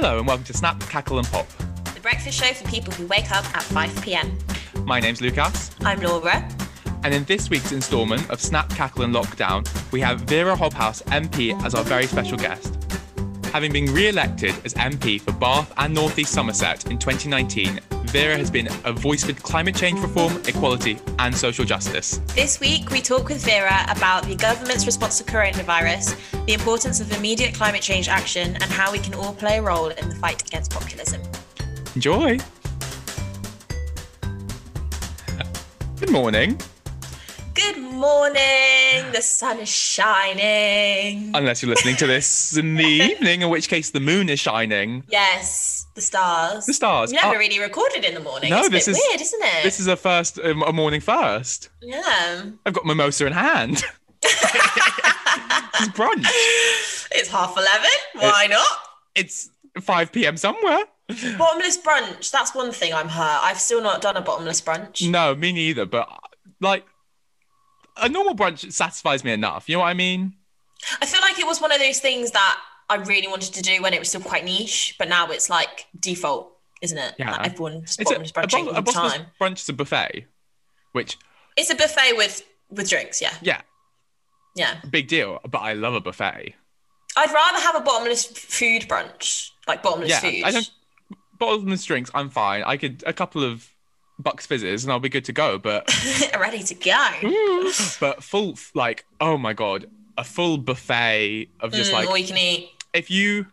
Hello 0.00 0.18
and 0.18 0.28
welcome 0.28 0.44
to 0.44 0.52
Snap, 0.52 0.78
Cackle 0.82 1.18
and 1.18 1.26
Pop. 1.26 1.48
The 1.92 1.98
breakfast 2.00 2.38
show 2.38 2.54
for 2.54 2.62
people 2.68 2.92
who 2.92 3.04
wake 3.08 3.32
up 3.32 3.44
at 3.52 3.64
5 3.64 4.00
pm. 4.00 4.38
My 4.84 5.00
name's 5.00 5.20
Lucas, 5.20 5.72
I'm 5.80 6.00
Laura. 6.00 6.48
and 7.02 7.12
in 7.12 7.24
this 7.24 7.50
week's 7.50 7.72
instalment 7.72 8.30
of 8.30 8.40
Snap, 8.40 8.70
Cackle 8.70 9.02
and 9.02 9.12
Lockdown, 9.12 9.66
we 9.90 10.00
have 10.00 10.20
Vera 10.20 10.54
Hobhouse 10.54 11.02
MP 11.06 11.60
as 11.64 11.74
our 11.74 11.82
very 11.82 12.06
special 12.06 12.38
guest. 12.38 12.76
Having 13.46 13.72
been 13.72 13.86
re-elected 13.86 14.54
as 14.64 14.72
MP 14.74 15.20
for 15.20 15.32
Bath 15.32 15.72
and 15.78 15.92
North 15.92 16.16
East 16.16 16.32
Somerset 16.32 16.88
in 16.92 16.98
2019, 17.00 17.80
Vera 18.08 18.38
has 18.38 18.50
been 18.50 18.68
a 18.86 18.92
voice 18.92 19.22
for 19.22 19.34
climate 19.34 19.76
change 19.76 20.00
reform, 20.00 20.40
equality 20.46 20.98
and 21.18 21.36
social 21.36 21.62
justice. 21.62 22.22
This 22.34 22.58
week 22.58 22.88
we 22.90 23.02
talk 23.02 23.28
with 23.28 23.44
Vera 23.44 23.84
about 23.90 24.24
the 24.24 24.34
government's 24.34 24.86
response 24.86 25.18
to 25.18 25.24
coronavirus, 25.24 26.16
the 26.46 26.54
importance 26.54 27.00
of 27.00 27.12
immediate 27.12 27.54
climate 27.54 27.82
change 27.82 28.08
action, 28.08 28.54
and 28.54 28.64
how 28.64 28.90
we 28.90 28.98
can 28.98 29.12
all 29.12 29.34
play 29.34 29.58
a 29.58 29.62
role 29.62 29.88
in 29.88 30.08
the 30.08 30.14
fight 30.14 30.40
against 30.40 30.70
populism. 30.70 31.20
Enjoy! 31.94 32.38
Good 36.00 36.10
morning. 36.10 36.58
Good 37.52 37.76
morning! 37.76 39.12
The 39.12 39.20
sun 39.20 39.58
is 39.58 39.68
shining. 39.68 41.32
Unless 41.34 41.62
you're 41.62 41.68
listening 41.68 41.96
to 41.96 42.06
this 42.06 42.56
in 42.56 42.76
the 42.76 42.84
evening, 42.86 43.42
in 43.42 43.50
which 43.50 43.68
case 43.68 43.90
the 43.90 44.00
moon 44.00 44.30
is 44.30 44.40
shining. 44.40 45.04
Yes, 45.10 45.77
the 45.98 46.02
stars. 46.02 46.64
The 46.66 46.72
stars. 46.74 47.10
We 47.10 47.16
never 47.16 47.34
Oh, 47.34 47.38
really 47.38 47.58
recorded 47.58 48.04
in 48.04 48.14
the 48.14 48.20
morning. 48.20 48.50
No, 48.50 48.58
it's 48.60 48.68
a 48.68 48.70
this 48.70 48.86
bit 48.86 48.92
is- 48.92 49.02
weird, 49.08 49.20
isn't 49.20 49.42
it? 49.42 49.62
This 49.64 49.80
is 49.80 49.86
a 49.88 49.96
first, 49.96 50.38
um, 50.38 50.62
a 50.62 50.72
morning 50.72 51.00
first. 51.00 51.70
yeah. 51.82 52.44
I've 52.64 52.72
got 52.72 52.86
mimosa 52.86 53.26
in 53.26 53.32
hand. 53.32 53.82
it's 54.22 55.88
brunch. 55.88 56.26
It's 57.12 57.28
half 57.28 57.56
11. 57.56 57.88
Why 58.14 58.46
not? 58.48 58.66
It's 59.14 59.50
5 59.80 60.12
p.m. 60.12 60.36
somewhere. 60.36 60.84
Bottomless 61.38 61.78
brunch. 61.78 62.30
That's 62.30 62.54
one 62.54 62.70
thing 62.72 62.92
I'm 62.92 63.08
hurt. 63.08 63.40
I've 63.42 63.58
still 63.58 63.82
not 63.82 64.00
done 64.02 64.16
a 64.16 64.20
bottomless 64.20 64.60
brunch. 64.60 65.08
No, 65.10 65.34
me 65.34 65.52
neither. 65.52 65.86
But 65.86 66.08
like, 66.60 66.84
a 67.96 68.08
normal 68.08 68.34
brunch 68.36 68.70
satisfies 68.72 69.24
me 69.24 69.32
enough. 69.32 69.68
You 69.68 69.76
know 69.76 69.80
what 69.80 69.88
I 69.88 69.94
mean? 69.94 70.34
I 71.00 71.06
feel 71.06 71.20
like 71.22 71.38
it 71.38 71.46
was 71.46 71.60
one 71.60 71.72
of 71.72 71.80
those 71.80 71.98
things 71.98 72.30
that 72.32 72.58
I 72.90 72.96
really 72.96 73.28
wanted 73.28 73.52
to 73.54 73.62
do 73.62 73.82
when 73.82 73.92
it 73.94 73.98
was 73.98 74.08
still 74.08 74.20
quite 74.20 74.44
niche, 74.44 74.96
but 74.98 75.08
now 75.08 75.26
it's 75.28 75.50
like 75.50 75.86
default, 75.98 76.52
isn't 76.80 76.96
it? 76.98 77.14
Yeah. 77.18 77.32
Like 77.32 77.46
everyone's 77.52 77.96
a, 78.00 78.04
bottomless 78.04 78.30
a, 78.34 78.46
bo- 78.46 78.58
all 78.58 78.76
a 78.76 78.82
the 78.82 78.92
time. 78.92 79.26
brunch 79.40 79.56
is 79.60 79.68
a 79.68 79.72
buffet, 79.72 80.26
which 80.92 81.18
It's 81.56 81.70
a 81.70 81.74
buffet 81.74 82.14
with 82.16 82.42
with 82.70 82.88
drinks. 82.88 83.20
Yeah, 83.20 83.34
yeah, 83.42 83.60
yeah. 84.54 84.80
big 84.90 85.08
deal. 85.08 85.40
But 85.48 85.58
I 85.58 85.74
love 85.74 85.94
a 85.94 86.00
buffet. 86.00 86.54
I'd 87.16 87.32
rather 87.32 87.58
have 87.60 87.76
a 87.76 87.80
bottomless 87.80 88.26
food 88.26 88.82
brunch, 88.82 89.50
like 89.66 89.82
bottomless 89.82 90.10
yeah, 90.10 90.20
food. 90.20 90.42
I 90.44 90.50
don't 90.52 90.70
bottomless 91.38 91.84
drinks. 91.84 92.10
I'm 92.14 92.30
fine. 92.30 92.62
I 92.64 92.76
could 92.76 93.02
a 93.06 93.12
couple 93.12 93.44
of 93.44 93.68
bucks 94.18 94.46
fizzes 94.46 94.84
and 94.84 94.92
I'll 94.92 94.98
be 95.00 95.08
good 95.08 95.24
to 95.26 95.32
go. 95.32 95.58
But 95.58 95.90
ready 96.38 96.62
to 96.62 96.74
go. 96.74 97.70
but 98.00 98.22
full 98.22 98.56
like 98.74 99.04
oh 99.20 99.36
my 99.36 99.52
god, 99.52 99.86
a 100.16 100.24
full 100.24 100.58
buffet 100.58 101.48
of 101.60 101.72
just 101.72 101.90
Mm, 101.90 101.94
like 101.94 102.08
all 102.08 102.16
you 102.18 102.26
can 102.26 102.38
eat. 102.38 102.70
If 102.98 103.10
you 103.10 103.46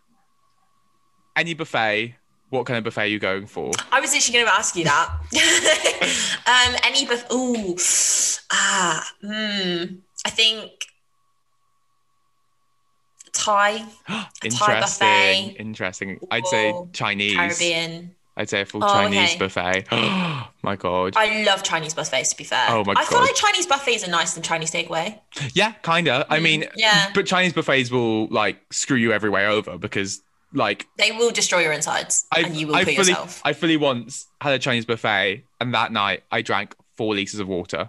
any 1.36 1.54
buffet, 1.54 2.16
what 2.50 2.66
kind 2.66 2.78
of 2.78 2.84
buffet 2.84 3.02
are 3.02 3.06
you 3.06 3.20
going 3.20 3.46
for? 3.46 3.70
I 3.92 4.00
was 4.00 4.12
literally 4.12 4.38
going 4.38 4.46
to 4.46 4.54
ask 4.54 4.74
you 4.74 4.84
that. 4.84 5.08
um, 6.46 6.76
any 6.82 7.06
buffet? 7.06 7.32
Ooh, 7.32 7.76
ah, 8.50 9.12
hmm. 9.20 9.84
I 10.24 10.30
think 10.30 10.72
Thai, 13.32 13.84
Thai 14.08 14.80
buffet. 14.80 15.56
Interesting. 15.60 16.18
I'd 16.30 16.46
say 16.46 16.74
Chinese. 16.92 17.36
Caribbean. 17.36 18.15
I'd 18.36 18.50
say 18.50 18.60
a 18.60 18.66
full 18.66 18.84
Oh, 18.84 18.88
Chinese 18.88 19.30
okay. 19.34 19.38
buffet. 19.38 19.84
my 20.62 20.76
god. 20.76 21.14
I 21.16 21.42
love 21.44 21.62
Chinese 21.62 21.94
buffets. 21.94 22.30
To 22.30 22.36
be 22.36 22.44
fair, 22.44 22.66
Oh 22.68 22.84
my 22.84 22.94
I 22.96 23.04
feel 23.06 23.20
like 23.20 23.34
Chinese 23.34 23.66
buffets 23.66 24.06
are 24.06 24.10
nicer 24.10 24.34
than 24.34 24.42
Chinese 24.42 24.70
takeaway. 24.70 25.18
yeah, 25.54 25.72
kinda. 25.82 26.26
I 26.28 26.40
mean, 26.40 26.62
Mm, 26.62 26.70
yeah. 26.76 27.10
but 27.14 27.26
Chinese 27.26 27.52
buffets 27.54 27.90
will 27.90 28.26
like 28.28 28.58
screw 28.70 28.96
you 28.98 29.12
every 29.12 29.30
way 29.30 29.46
over 29.46 29.78
because 29.78 30.20
like 30.52 30.86
They 30.98 31.12
will 31.12 31.30
destroy 31.30 31.60
your 31.60 31.72
insides, 31.72 32.26
I 32.32 32.40
and 32.40 32.56
you 32.56 32.66
will 32.66 32.76
I 32.76 32.84
put 32.84 32.94
fully 32.96 33.08
yourself. 33.08 33.40
I 33.44 33.52
fully 33.54 33.76
once 33.78 34.26
had 34.40 34.52
a 34.52 34.58
Chinese 34.58 34.84
buffet 34.84 35.44
and 35.60 35.72
that 35.74 35.90
night 35.92 36.22
I 36.30 36.42
drank 36.42 36.74
four 36.96 37.14
liters 37.14 37.40
of 37.40 37.48
water. 37.48 37.88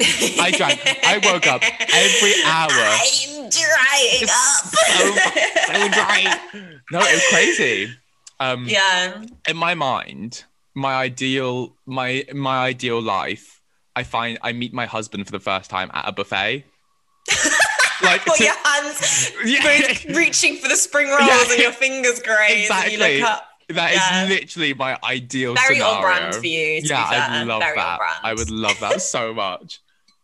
I 0.00 0.50
drank. 0.56 0.80
I 1.06 1.18
woke 1.18 1.46
up 1.46 1.62
every 1.62 2.32
hour. 2.44 2.68
I'm 2.72 3.48
drying 3.48 4.24
up. 4.24 4.64
so, 4.66 5.14
so 5.66 5.88
dry. 5.88 6.40
No, 6.90 6.98
it 7.00 7.14
was 7.14 7.24
crazy. 7.30 7.94
Um, 8.40 8.66
yeah. 8.66 9.22
in 9.48 9.56
my 9.56 9.74
mind, 9.74 10.44
my 10.74 10.94
ideal 10.94 11.76
my 11.86 12.24
my 12.34 12.58
ideal 12.66 13.00
life, 13.00 13.60
I 13.96 14.02
find 14.02 14.38
I 14.42 14.52
meet 14.52 14.72
my 14.72 14.86
husband 14.86 15.26
for 15.26 15.32
the 15.32 15.40
first 15.40 15.70
time 15.70 15.90
at 15.94 16.08
a 16.08 16.12
buffet. 16.12 16.64
like 18.02 18.24
Put 18.24 18.36
to- 18.36 18.44
your 18.44 18.54
hands 18.64 19.32
Yeah. 19.44 20.14
reaching 20.16 20.56
for 20.56 20.68
the 20.68 20.76
spring 20.76 21.08
rolls 21.08 21.20
Yeah. 21.26 21.46
and 21.52 21.62
your 21.62 21.72
fingers 21.72 22.20
graze 22.20 22.70
and 22.70 22.92
you 22.92 22.98
Exactly. 22.98 23.20
look 23.20 23.30
up. 23.30 23.48
that 23.70 23.90
is 23.92 23.96
Yeah. 23.98 24.26
literally 24.28 24.74
my 24.74 24.98
ideal 25.04 25.54
Very 25.54 25.76
scenario. 25.76 25.94
on 25.96 26.02
brand 26.02 26.34
for 26.34 26.46
you, 26.46 26.80
yeah. 26.84 27.04
I'd 27.40 27.46
love 27.46 27.62
Very 27.62 27.76
that. 27.76 27.98
I 28.22 28.34
would 28.34 28.50
love 28.50 28.78
that 28.80 29.00
so 29.00 29.32
much. 29.32 29.80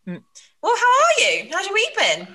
Well, 0.62 0.76
how 0.76 1.06
are 1.06 1.22
you? 1.32 1.48
How's 1.50 1.64
your 1.64 1.72
week 1.72 1.96
been? 1.96 2.28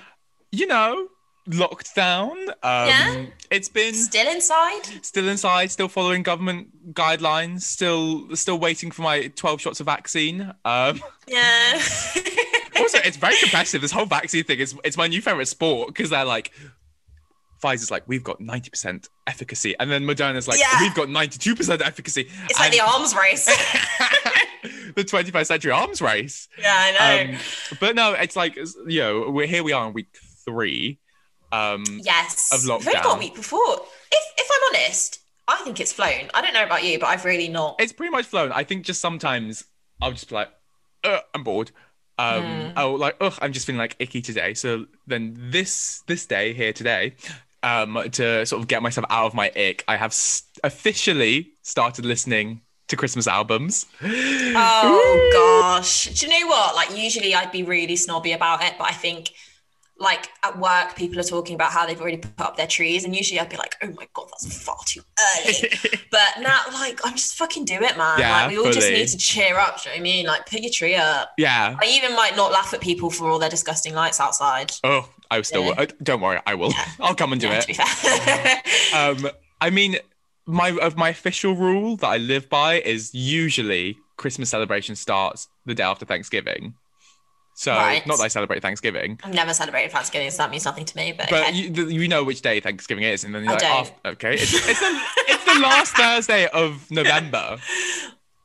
You 0.51 0.65
know, 0.65 1.09
locked 1.47 1.95
down. 1.95 2.31
Um, 2.63 2.87
Yeah? 2.87 3.25
It's 3.51 3.69
been 3.69 3.93
Still 3.93 4.27
inside? 4.31 4.81
still 5.03 5.27
inside, 5.27 5.71
still 5.71 5.87
following 5.87 6.23
government 6.23 6.93
guidelines, 6.93 7.61
still 7.61 8.35
still 8.35 8.57
waiting 8.59 8.91
for 8.91 9.01
my 9.03 9.27
12 9.27 9.61
shots 9.61 9.79
of 9.79 9.85
vaccine. 9.85 10.53
Um, 10.65 11.01
Yeah. 11.27 11.73
also, 12.77 12.97
it's 13.03 13.17
very 13.17 13.35
competitive. 13.39 13.81
This 13.81 13.91
whole 13.91 14.05
vaccine 14.05 14.43
thing 14.43 14.59
is 14.59 14.75
it's 14.83 14.97
my 14.97 15.07
new 15.07 15.21
favorite 15.21 15.47
sport 15.47 15.87
because 15.89 16.09
they're 16.09 16.25
like, 16.25 16.51
Pfizer's 17.63 17.89
like, 17.89 18.03
we've 18.07 18.23
got 18.23 18.39
90% 18.39 19.07
efficacy. 19.27 19.75
And 19.79 19.89
then 19.89 20.03
Moderna's 20.03 20.47
like, 20.47 20.59
Yeah. 20.59 20.81
we've 20.81 20.93
got 20.93 21.07
92% 21.07 21.81
efficacy. 21.81 22.29
it's 22.49 22.59
like 22.59 22.71
the 22.71 22.81
arms 22.81 23.15
race. 23.15 23.45
the 24.95 25.03
21st 25.03 25.45
century 25.45 25.71
arms 25.71 26.01
race. 26.01 26.47
yeah, 26.59 26.73
I 26.75 27.23
know. 27.27 27.33
Um, 27.33 27.39
but 27.79 27.95
no, 27.95 28.13
it's 28.13 28.35
like, 28.35 28.55
you 28.87 28.99
know, 28.99 29.29
we're 29.29 29.47
here 29.47 29.63
we 29.63 29.71
are 29.71 29.87
in 29.87 29.93
week 29.93 30.15
three. 30.43 30.99
Um, 31.51 31.83
yes. 32.03 32.51
of 32.53 32.61
We've 32.63 32.69
only 32.87 32.93
got 32.93 33.05
a 33.05 33.07
lockdown. 33.09 33.19
week 33.19 33.35
before. 33.35 33.81
If, 34.11 34.23
if 34.37 34.49
I'm 34.51 34.75
honest, 34.75 35.19
I 35.47 35.61
think 35.63 35.79
it's 35.79 35.91
flown. 35.93 36.29
I 36.33 36.41
don't 36.41 36.53
know 36.53 36.63
about 36.63 36.83
you, 36.83 36.99
but 36.99 37.07
I've 37.07 37.23
really 37.25 37.47
not. 37.47 37.75
it's 37.79 37.93
pretty 37.93 38.11
much 38.11 38.25
flown. 38.25 38.51
I 38.51 38.63
think 38.63 38.85
just 38.85 38.99
sometimes 39.01 39.63
I'll 40.01 40.11
just 40.11 40.29
be 40.29 40.35
like, 40.35 40.49
I'm 41.33 41.43
bored. 41.43 41.71
Um, 42.17 42.43
Hmm. 42.43 42.71
oh, 42.77 42.93
like, 42.93 43.17
ugh, 43.21 43.37
I'm 43.41 43.51
just 43.53 43.65
feeling 43.65 43.77
like 43.79 43.95
icky 43.99 44.21
today. 44.21 44.53
So 44.53 44.85
then 45.05 45.35
this 45.51 46.01
this 46.07 46.25
day 46.25 46.53
here 46.53 46.71
today, 46.73 47.13
um, 47.61 48.01
to 48.13 48.45
sort 48.45 48.61
of 48.61 48.67
get 48.67 48.81
myself 48.81 49.05
out 49.09 49.25
of 49.27 49.33
my 49.33 49.51
ick, 49.55 49.83
I 49.87 49.97
have 49.97 50.11
s- 50.11 50.43
officially 50.63 51.51
started 51.61 52.05
listening 52.05 52.61
to 52.87 52.95
Christmas 52.95 53.27
albums. 53.27 53.85
Oh 54.01 55.29
gosh. 55.33 56.05
Do 56.05 56.25
you 56.27 56.39
know 56.41 56.47
what? 56.47 56.75
Like 56.75 56.97
usually 56.97 57.35
I'd 57.35 57.51
be 57.51 57.63
really 57.63 57.95
snobby 57.95 58.31
about 58.31 58.63
it, 58.63 58.75
but 58.77 58.85
I 58.89 58.93
think 58.93 59.31
like 59.97 60.29
at 60.43 60.59
work 60.59 60.93
people 60.97 61.17
are 61.19 61.23
talking 61.23 61.55
about 61.55 61.71
how 61.71 61.85
they've 61.85 62.01
already 62.01 62.17
put 62.17 62.39
up 62.45 62.57
their 62.57 62.67
trees 62.67 63.05
and 63.05 63.15
usually 63.15 63.39
I'd 63.39 63.49
be 63.49 63.55
like, 63.55 63.75
oh 63.81 63.87
my 63.95 64.07
god, 64.13 64.27
that's 64.29 64.61
far 64.63 64.75
too 64.85 65.01
early. 65.39 65.69
but 66.11 66.41
now 66.41 66.59
like 66.73 66.99
I'm 67.05 67.13
just 67.13 67.35
fucking 67.35 67.63
do 67.65 67.75
it, 67.75 67.97
man. 67.97 68.19
Yeah, 68.19 68.41
like 68.41 68.49
we 68.51 68.57
all 68.57 68.71
just 68.71 68.89
need 68.89 69.07
to 69.07 69.17
cheer 69.17 69.57
up, 69.57 69.81
do 69.81 69.89
you 69.89 69.95
know 69.95 69.97
what 69.97 69.99
I 69.99 70.03
mean? 70.03 70.25
Like 70.25 70.45
put 70.47 70.59
your 70.61 70.71
tree 70.71 70.95
up. 70.95 71.31
yeah. 71.37 71.77
I 71.81 71.85
even 71.85 72.13
might 72.15 72.35
not 72.35 72.51
laugh 72.51 72.73
at 72.73 72.81
people 72.81 73.09
for 73.09 73.29
all 73.29 73.39
their 73.39 73.49
disgusting 73.49 73.93
lights 73.93 74.19
outside. 74.19 74.71
Oh, 74.83 75.09
I 75.31 75.41
still. 75.43 75.65
Yeah. 75.67 75.71
uh, 75.77 75.85
don't 76.03 76.19
worry, 76.21 76.39
I 76.45 76.55
will. 76.55 76.73
I'll 76.99 77.15
come 77.15 77.31
and 77.31 77.39
do 77.39 77.47
Yeah, 77.47 77.57
it. 77.57 77.61
to 77.61 77.67
be 77.67 77.73
fair. 77.73 78.61
Um, 78.95 79.29
I 79.61 79.69
mean, 79.69 79.97
my 80.45 80.77
of 80.81 80.95
my 80.97 81.09
official 81.09 81.55
rule 81.55 81.95
that 81.97 82.07
I 82.07 82.17
live 82.17 82.49
by 82.49 82.81
is 82.81 83.13
usually 83.13 83.97
Christmas 84.17 84.49
celebration 84.49 84.95
starts 84.95 85.47
the 85.65 85.73
day 85.73 85.83
after 85.83 86.05
Thanksgiving. 86.05 86.75
So 87.57 87.71
Right. 87.73 88.05
not 88.05 88.17
that 88.17 88.23
I 88.23 88.27
celebrate 88.27 88.61
Thanksgiving, 88.61 89.17
I've 89.23 89.33
never 89.33 89.53
celebrated 89.53 89.91
Thanksgiving, 89.91 90.29
so 90.29 90.37
that 90.39 90.51
means 90.51 90.65
nothing 90.65 90.83
to 90.85 90.97
me. 90.97 91.13
But, 91.17 91.29
but 91.29 91.41
okay. 91.47 91.53
you, 91.57 91.87
you 91.87 92.07
know 92.09 92.23
which 92.23 92.41
day 92.41 92.59
Thanksgiving 92.59 93.05
is, 93.05 93.23
and 93.23 93.33
then 93.33 93.43
you're 93.45 93.53
I 93.53 93.55
like, 93.55 93.61
don't. 93.87 93.93
"Oh, 94.03 94.09
okay, 94.11 94.33
it's, 94.33 94.53
it's 94.53 94.79
the 94.81 95.01
it's 95.29 95.45
the 95.45 95.59
last 95.61 95.93
Thursday 95.97 96.47
of 96.47 96.89
November. 96.91 97.57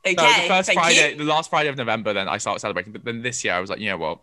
okay, 0.05 0.15
No, 0.15 0.23
the 0.41 0.47
first 0.47 0.71
Friday, 0.71 1.11
you. 1.11 1.17
the 1.17 1.23
last 1.25 1.49
Friday 1.49 1.67
of 1.67 1.75
November. 1.75 2.13
Then 2.13 2.29
I 2.29 2.37
start 2.37 2.61
celebrating. 2.61 2.93
But 2.93 3.03
then 3.03 3.21
this 3.21 3.43
year 3.43 3.53
I 3.53 3.59
was 3.59 3.69
like, 3.69 3.79
you 3.79 3.89
know 3.89 3.97
what? 3.97 4.19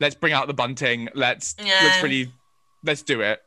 Let's 0.00 0.14
bring 0.14 0.32
out 0.32 0.46
the 0.46 0.54
bunting. 0.54 1.10
Let's 1.14 1.54
Yeah. 1.62 1.78
let's 1.82 2.02
really 2.02 2.32
let's 2.82 3.02
do 3.02 3.20
it. 3.20 3.42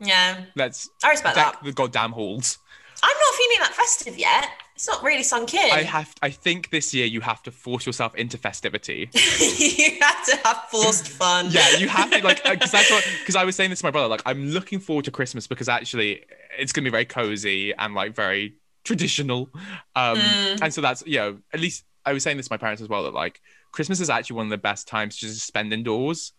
Yeah, 0.00 0.44
Let's 0.56 0.90
I 1.04 1.10
respect 1.10 1.36
deck 1.36 1.52
that. 1.52 1.64
the 1.64 1.70
goddamn 1.72 2.10
halls. 2.10 2.58
I'm 3.00 3.16
not 3.16 3.34
feeling 3.36 3.58
that 3.60 3.74
festive 3.74 4.18
yet. 4.18 4.48
It's 4.74 4.88
not 4.88 5.02
really 5.04 5.22
sunk 5.22 5.54
in. 5.54 5.70
I 5.70 5.82
have. 5.84 6.12
I 6.20 6.30
think 6.30 6.70
this 6.70 6.92
year 6.92 7.06
you 7.06 7.20
have 7.20 7.42
to 7.44 7.50
force 7.52 7.86
yourself 7.86 8.14
into 8.16 8.36
festivity. 8.38 9.08
you 9.14 9.98
have 10.00 10.24
to 10.26 10.36
have 10.44 10.64
forced 10.70 11.08
fun. 11.08 11.46
yeah, 11.50 11.76
you 11.76 11.88
have 11.88 12.10
to 12.10 12.22
like 12.24 12.42
because 12.42 12.72
that's 12.72 12.90
what 12.90 13.06
because 13.20 13.36
I 13.36 13.44
was 13.44 13.54
saying 13.54 13.70
this 13.70 13.78
to 13.80 13.86
my 13.86 13.90
brother. 13.92 14.08
Like, 14.08 14.22
I'm 14.26 14.48
looking 14.50 14.80
forward 14.80 15.04
to 15.04 15.10
Christmas 15.12 15.46
because 15.46 15.68
actually 15.68 16.24
it's 16.58 16.72
gonna 16.72 16.84
be 16.84 16.90
very 16.90 17.04
cozy 17.04 17.72
and 17.74 17.94
like 17.94 18.14
very 18.14 18.54
traditional. 18.84 19.48
Um, 19.94 20.18
Mm. 20.18 20.58
and 20.62 20.74
so 20.74 20.80
that's 20.80 21.04
you 21.06 21.18
know 21.18 21.38
at 21.52 21.60
least 21.60 21.84
I 22.04 22.12
was 22.12 22.22
saying 22.24 22.36
this 22.36 22.48
to 22.48 22.52
my 22.52 22.56
parents 22.58 22.82
as 22.82 22.88
well 22.88 23.04
that 23.04 23.14
like 23.14 23.40
Christmas 23.72 24.00
is 24.00 24.10
actually 24.10 24.36
one 24.36 24.46
of 24.46 24.50
the 24.50 24.58
best 24.58 24.88
times 24.88 25.18
to 25.18 25.26
just 25.26 25.46
spend 25.46 25.72
indoors. 25.72 26.32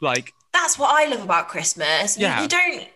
Like, 0.00 0.32
That's 0.52 0.78
what 0.78 0.90
I 0.90 1.08
love 1.08 1.22
about 1.22 1.48
Christmas. 1.48 2.18
Yeah. 2.18 2.42
You, 2.42 2.48
don't 2.48 2.88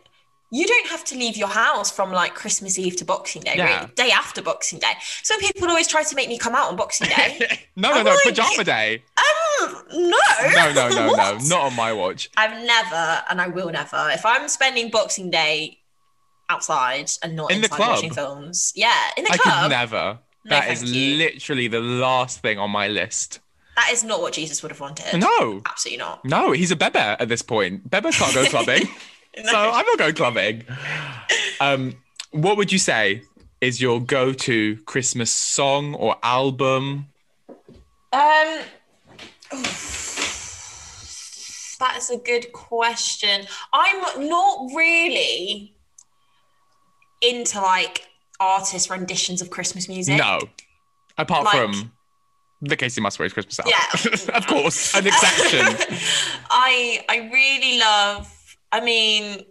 you 0.50 0.66
don't 0.66 0.86
have 0.88 1.04
to 1.04 1.14
leave 1.16 1.36
your 1.36 1.48
house 1.48 1.90
from 1.90 2.10
like 2.12 2.34
Christmas 2.34 2.78
Eve 2.78 2.96
to 2.96 3.04
Boxing 3.04 3.42
Day, 3.42 3.54
Yeah. 3.56 3.80
really, 3.80 3.92
day 3.94 4.10
after 4.10 4.40
Boxing 4.42 4.78
Day. 4.78 4.92
Some 5.22 5.38
people 5.40 5.68
always 5.68 5.86
try 5.88 6.02
to 6.02 6.14
make 6.16 6.28
me 6.28 6.38
come 6.38 6.54
out 6.54 6.68
on 6.68 6.76
Boxing 6.76 7.08
Day. 7.08 7.60
no, 7.76 7.90
no, 7.90 7.94
I'm 7.98 8.04
no, 8.04 8.10
like- 8.12 8.24
pajama 8.24 8.64
day. 8.64 9.02
um, 9.18 9.82
no. 9.92 10.16
No, 10.54 10.72
no, 10.72 10.88
no, 10.88 11.12
no, 11.14 11.38
not 11.38 11.60
on 11.60 11.74
my 11.76 11.92
watch. 11.92 12.30
I've 12.36 12.64
never, 12.64 13.22
and 13.28 13.40
I 13.40 13.48
will 13.48 13.70
never. 13.70 14.08
If 14.10 14.24
I'm 14.24 14.48
spending 14.48 14.90
Boxing 14.90 15.30
Day 15.30 15.78
outside 16.50 17.10
and 17.22 17.36
not 17.36 17.50
In 17.50 17.58
the 17.60 17.64
inside 17.66 17.76
club? 17.76 17.90
watching 17.90 18.12
films, 18.12 18.72
yeah, 18.74 18.94
in 19.16 19.24
the 19.24 19.32
I 19.32 19.36
club, 19.36 19.62
could 19.64 19.68
never. 19.70 20.18
No, 20.44 20.50
That 20.50 20.70
is 20.70 20.82
you. 20.84 21.16
literally 21.18 21.68
the 21.68 21.80
last 21.80 22.40
thing 22.40 22.58
on 22.58 22.70
my 22.70 22.88
list. 22.88 23.40
that 23.76 23.90
is 23.92 24.02
not 24.02 24.20
what 24.22 24.32
Jesus 24.32 24.62
would 24.62 24.72
have 24.72 24.80
wanted. 24.80 25.18
No, 25.20 25.60
absolutely 25.66 25.98
not. 25.98 26.24
no, 26.24 26.52
he's 26.52 26.70
a 26.70 26.76
bebe 26.76 26.98
at 26.98 27.28
this 27.28 27.42
point. 27.42 27.88
Bebe 27.90 28.10
can't 28.12 28.32
go 28.34 28.44
clubbing. 28.46 28.88
No. 29.36 29.42
so 29.44 29.56
I'm 29.56 29.86
not 29.86 29.98
going 29.98 30.14
clubbing. 30.14 30.64
Um, 31.60 31.94
what 32.30 32.56
would 32.56 32.70
you 32.70 32.78
say 32.78 33.22
is 33.60 33.80
your 33.80 34.00
go-to 34.00 34.76
Christmas 34.84 35.28
song 35.32 35.94
or 35.96 36.14
album? 36.22 37.08
Um, 38.12 38.60
that 41.80 41.94
is 41.96 42.10
a 42.10 42.16
good 42.16 42.52
question. 42.52 43.46
I'm 43.72 44.28
not 44.28 44.70
really 44.74 45.74
into 47.22 47.60
like 47.60 48.06
artist 48.38 48.88
renditions 48.90 49.42
of 49.42 49.50
Christmas 49.50 49.88
music. 49.88 50.18
No, 50.18 50.38
apart 51.16 51.44
Like- 51.44 51.56
from 51.56 51.92
the 52.62 52.76
Kacey 52.76 53.00
Musgraves 53.00 53.32
Christmas 53.34 53.58
album. 53.60 53.74
Yeah. 53.76 54.36
of 54.36 54.46
course, 54.46 54.94
an 54.94 55.06
exception. 55.06 55.60
I 56.50 57.04
I 57.08 57.30
really 57.32 57.78
love. 57.80 58.32
I 58.72 58.80
mean, 58.80 59.44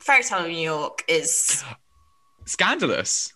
Fairy 0.00 0.22
Tale 0.22 0.40
of 0.40 0.48
New 0.48 0.56
York 0.56 1.04
is. 1.08 1.62
Scandalous. 2.46 3.33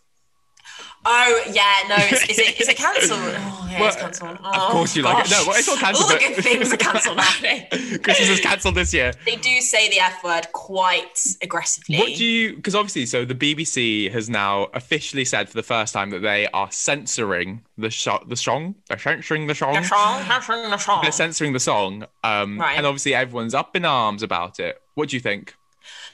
Oh 1.04 1.42
yeah, 1.52 1.74
no, 1.88 1.96
is, 1.96 2.22
is 2.28 2.38
it 2.38 2.60
is 2.60 2.68
it 2.68 2.76
cancelled? 2.84 3.18
Oh 3.20 3.68
yeah, 3.70 3.86
it's 3.86 3.96
Well, 3.96 4.04
cancelled. 4.04 4.38
of 4.44 4.70
course 4.70 4.96
you 4.96 5.02
like 5.02 5.24
it. 5.26 5.30
No, 5.30 5.44
well, 5.46 5.56
it's 5.56 5.66
not 5.68 5.78
cancelled, 5.78 6.10
All 6.10 6.18
the 6.18 6.24
good 6.34 6.42
things 6.44 6.72
are 6.72 6.76
cancelled 6.76 7.16
nowadays. 7.16 7.98
Christmas 8.02 8.28
is 8.28 8.40
cancelled 8.40 8.74
this 8.74 8.92
year. 8.92 9.12
They 9.24 9.36
do 9.36 9.60
say 9.60 9.88
the 9.88 10.00
F 10.00 10.22
word 10.24 10.48
quite 10.52 11.18
aggressively. 11.40 11.98
What 11.98 12.08
do 12.08 12.24
you? 12.24 12.56
Because 12.56 12.74
obviously, 12.74 13.06
so 13.06 13.24
the 13.24 13.34
BBC 13.34 14.10
has 14.12 14.28
now 14.28 14.64
officially 14.74 15.24
said 15.24 15.48
for 15.48 15.54
the 15.54 15.62
first 15.62 15.94
time 15.94 16.10
that 16.10 16.20
they 16.20 16.46
are 16.48 16.70
censoring 16.70 17.62
the 17.78 17.90
shot, 17.90 18.28
the 18.28 18.36
song. 18.36 18.74
They're 18.88 18.98
censoring 18.98 19.46
the 19.46 19.54
song. 19.54 19.74
The 19.74 19.82
song, 19.84 20.22
song, 20.42 20.70
the 20.70 20.76
song. 20.78 21.02
They're 21.02 21.12
censoring 21.12 21.52
the 21.52 21.60
song. 21.60 22.06
Um, 22.24 22.58
Right. 22.58 22.76
and 22.76 22.84
obviously 22.86 23.14
everyone's 23.14 23.54
up 23.54 23.76
in 23.76 23.84
arms 23.84 24.22
about 24.22 24.58
it. 24.60 24.82
What 24.94 25.10
do 25.10 25.16
you 25.16 25.20
think? 25.20 25.54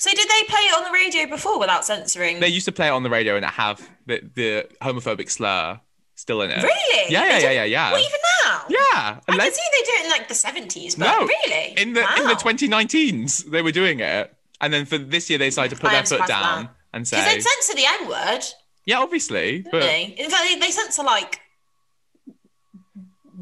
So 0.05 0.11
did 0.11 0.29
they 0.29 0.43
play 0.49 0.61
it 0.61 0.77
on 0.77 0.85
the 0.85 0.91
radio 0.91 1.27
before 1.27 1.59
without 1.59 1.83
censoring? 1.83 2.39
They 2.39 2.49
used 2.49 2.67
to 2.67 2.73
play 2.73 2.89
it 2.89 2.91
on 2.91 3.05
the 3.05 3.09
radio 3.09 3.37
and 3.37 3.45
it 3.47 3.51
have 3.53 3.89
the, 4.05 4.21
the 4.35 4.69
homophobic 4.83 5.31
slur 5.31 5.81
still 6.15 6.43
in 6.43 6.51
it. 6.51 6.62
really? 6.62 7.11
Yeah, 7.11 7.25
yeah, 7.25 7.39
yeah, 7.39 7.51
yeah, 7.51 7.65
yeah. 7.65 7.91
What, 7.91 8.01
even 8.03 8.21
now? 8.45 8.65
Yeah. 8.69 9.21
I 9.27 9.33
can 9.39 9.51
see 9.51 9.62
they 9.73 9.83
do 9.83 9.93
it 9.95 10.05
in 10.05 10.11
like 10.11 10.29
the 10.29 10.35
seventies, 10.35 10.97
but 10.97 11.06
No, 11.06 11.27
really, 11.27 11.73
in 11.79 11.95
the 11.95 12.01
in 12.19 12.25
the 12.27 12.35
Wow. 12.35 12.53
2019s 12.53 13.51
they 13.51 13.62
were 13.62 13.73
doing 13.73 14.01
it, 14.01 14.31
and 14.61 14.75
then 14.75 14.85
for 14.85 14.99
this 14.99 15.31
year 15.31 15.39
they 15.39 15.47
decided 15.47 15.75
to 15.75 15.81
put 15.81 15.89
I 15.89 15.95
their 15.95 16.05
foot 16.05 16.29
down 16.29 16.65
that. 16.65 16.75
and 16.93 17.09
say 17.09 17.17
because 17.17 17.33
they 17.33 17.41
censor 17.41 17.75
the 17.75 17.87
N 18.03 18.09
word, 18.11 18.45
yeah, 18.85 18.99
obviously, 18.99 19.62
but 19.62 19.81
they? 19.81 20.15
In 20.19 20.29
fact, 20.29 20.43
they, 20.50 20.59
they 20.59 20.71
censor 20.71 21.03
like 21.03 21.41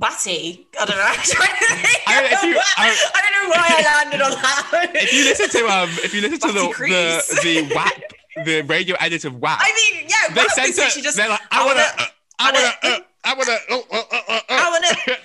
batty. 0.03 0.67
I 0.79 0.85
don't 0.85 0.97
know. 0.97 1.03
I 1.07 2.21
don't, 2.21 2.33
if 2.33 2.43
you- 2.43 2.59
I- 2.77 3.11
I 3.15 3.21
don't 3.23 3.33
know 3.39 3.49
why 3.55 3.67
I 3.71 3.83
landed 4.03 4.21
on 4.21 4.31
that. 4.33 4.91
if 4.97 5.13
you 5.13 5.25
listen 5.25 5.49
to 5.49 5.67
um, 5.69 5.89
if 6.05 6.13
you 6.13 6.21
listen 6.21 6.41
to 6.41 6.53
the 6.53 6.69
Crease. 6.75 7.29
the, 7.41 7.63
the 7.67 7.75
WAP, 7.75 8.03
the 8.45 8.63
radio 8.63 8.97
edit 9.01 9.25
of 9.25 9.37
WAP, 9.37 9.59
I 9.63 9.73
mean, 9.95 10.09
yeah, 10.11 10.35
they 10.35 10.41
Rob 10.43 10.69
is 10.69 10.77
just. 11.03 11.17
they're 11.17 11.29
like, 11.29 11.41
I 11.51 11.65
wanna, 11.65 11.81
uh, 11.81 12.07
I 12.39 12.53
wanna- 12.53 12.75
wanna, 12.83 12.97
uh, 12.97 13.01
I 13.25 13.35
wanna, 13.35 13.57
oh, 13.71 13.85
oh, 13.93 14.05
oh, 14.29 14.41
I 14.51 14.71
wanna. 14.71 15.19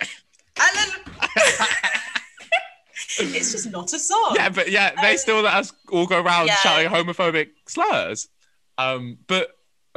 I 0.59 0.69
wanna- 0.75 1.03
it's 3.19 3.51
just 3.51 3.71
not 3.71 3.91
a 3.93 3.99
song. 3.99 4.33
Yeah, 4.35 4.49
but 4.49 4.69
yeah, 4.69 4.93
they 5.01 5.11
Um, 5.13 5.17
still 5.17 5.41
let 5.41 5.55
us 5.55 5.73
all 5.91 6.05
go 6.05 6.19
around 6.21 6.47
yeah. 6.47 6.55
shouting 6.57 6.89
homophobic 6.89 7.49
slurs. 7.67 8.27
Um, 8.77 9.17
but 9.27 9.49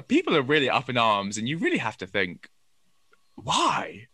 people 0.09 0.35
are 0.37 0.43
really 0.43 0.71
up 0.71 0.88
in 0.88 0.97
arms, 0.97 1.37
and 1.37 1.47
you 1.49 1.59
really 1.59 1.76
have 1.79 1.99
to 1.99 2.06
think, 2.06 2.49
why? 3.35 4.06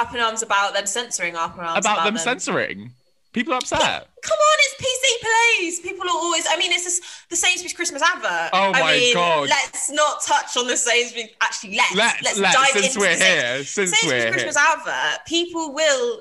Up 0.00 0.14
in 0.14 0.20
arms 0.20 0.42
about 0.42 0.72
them 0.72 0.86
censoring. 0.86 1.36
Up 1.36 1.58
in 1.58 1.60
arms 1.60 1.84
About, 1.84 2.04
them, 2.04 2.16
censoring. 2.16 2.92
People 3.32 3.52
are 3.52 3.58
upset. 3.58 4.08
Come 4.22 4.38
on, 4.38 4.58
it's 4.60 4.74
PC 4.82 5.58
Plays. 5.60 5.80
People 5.80 6.08
are 6.08 6.16
always. 6.16 6.44
I 6.48 6.56
mean, 6.56 6.72
it's 6.72 6.84
just 6.84 7.28
the 7.28 7.36
Sainsbury's 7.36 7.74
Christmas 7.74 8.02
advert. 8.02 8.50
Oh 8.54 8.72
I 8.72 8.80
my 8.80 8.92
mean, 8.94 9.14
God. 9.14 9.48
Let's 9.48 9.90
not 9.90 10.22
touch 10.24 10.56
on 10.56 10.66
the 10.66 10.76
Sainsbury's. 10.76 11.28
Actually, 11.42 11.76
let's 11.76 11.94
Let's, 11.94 12.22
let's, 12.22 12.38
let's, 12.38 12.56
dive 12.56 12.66
since 12.68 12.86
into 12.86 13.00
we're 13.00 13.16
here, 13.16 13.64
since 13.64 13.90
Sainsbury's 13.90 14.04
we're 14.06 14.20
here. 14.20 14.32
Christmas 14.32 14.56
advert. 14.56 15.26
People 15.26 15.74
will 15.74 16.20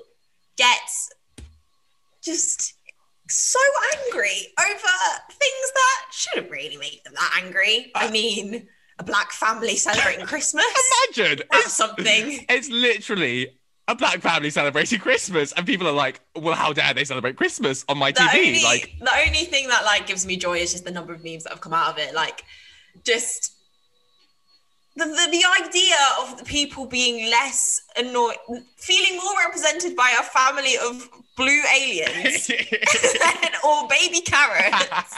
get 0.57 0.89
just 2.21 2.73
so 3.29 3.59
angry 4.05 4.47
over 4.59 4.93
things 5.31 5.71
that 5.73 6.05
shouldn't 6.11 6.51
really 6.51 6.75
make 6.77 7.03
them 7.05 7.13
that 7.15 7.41
angry. 7.41 7.91
Uh, 7.95 7.99
I 8.01 8.11
mean, 8.11 8.67
a 8.99 9.03
black 9.03 9.31
family 9.31 9.77
celebrating 9.77 10.25
Christmas. 10.25 10.65
Imagine 11.15 11.43
That's 11.49 11.65
it's, 11.65 11.73
something. 11.73 12.45
it's 12.49 12.69
literally 12.69 13.58
a 13.89 13.95
black 13.95 14.21
family 14.21 14.49
celebrating 14.49 14.99
Christmas, 14.99 15.51
and 15.53 15.65
people 15.65 15.87
are 15.87 15.91
like, 16.05 16.21
"Well, 16.35 16.55
how 16.55 16.73
dare 16.73 16.93
they 16.93 17.05
celebrate 17.05 17.35
Christmas 17.35 17.83
on 17.89 17.97
my 17.97 18.11
the 18.11 18.19
TV?" 18.21 18.47
only, 18.47 18.63
like, 18.63 18.93
the 18.99 19.11
only 19.25 19.45
thing 19.45 19.67
that 19.67 19.83
like 19.83 20.07
gives 20.07 20.25
me 20.25 20.37
joy 20.37 20.57
is 20.57 20.71
just 20.71 20.85
the 20.85 20.91
number 20.91 21.13
of 21.13 21.23
memes 21.23 21.43
that 21.43 21.51
have 21.53 21.61
come 21.61 21.73
out 21.73 21.89
of 21.91 21.97
it 21.97 22.13
like 22.13 22.43
just 23.05 23.53
the, 24.95 25.05
the, 25.05 25.27
the 25.31 25.43
idea 25.65 25.95
of 26.21 26.37
the 26.37 26.43
people 26.43 26.85
being 26.85 27.29
less 27.29 27.81
annoyed 27.97 28.35
feeling 28.75 29.17
more 29.17 29.33
represented 29.45 29.95
by 29.95 30.13
a 30.19 30.23
family 30.23 30.75
of 30.77 31.09
blue 31.37 31.61
aliens 31.73 32.51
or 33.63 33.87
baby 33.87 34.19
carrots 34.21 35.15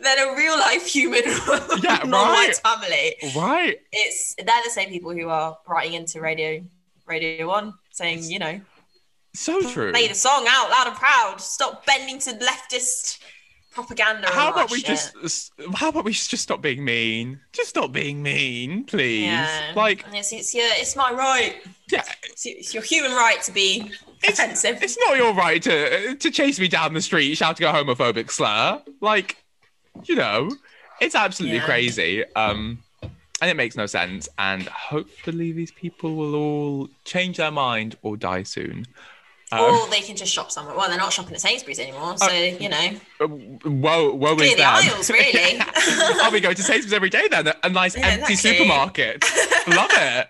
than 0.00 0.18
a 0.18 0.34
real 0.36 0.58
life 0.58 0.86
human 0.86 1.22
Yeah, 1.82 2.08
right. 2.08 2.56
family 2.56 3.14
right? 3.36 3.76
it's 3.92 4.34
they're 4.36 4.62
the 4.64 4.70
same 4.70 4.88
people 4.88 5.12
who 5.12 5.28
are 5.28 5.58
writing 5.68 5.94
into 5.94 6.20
radio 6.20 6.62
radio 7.06 7.46
one 7.48 7.74
saying 7.90 8.22
you 8.24 8.38
know 8.38 8.60
So 9.34 9.60
true. 9.70 9.92
play 9.92 10.08
the 10.08 10.14
song 10.14 10.46
out 10.48 10.70
loud 10.70 10.86
and 10.88 10.96
proud. 10.96 11.40
Stop 11.40 11.84
bending 11.86 12.18
to 12.20 12.30
leftist 12.32 13.18
propaganda. 13.70 14.28
How 14.30 14.50
about 14.50 14.70
we 14.70 14.80
shit. 14.80 14.86
just? 15.22 15.52
How 15.74 15.88
about 15.88 16.04
we 16.04 16.12
just 16.12 16.36
stop 16.42 16.60
being 16.60 16.84
mean? 16.84 17.40
Just 17.52 17.70
stop 17.70 17.90
being 17.92 18.22
mean, 18.22 18.84
please. 18.84 19.24
Yeah. 19.24 19.72
Like, 19.74 20.04
it's, 20.12 20.32
it's 20.32 20.54
your 20.54 20.66
it's 20.72 20.94
my 20.96 21.10
right. 21.12 21.56
yeah, 21.90 22.04
It's, 22.24 22.44
it's 22.46 22.74
your 22.74 22.82
human 22.82 23.12
right 23.12 23.40
to 23.42 23.52
be 23.52 23.90
offensive. 24.28 24.82
it's 24.82 24.98
not 25.06 25.16
your 25.16 25.32
right 25.34 25.62
to 25.62 26.14
to 26.14 26.30
chase 26.30 26.60
me 26.60 26.68
down 26.68 26.92
the 26.94 27.00
street 27.00 27.34
shouting 27.36 27.66
a 27.66 27.72
homophobic 27.72 28.30
slur. 28.30 28.82
Like, 29.00 29.36
you 30.04 30.14
know, 30.16 30.50
it's 31.00 31.14
absolutely 31.14 31.56
Yeah. 31.58 31.64
crazy. 31.64 32.24
Um, 32.36 32.82
and 33.42 33.50
it 33.50 33.56
makes 33.56 33.76
no 33.76 33.84
sense. 33.84 34.28
And 34.38 34.62
hopefully, 34.68 35.52
these 35.52 35.72
people 35.72 36.14
will 36.16 36.34
all 36.34 36.88
change 37.04 37.36
their 37.36 37.50
mind 37.50 37.96
or 38.00 38.16
die 38.16 38.44
soon. 38.44 38.86
Um, 39.50 39.60
or 39.60 39.86
they 39.90 40.00
can 40.00 40.16
just 40.16 40.32
shop 40.32 40.50
somewhere. 40.50 40.74
Well, 40.74 40.88
they're 40.88 40.96
not 40.96 41.12
shopping 41.12 41.34
at 41.34 41.40
Sainsbury's 41.42 41.78
anymore, 41.78 42.16
so 42.16 42.32
you 42.32 42.70
know, 42.70 42.90
uh, 43.20 43.26
whoa, 43.26 44.14
whoa, 44.14 44.34
clear 44.36 44.56
the 44.56 44.62
aisles 44.62 45.10
really. 45.18 45.60
I'll 46.22 46.30
be 46.32 46.40
going 46.40 46.54
to 46.54 46.62
Sainsbury's 46.62 46.94
every 46.94 47.10
day 47.10 47.28
then. 47.30 47.52
A 47.62 47.68
nice 47.68 47.94
Yeah, 47.94 48.06
empty 48.06 48.32
exactly. 48.32 48.58
supermarket. 48.58 49.22
Love 49.68 49.90
it. 49.92 50.28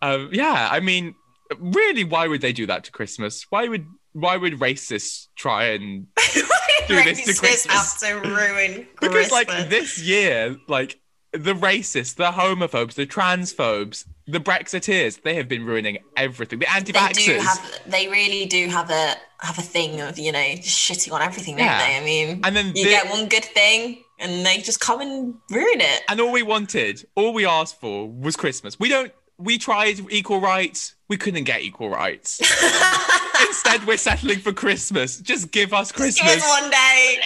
Um, 0.00 0.30
yeah, 0.32 0.68
I 0.70 0.80
mean, 0.80 1.14
really, 1.58 2.04
why 2.04 2.26
would 2.26 2.40
they 2.40 2.54
do 2.54 2.64
that 2.66 2.84
to 2.84 2.92
Christmas? 2.92 3.44
Why 3.50 3.68
would 3.68 3.84
why 4.12 4.36
would 4.38 4.54
racists 4.54 5.26
try 5.36 5.64
and 5.66 6.06
do 6.88 7.04
this 7.04 7.24
to 7.26 7.34
Christmas? 7.34 7.66
have 7.66 7.98
to 8.22 8.28
ruin 8.30 8.86
Christmas. 8.96 8.98
because 9.00 9.30
like 9.30 9.48
this 9.68 10.00
year, 10.00 10.56
like 10.68 10.98
the 11.32 11.54
racists, 11.54 12.14
the 12.16 12.32
homophobes, 12.32 12.94
the 12.94 13.06
transphobes, 13.06 14.04
the 14.26 14.40
Brexiteers, 14.40 15.22
they 15.22 15.34
have 15.36 15.48
been 15.48 15.64
ruining 15.64 15.98
everything. 16.16 16.58
The 16.58 16.66
they 16.66 16.76
anti-vaxxers. 16.76 17.38
have 17.40 17.80
they 17.86 18.08
really 18.08 18.46
do 18.46 18.68
have 18.68 18.90
a 18.90 19.14
have 19.40 19.58
a 19.58 19.62
thing 19.62 20.00
of 20.00 20.18
you 20.18 20.32
know 20.32 20.54
just 20.56 20.78
shitting 20.78 21.12
on 21.12 21.22
everything 21.22 21.56
don't 21.56 21.64
Yeah. 21.66 21.78
they 21.88 21.96
i 21.96 22.04
mean 22.04 22.40
And 22.44 22.54
then 22.54 22.66
you 22.76 22.84
the- 22.84 22.90
get 22.90 23.08
one 23.08 23.26
good 23.28 23.44
thing 23.44 24.04
and 24.18 24.44
they 24.44 24.58
just 24.58 24.80
come 24.80 25.00
and 25.00 25.34
ruin 25.50 25.80
it. 25.80 26.02
And 26.08 26.20
all 26.20 26.30
we 26.30 26.42
wanted, 26.42 27.06
all 27.14 27.32
we 27.32 27.46
asked 27.46 27.80
for 27.80 28.06
was 28.06 28.36
Christmas. 28.36 28.78
We 28.78 28.88
don't. 28.90 29.12
We 29.38 29.56
tried 29.56 29.98
equal 30.10 30.40
rights. 30.42 30.94
We 31.08 31.16
couldn't 31.16 31.44
get 31.44 31.62
equal 31.62 31.88
rights. 31.88 32.38
Instead, 33.48 33.86
we're 33.86 33.96
settling 33.96 34.40
for 34.40 34.52
Christmas. 34.52 35.18
Just 35.18 35.50
give 35.50 35.72
us 35.72 35.90
Christmas. 35.90 36.34
Give 36.34 36.42
us 36.44 36.60
one 36.60 36.70
day. 36.70 37.18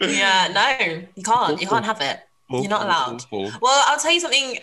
yeah, 0.18 0.48
no, 0.52 1.04
you 1.14 1.22
can't. 1.22 1.60
You 1.60 1.68
can't 1.68 1.84
have 1.84 2.00
it. 2.00 2.18
You're 2.62 2.70
not 2.70 2.84
allowed. 2.84 3.22
Awful. 3.22 3.50
Well, 3.60 3.84
I'll 3.86 3.98
tell 3.98 4.12
you 4.12 4.20
something 4.20 4.58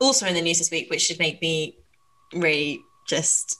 also 0.00 0.26
in 0.26 0.34
the 0.34 0.42
news 0.42 0.58
this 0.58 0.70
week, 0.70 0.90
which 0.90 1.00
should 1.02 1.18
make 1.18 1.40
me 1.40 1.76
really 2.34 2.80
just, 3.06 3.56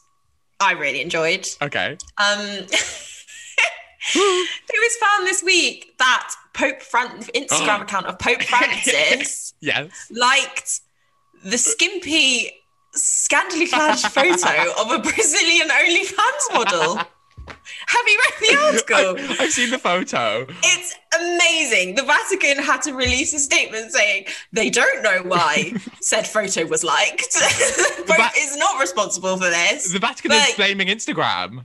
I 0.60 0.72
really 0.72 1.00
enjoyed. 1.00 1.46
Okay. 1.62 1.96
Um, 2.18 2.40
it 4.14 4.68
was 4.68 4.96
found 4.96 5.26
this 5.26 5.42
week 5.42 5.94
that 5.98 6.30
Pope 6.54 6.82
Fran- 6.82 7.22
Instagram 7.22 7.82
account 7.82 8.06
of 8.06 8.18
Pope 8.18 8.42
Francis 8.42 9.54
Yes. 9.60 10.08
liked 10.10 10.80
the 11.44 11.58
skimpy, 11.58 12.50
scantily 12.94 13.66
clad 13.66 13.98
photo 14.12 14.72
of 14.80 14.90
a 14.92 14.98
Brazilian 14.98 15.68
OnlyFans 15.68 16.52
model. 16.52 16.98
Have 17.86 18.06
you 18.06 18.20
read 18.24 18.48
the 18.50 18.56
article? 18.96 19.36
I've 19.40 19.52
seen 19.52 19.70
the 19.70 19.78
photo. 19.78 20.46
It's 20.62 20.94
amazing. 21.16 21.94
The 21.94 22.02
Vatican 22.02 22.62
had 22.62 22.82
to 22.82 22.92
release 22.92 23.32
a 23.34 23.38
statement 23.38 23.92
saying 23.92 24.26
they 24.52 24.70
don't 24.70 25.02
know 25.02 25.22
why 25.24 25.72
said 26.00 26.26
photo 26.26 26.66
was 26.66 26.84
liked. 26.84 27.26
Pope 28.06 28.06
Va- 28.16 28.30
is 28.36 28.56
not 28.56 28.80
responsible 28.80 29.36
for 29.36 29.48
this. 29.48 29.92
The 29.92 29.98
Vatican 29.98 30.30
But- 30.30 30.48
is 30.50 30.54
blaming 30.56 30.88
Instagram. 30.88 31.64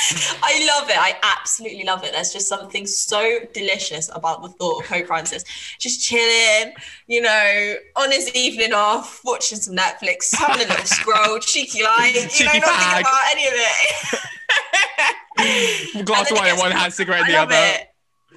I 0.42 0.66
love 0.66 0.88
it. 0.88 0.96
I 0.98 1.16
absolutely 1.22 1.84
love 1.84 2.04
it. 2.04 2.12
There's 2.12 2.32
just 2.32 2.48
something 2.48 2.86
so 2.86 3.40
delicious 3.52 4.08
about 4.14 4.42
the 4.42 4.48
thought 4.48 4.82
of 4.82 4.88
Pope 4.88 5.06
Francis 5.06 5.44
just 5.78 6.02
chilling, 6.02 6.72
you 7.06 7.20
know, 7.20 7.74
on 7.96 8.10
his 8.10 8.34
evening 8.34 8.72
off, 8.72 9.20
watching 9.24 9.58
some 9.58 9.74
Netflix, 9.76 10.34
having 10.36 10.66
a 10.66 10.68
little 10.70 10.84
scroll, 10.98 11.38
cheeky 11.38 11.82
like, 11.82 12.14
you 12.14 12.20
know, 12.22 12.28
Cheeky 12.28 12.58
not 12.60 12.78
thinking 12.78 13.00
about 13.00 13.22
any 13.30 13.46
of 13.46 13.52
it. 13.54 14.20
Glass 16.04 16.30
of 16.30 16.36
wine, 16.38 16.54
it 16.54 16.58
one 16.58 16.70
hand 16.72 16.92
cigarette 16.92 17.22
in 17.22 17.28
the 17.28 17.36
other. 17.36 17.54
it. 17.56 17.88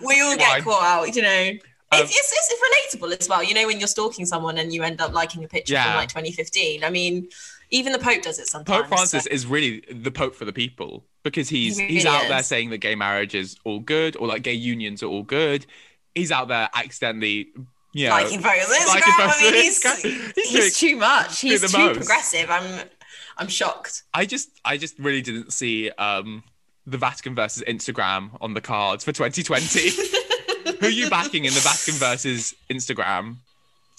We 0.06 0.22
all 0.22 0.36
get 0.36 0.50
Wine. 0.50 0.64
caught 0.64 0.84
out, 0.84 1.16
you 1.16 1.22
know. 1.22 1.50
Um, 1.92 2.00
it's, 2.02 2.12
it's, 2.12 2.50
it's 2.52 2.98
relatable 2.98 3.20
as 3.20 3.30
well. 3.30 3.44
You 3.44 3.54
know, 3.54 3.68
when 3.68 3.78
you're 3.80 3.88
stalking 3.88 4.26
someone 4.26 4.58
and 4.58 4.74
you 4.74 4.82
end 4.84 5.00
up 5.02 5.14
liking 5.14 5.44
a 5.44 5.48
picture 5.48 5.74
Yeah. 5.74 5.84
from 5.86 5.96
like 5.96 6.10
2015. 6.10 6.84
I 6.84 6.90
mean, 6.90 7.30
even 7.70 7.94
the 7.94 8.00
Pope 8.00 8.22
does 8.24 8.40
it 8.40 8.48
sometimes. 8.48 8.82
Pope 8.82 8.88
Francis 8.90 9.26
so- 9.26 9.30
is 9.32 9.46
really 9.46 9.84
the 9.92 10.12
Pope 10.12 10.34
for 10.36 10.46
the 10.46 10.54
people 10.54 11.06
because 11.24 11.50
he's 11.50 11.78
He 11.78 11.88
he's 11.88 12.06
out 12.06 12.28
there 12.28 12.44
saying 12.44 12.70
that 12.72 12.80
gay 12.80 12.96
marriage 12.96 13.34
is 13.36 13.58
all 13.64 13.80
good 13.80 14.16
or 14.18 14.28
like 14.28 14.44
gay 14.44 14.54
unions 14.54 15.02
are 15.04 15.08
all 15.08 15.24
good. 15.24 15.66
He's 16.16 16.32
out 16.32 16.48
there 16.50 16.70
accidentally, 16.74 17.48
you 17.94 18.08
know, 18.08 18.12
liking 18.14 18.40
photos 18.40 18.70
on 18.70 18.98
Instagram. 18.98 19.14
I 19.20 19.42
mean, 19.42 19.54
he's, 19.64 19.84
He's 20.36 20.50
he's 20.52 20.78
too 20.78 20.96
much. 20.98 21.40
He's 21.40 21.72
too 21.72 21.78
most. 21.78 21.98
progressive. 21.98 22.50
I'm 22.50 22.88
I'm 23.38 23.48
shocked. 23.48 24.04
I 24.14 24.26
just 24.26 24.50
I 24.64 24.78
just 24.78 25.00
really 25.00 25.22
didn't 25.22 25.54
see 25.54 25.90
um 25.92 26.44
the 26.86 26.98
Vatican 26.98 27.34
versus 27.34 27.64
Instagram 27.68 28.38
on 28.42 28.54
the 28.54 28.62
cards 28.62 29.04
for 29.04 29.12
2020. 29.12 29.90
Who 30.80 30.86
are 30.86 30.90
you 30.90 31.10
backing 31.10 31.46
in 31.46 31.54
the 31.54 31.60
Vatican 31.62 31.94
versus 31.96 32.54
Instagram? 32.70 33.38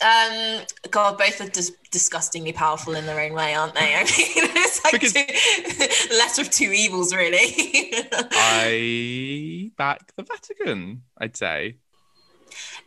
Um, 0.02 0.62
God, 0.90 1.16
both 1.18 1.40
are 1.40 1.48
dis- 1.48 1.72
disgustingly 1.90 2.52
powerful 2.52 2.94
in 2.96 3.06
their 3.06 3.20
own 3.20 3.32
way, 3.32 3.54
aren't 3.54 3.74
they? 3.74 3.94
I 3.94 3.98
mean, 4.00 4.06
it's 4.08 4.82
like 4.84 4.92
Because- 4.92 5.12
two, 5.12 6.14
lesser 6.16 6.42
of 6.42 6.50
two 6.50 6.72
evils, 6.72 7.14
really. 7.14 7.92
I 8.32 9.70
back 9.76 10.12
the 10.16 10.24
Vatican, 10.24 11.02
I'd 11.18 11.36
say. 11.36 11.76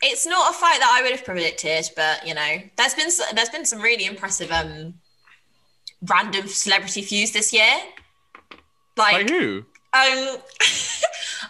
it's 0.01 0.25
not 0.27 0.51
a 0.51 0.53
fight 0.53 0.79
that 0.79 0.91
I 0.97 1.01
would 1.01 1.11
have 1.11 1.23
predicted, 1.25 1.89
but 1.95 2.27
you 2.27 2.33
know, 2.33 2.57
there's 2.75 2.93
been 2.93 3.09
there's 3.35 3.49
been 3.49 3.65
some 3.65 3.81
really 3.81 4.05
impressive 4.05 4.51
um 4.51 4.95
random 6.05 6.47
celebrity 6.47 7.01
feuds 7.01 7.31
this 7.31 7.53
year. 7.53 7.77
Like 8.97 9.13
Like, 9.13 9.29
who? 9.29 9.63
um, 9.93 10.37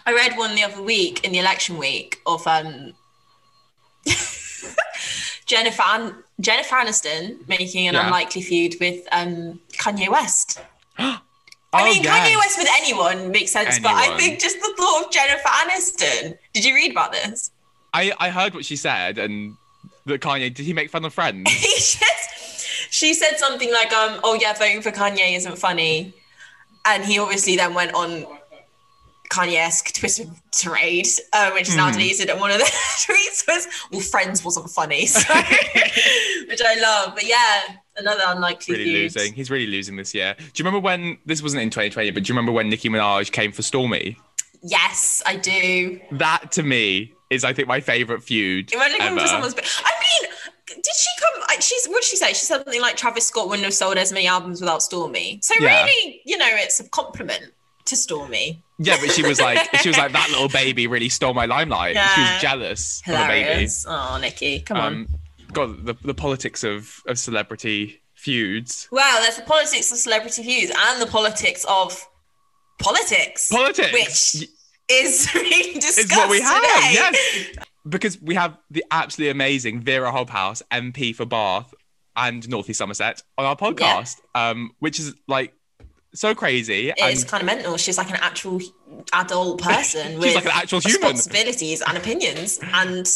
I 0.06 0.12
read 0.14 0.36
one 0.38 0.54
the 0.54 0.62
other 0.62 0.82
week 0.82 1.24
in 1.24 1.32
the 1.32 1.38
election 1.38 1.76
week 1.78 2.20
of 2.26 2.46
um 2.46 2.94
Jennifer 5.48 5.82
An- 5.82 6.14
Jennifer 6.40 6.76
Aniston 6.76 7.46
making 7.48 7.88
an 7.88 7.94
Yeah. 7.94 8.06
unlikely 8.06 8.42
feud 8.42 8.76
with 8.80 9.06
um 9.10 9.60
Kanye 9.72 10.08
West. 10.08 10.60
I 10.98 11.82
oh, 11.82 11.84
mean, 11.84 12.02
yes. 12.02 12.28
Kanye 12.28 12.36
West 12.36 12.58
with 12.58 12.68
anyone 12.80 13.30
makes 13.30 13.50
sense, 13.50 13.78
but 13.78 13.92
I 13.92 14.16
think 14.16 14.40
just 14.40 14.58
the 14.58 14.72
thought 14.78 15.04
of 15.04 15.10
Jennifer 15.10 15.48
Aniston. 15.48 16.38
Did 16.54 16.64
you 16.64 16.74
read 16.74 16.92
about 16.92 17.12
this? 17.12 17.50
I, 17.92 18.12
I 18.18 18.30
heard 18.30 18.54
what 18.54 18.64
she 18.64 18.76
said 18.76 19.18
and 19.18 19.54
that 20.06 20.22
Kanye 20.22 20.52
did 20.54 20.64
he 20.64 20.72
make 20.72 20.90
fun 20.90 21.04
of 21.04 21.12
friends? 21.12 21.50
just, 21.60 22.66
she 22.90 23.12
said 23.12 23.38
something 23.38 23.70
like, 23.70 23.92
um, 23.92 24.18
oh 24.24 24.34
yeah, 24.34 24.54
voting 24.54 24.80
for 24.80 24.90
Kanye 24.90 25.36
isn't 25.36 25.58
funny. 25.58 26.14
And 26.86 27.04
he 27.04 27.18
obviously 27.18 27.56
then 27.56 27.74
went 27.74 27.92
on 27.92 28.26
Kanye-esque 29.30 29.92
Twitter 29.92 30.24
tirade, 30.52 31.06
uh, 31.32 31.50
which 31.52 31.68
is 31.68 31.76
now 31.76 31.86
Hmm. 31.90 31.98
deleted. 31.98 32.30
And 32.30 32.40
one 32.40 32.50
of 32.50 32.58
the 32.58 32.64
tweets 33.06 33.46
was, 33.46 33.68
well, 33.92 34.00
Friends 34.00 34.44
wasn't 34.44 34.70
funny. 34.70 35.06
So, 35.06 35.20
which 36.48 36.60
I 36.64 36.76
love. 36.80 37.14
But 37.14 37.26
yeah, 37.26 37.62
another 37.96 38.22
unlikely 38.26 38.74
really 38.76 38.92
losing. 38.92 39.32
He's 39.34 39.50
really 39.50 39.66
losing 39.66 39.96
this 39.96 40.14
year. 40.14 40.34
Do 40.38 40.44
you 40.56 40.64
remember 40.64 40.80
when 40.84 41.18
this 41.26 41.42
wasn't 41.42 41.62
in 41.62 41.70
2020, 41.70 42.10
but 42.12 42.22
do 42.24 42.28
you 42.28 42.34
remember 42.34 42.52
when 42.52 42.68
Nicki 42.68 42.88
Minaj 42.88 43.30
came 43.32 43.52
for 43.52 43.62
Stormi? 43.62 44.16
Yes, 44.62 45.22
I 45.26 45.36
do. 45.36 46.00
That 46.12 46.50
to 46.52 46.62
me 46.62 47.12
is 47.30 47.44
I 47.44 47.52
think 47.52 47.68
my 47.68 47.80
favorite 47.80 48.22
feud 48.22 48.72
Imagine 48.72 49.00
ever. 49.02 49.20
for 49.20 49.26
someone's. 49.28 49.54
I 49.54 49.92
mean, 50.22 50.30
did 50.68 50.84
she 50.96 51.08
come? 51.20 51.60
She's 51.60 51.86
what 51.86 51.96
did 52.02 52.04
she 52.04 52.16
say? 52.16 52.28
She 52.28 52.34
said 52.46 52.56
something 52.64 52.80
like 52.80 52.96
Travis 52.96 53.26
Scott 53.26 53.48
wouldn't 53.48 53.64
have 53.64 53.74
sold 53.74 53.98
as 53.98 54.12
many 54.12 54.26
albums 54.26 54.60
without 54.60 54.80
Stormi. 54.80 55.42
So 55.44 55.54
Yeah. 55.60 55.84
really, 55.84 56.22
you 56.24 56.36
know, 56.38 56.48
it's 56.50 56.80
a 56.80 56.88
compliment 56.88 57.52
to 57.88 57.94
Stormi. 57.96 58.58
Yeah, 58.78 58.96
but 59.00 59.10
she 59.10 59.22
was 59.26 59.40
like 59.40 59.58
she 59.80 59.88
was 59.88 59.98
like 59.98 60.12
that 60.12 60.28
little 60.30 60.48
baby 60.62 60.86
really 60.86 61.08
stole 61.08 61.34
my 61.34 61.46
limelight. 61.46 61.96
She 62.14 62.20
was 62.20 62.40
jealous 62.40 63.02
of 63.06 63.12
the 63.12 63.26
baby. 63.26 63.68
Oh, 63.86 64.18
Nicki, 64.20 64.60
come 64.60 64.76
on. 64.76 64.92
Um, 64.94 65.08
God, 65.52 65.86
the, 65.86 65.94
the 66.04 66.14
politics 66.14 66.62
of, 66.62 67.02
of 67.06 67.18
celebrity 67.18 68.02
feuds. 68.14 68.86
Well, 68.92 69.22
there's 69.22 69.36
the 69.36 69.42
politics 69.42 69.90
of 69.90 69.98
celebrity 69.98 70.42
feuds 70.42 70.72
and 70.76 71.00
the 71.00 71.06
politics 71.06 71.64
of 71.68 72.06
politics, 72.78 73.48
Politics 73.48 73.92
which 73.92 74.48
is 74.90 75.28
being 75.34 75.74
discussed 75.74 75.98
is 75.98 76.10
what 76.16 76.30
we 76.30 76.40
have. 76.40 76.56
today. 76.62 76.90
Yes, 76.92 77.56
because 77.88 78.20
we 78.20 78.34
have 78.34 78.58
the 78.70 78.84
absolutely 78.90 79.30
amazing 79.30 79.80
Vera 79.80 80.12
Hobhouse, 80.12 80.62
MP 80.70 81.14
for 81.14 81.24
Bath 81.24 81.72
and 82.14 82.48
North 82.48 82.68
East 82.68 82.78
Somerset, 82.78 83.22
on 83.38 83.46
our 83.46 83.56
podcast, 83.56 84.16
um, 84.34 84.72
which 84.80 84.98
is 84.98 85.14
like 85.26 85.54
so 86.14 86.34
crazy. 86.34 86.90
It 86.90 87.12
is 87.12 87.24
kind 87.24 87.42
of 87.42 87.46
mental. 87.46 87.76
She's 87.76 87.98
like 87.98 88.10
an 88.10 88.16
actual 88.20 88.60
adult 89.12 89.60
person 89.70 90.06
She's 90.12 90.18
with 90.18 90.34
like 90.34 90.44
an 90.46 90.50
actual 90.54 90.80
human. 90.80 91.00
responsibilities 91.02 91.82
and 91.86 91.96
opinions 91.98 92.58
and 92.62 93.06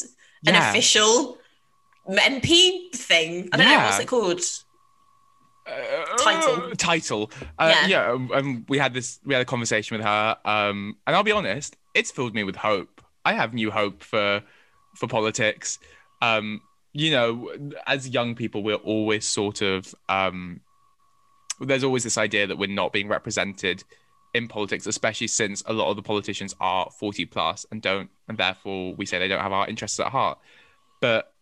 an 0.47 0.55
official 0.55 1.39
MP 2.09 2.91
thing. 2.95 3.49
I 3.53 3.57
don't 3.57 3.67
know 3.69 3.79
what's 3.79 3.99
it 4.01 4.09
called. 4.09 4.41
Uh, 5.65 6.17
Title. 6.19 6.71
title. 6.77 7.31
Uh, 7.59 7.73
Yeah. 7.87 7.87
yeah. 8.19 8.37
um, 8.37 8.67
we 8.69 8.79
had 8.79 8.93
this. 8.95 9.21
We 9.25 9.33
had 9.35 9.43
a 9.43 9.45
conversation 9.47 9.97
with 9.97 10.05
her, 10.05 10.37
um, 10.45 10.97
and 11.07 11.15
I'll 11.15 11.23
be 11.23 11.31
honest, 11.31 11.77
it's 11.95 12.11
filled 12.11 12.35
me 12.35 12.43
with 12.43 12.57
hope. 12.57 13.01
I 13.25 13.35
have 13.35 13.55
new 13.55 13.71
hope 13.71 14.03
for 14.03 14.43
for 14.97 15.07
politics. 15.07 15.79
Um, 16.21 16.63
you 16.93 17.13
know, 17.13 17.53
as 17.87 18.09
young 18.09 18.35
people, 18.35 18.65
we're 18.65 18.75
always 18.75 19.25
sort 19.27 19.63
of. 19.63 19.95
Um, 20.09 20.62
there's 21.61 21.85
always 21.85 22.03
this 22.05 22.19
idea 22.19 22.47
that 22.47 22.59
we're 22.59 22.69
not 22.69 22.93
being 22.93 23.09
represented 23.09 23.85
in 24.35 24.49
politics, 24.49 24.87
especially 24.87 25.27
since 25.27 25.63
a 25.67 25.73
lot 25.73 25.91
of 25.91 25.97
the 25.97 26.03
politicians 26.03 26.55
are 26.61 26.91
40 26.99 27.27
plus 27.27 27.67
and 27.71 27.83
don't, 27.83 28.11
and 28.29 28.39
therefore 28.39 28.95
we 28.95 29.05
say 29.07 29.19
they 29.19 29.29
don't 29.29 29.43
have 29.43 29.53
our 29.53 29.69
interests 29.69 30.01
at 30.01 30.09
heart. 30.09 30.39
But 31.01 31.33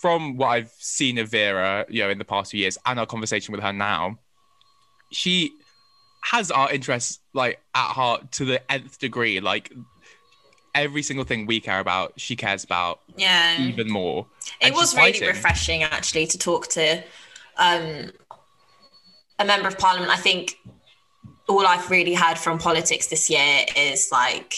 from 0.00 0.36
what 0.36 0.48
I've 0.48 0.72
seen 0.78 1.18
of 1.18 1.30
Vera, 1.30 1.86
you 1.88 2.02
know, 2.02 2.10
in 2.10 2.18
the 2.18 2.24
past 2.24 2.50
few 2.50 2.60
years, 2.60 2.78
and 2.86 3.00
our 3.00 3.06
conversation 3.06 3.52
with 3.52 3.62
her 3.62 3.72
now, 3.72 4.18
she 5.10 5.52
has 6.22 6.50
our 6.50 6.70
interests 6.70 7.20
like 7.32 7.60
at 7.74 7.88
heart 7.92 8.30
to 8.32 8.44
the 8.44 8.70
nth 8.70 8.98
degree. 8.98 9.40
Like 9.40 9.72
every 10.74 11.02
single 11.02 11.24
thing 11.24 11.46
we 11.46 11.60
care 11.60 11.80
about, 11.80 12.12
she 12.20 12.36
cares 12.36 12.62
about 12.64 13.00
Yeah. 13.16 13.60
even 13.60 13.90
more. 13.90 14.26
it 14.60 14.74
was 14.74 14.94
really 14.96 15.26
refreshing 15.26 15.82
actually 15.82 16.26
to 16.26 16.38
talk 16.38 16.68
to 16.68 17.02
um, 17.56 18.12
a 19.38 19.44
member 19.44 19.68
of 19.68 19.78
parliament. 19.78 20.10
I 20.10 20.16
think 20.16 20.58
all 21.48 21.66
I've 21.66 21.90
really 21.90 22.14
heard 22.14 22.38
from 22.38 22.58
politics 22.58 23.06
this 23.06 23.30
year 23.30 23.64
is 23.76 24.08
like 24.12 24.54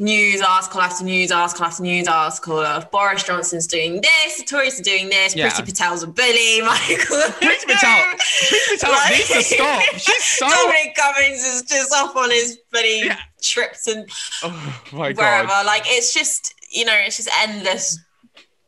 news 0.00 0.40
article 0.40 0.80
after 0.80 1.04
news 1.04 1.30
article 1.30 1.64
after 1.66 1.82
news 1.82 2.08
article 2.08 2.58
of 2.58 2.90
Boris 2.90 3.22
Johnson's 3.22 3.66
doing 3.68 4.00
this, 4.00 4.38
the 4.38 4.44
Tories 4.44 4.80
are 4.80 4.82
doing 4.82 5.08
this, 5.08 5.36
Yeah. 5.36 5.50
Priti 5.50 5.66
Patel's 5.66 6.02
a 6.02 6.06
bully, 6.08 6.60
Michael. 6.62 7.16
Priti 7.40 7.66
Patel, 7.66 8.14
Priti 8.16 8.70
Patel 8.70 8.90
Like- 8.92 9.12
needs 9.12 9.28
to 9.28 9.42
stop. 9.42 9.82
She's 9.98 10.24
so. 10.24 10.48
Dominic 10.48 10.96
Cummings 10.96 11.44
is 11.44 11.62
just 11.62 11.92
off 11.92 12.16
on 12.16 12.30
his 12.30 12.58
bloody 12.72 13.02
Yeah. 13.04 13.18
trips 13.42 13.86
and 13.86 14.08
Oh 14.42 14.82
my 14.92 15.12
wherever. 15.12 15.46
god. 15.48 15.66
Like 15.66 15.82
it's 15.86 16.12
just 16.14 16.54
you 16.72 16.84
know, 16.84 16.94
it's 16.96 17.18
just 17.18 17.28
endless 17.42 17.98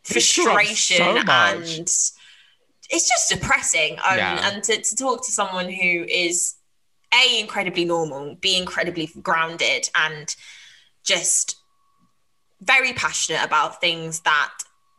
frustration 0.05 0.99
so 0.99 1.17
and 1.17 1.89
it's 2.91 3.09
just 3.09 3.29
depressing. 3.29 3.95
Um, 4.09 4.17
Yeah. 4.17 4.51
And 4.51 4.63
to, 4.65 4.81
to 4.81 4.97
talk 4.97 5.25
to 5.27 5.33
someone 5.33 5.69
who 5.69 6.05
is 6.09 6.55
a 7.15 7.41
incredibly 7.41 7.85
normal, 7.85 8.35
be 8.37 8.57
incredibly 8.57 9.11
grounded, 9.23 9.89
and 9.95 10.35
just 11.05 11.57
very 12.61 12.93
passionate 12.93 13.45
about 13.45 13.81
things 13.81 14.21
that 14.21 14.53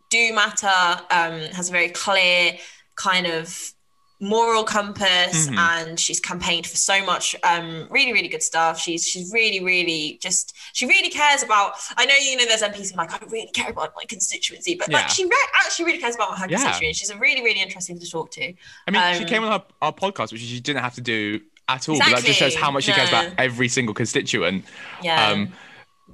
do 0.10 0.34
matter. 0.34 0.68
Um, 1.12 1.42
has 1.54 1.70
a 1.70 1.72
very 1.72 1.90
clear 1.90 2.58
kind 2.96 3.28
of 3.28 3.74
moral 4.20 4.64
compass 4.64 5.48
Mhm. 5.48 5.58
and 5.58 6.00
she's 6.00 6.20
campaigned 6.20 6.66
for 6.66 6.76
so 6.76 7.06
much 7.06 7.36
um 7.44 7.88
really 7.92 8.14
really 8.14 8.28
good 8.28 8.42
stuff 8.42 8.80
she's 8.80 9.08
she's 9.08 9.32
really 9.32 9.64
really 9.64 10.18
just 10.22 10.56
she 10.74 10.88
really 10.88 11.10
cares 11.10 11.44
about 11.44 11.74
i 11.98 12.06
know 12.06 12.16
you 12.20 12.36
know 12.36 12.46
there's 12.46 12.64
mps 12.64 12.92
who 12.92 12.98
like 12.98 13.14
i 13.14 13.20
really 13.28 13.48
care 13.54 13.70
about 13.70 13.94
my 13.96 14.04
constituency 14.06 14.74
but 14.76 14.90
Yeah. 14.90 14.98
like 14.98 15.10
she 15.10 15.24
re- 15.24 15.48
actually 15.64 15.86
really 15.86 16.00
cares 16.00 16.16
about 16.16 16.38
her 16.40 16.48
Yeah. 16.50 16.58
constituency 16.58 16.98
she's 16.98 17.10
a 17.12 17.18
really 17.18 17.44
really 17.44 17.62
interesting 17.62 18.00
to 18.00 18.10
talk 18.10 18.32
to 18.32 18.54
I 18.88 18.92
mean, 18.92 19.16
she 19.16 19.24
um, 19.24 19.30
came 19.30 19.44
on 19.44 19.52
our, 19.52 19.64
our 19.84 19.94
podcast, 19.94 20.32
which 20.32 20.42
she 20.42 20.60
didn't 20.62 20.82
have 20.82 20.96
to 20.96 21.02
do 21.02 21.40
at 21.70 21.88
all, 21.88 22.00
but 22.00 22.10
that 22.10 22.24
just 22.24 22.40
shows 22.40 22.56
how 22.56 22.72
much 22.72 22.86
she 22.86 22.94
cares 22.94 23.10
about 23.10 23.34
every 23.38 23.68
single 23.68 23.94
constituent. 23.94 24.66
yeah 25.04 25.30
Um, 25.30 25.54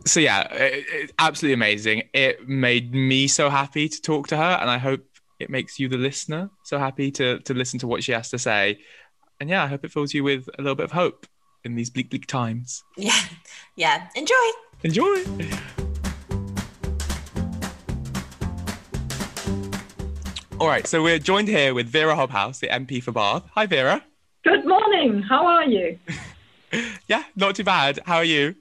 so 0.05 0.19
yeah, 0.19 0.51
it, 0.53 0.85
it- 0.91 1.11
absolutely 1.19 1.53
amazing. 1.53 2.03
It 2.13 2.49
made 2.49 2.93
me 2.93 3.27
so 3.27 3.49
happy 3.49 3.87
to 3.87 4.01
talk 4.01 4.27
to 4.29 4.35
her, 4.37 4.57
and 4.59 4.69
I 4.69 4.77
hope 4.79 5.01
it 5.39 5.49
makes 5.49 5.79
you, 5.79 5.87
the 5.89 5.97
listener, 5.97 6.49
so 6.63 6.77
happy 6.77 7.11
to 7.11 7.39
to 7.39 7.53
listen 7.53 7.79
to 7.79 7.87
what 7.87 8.03
she 8.03 8.11
has 8.11 8.29
to 8.29 8.37
say. 8.39 8.79
And 9.39 9.49
yeah, 9.49 9.63
I 9.63 9.67
hope 9.67 9.83
it 9.83 9.91
fills 9.91 10.13
you 10.13 10.23
with 10.23 10.47
a 10.57 10.61
little 10.61 10.75
bit 10.75 10.85
of 10.85 10.91
hope 10.91 11.25
in 11.63 11.75
these 11.75 11.89
bleak, 11.89 12.09
bleak 12.09 12.27
times. 12.27 12.83
yeah 12.97 13.19
yeah 13.75 14.07
enjoy 14.15 14.35
Enjoy. 14.83 15.23
All 20.59 20.67
right, 20.67 20.85
so 20.87 21.01
we're 21.01 21.19
joined 21.19 21.47
here 21.47 21.73
with 21.73 21.87
Vera 21.87 22.15
Hobhouse, 22.15 22.59
the 22.59 22.67
MP 22.67 23.01
for 23.01 23.11
Bath. 23.11 23.43
Hi, 23.55 23.65
Vera. 23.65 24.03
Good 24.43 24.65
morning. 24.65 25.21
How 25.21 25.45
are 25.45 25.65
you? 25.65 25.97
Yeah, 27.07 27.23
not 27.35 27.55
too 27.55 27.63
bad. 27.63 27.99
How 28.03 28.15
are 28.15 28.23
you? 28.23 28.55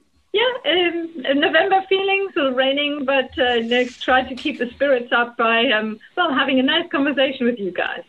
Yeah, 1.23 1.31
um, 1.31 1.39
November 1.39 1.83
feeling, 1.89 2.29
sort 2.33 2.47
of 2.47 2.55
raining, 2.55 3.05
but 3.05 3.37
uh, 3.37 3.53
you 3.53 3.69
know, 3.69 3.85
try 3.85 4.23
to 4.23 4.35
keep 4.35 4.59
the 4.59 4.69
spirits 4.71 5.11
up 5.11 5.37
by 5.37 5.67
um, 5.71 5.99
well 6.15 6.33
having 6.33 6.59
a 6.59 6.63
nice 6.63 6.89
conversation 6.91 7.45
with 7.45 7.59
you 7.59 7.71
guys. 7.71 8.03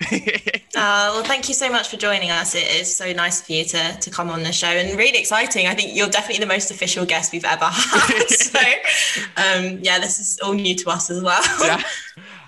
Uh, 0.76 1.10
well, 1.12 1.24
thank 1.24 1.48
you 1.48 1.54
so 1.54 1.68
much 1.68 1.88
for 1.88 1.96
joining 1.96 2.30
us. 2.30 2.54
It 2.54 2.64
is 2.80 2.96
so 2.96 3.12
nice 3.12 3.42
for 3.42 3.52
you 3.52 3.64
to, 3.64 3.98
to 3.98 4.10
come 4.10 4.30
on 4.30 4.44
the 4.44 4.52
show 4.52 4.68
and 4.68 4.96
really 4.96 5.18
exciting. 5.18 5.66
I 5.66 5.74
think 5.74 5.96
you're 5.96 6.08
definitely 6.08 6.38
the 6.38 6.46
most 6.46 6.70
official 6.70 7.04
guest 7.04 7.32
we've 7.32 7.44
ever 7.44 7.64
had. 7.64 8.28
so, 8.28 8.60
um, 9.36 9.80
yeah, 9.82 9.98
this 9.98 10.20
is 10.20 10.38
all 10.42 10.54
new 10.54 10.76
to 10.76 10.90
us 10.90 11.10
as 11.10 11.20
well. 11.20 11.42
yeah. 11.60 11.82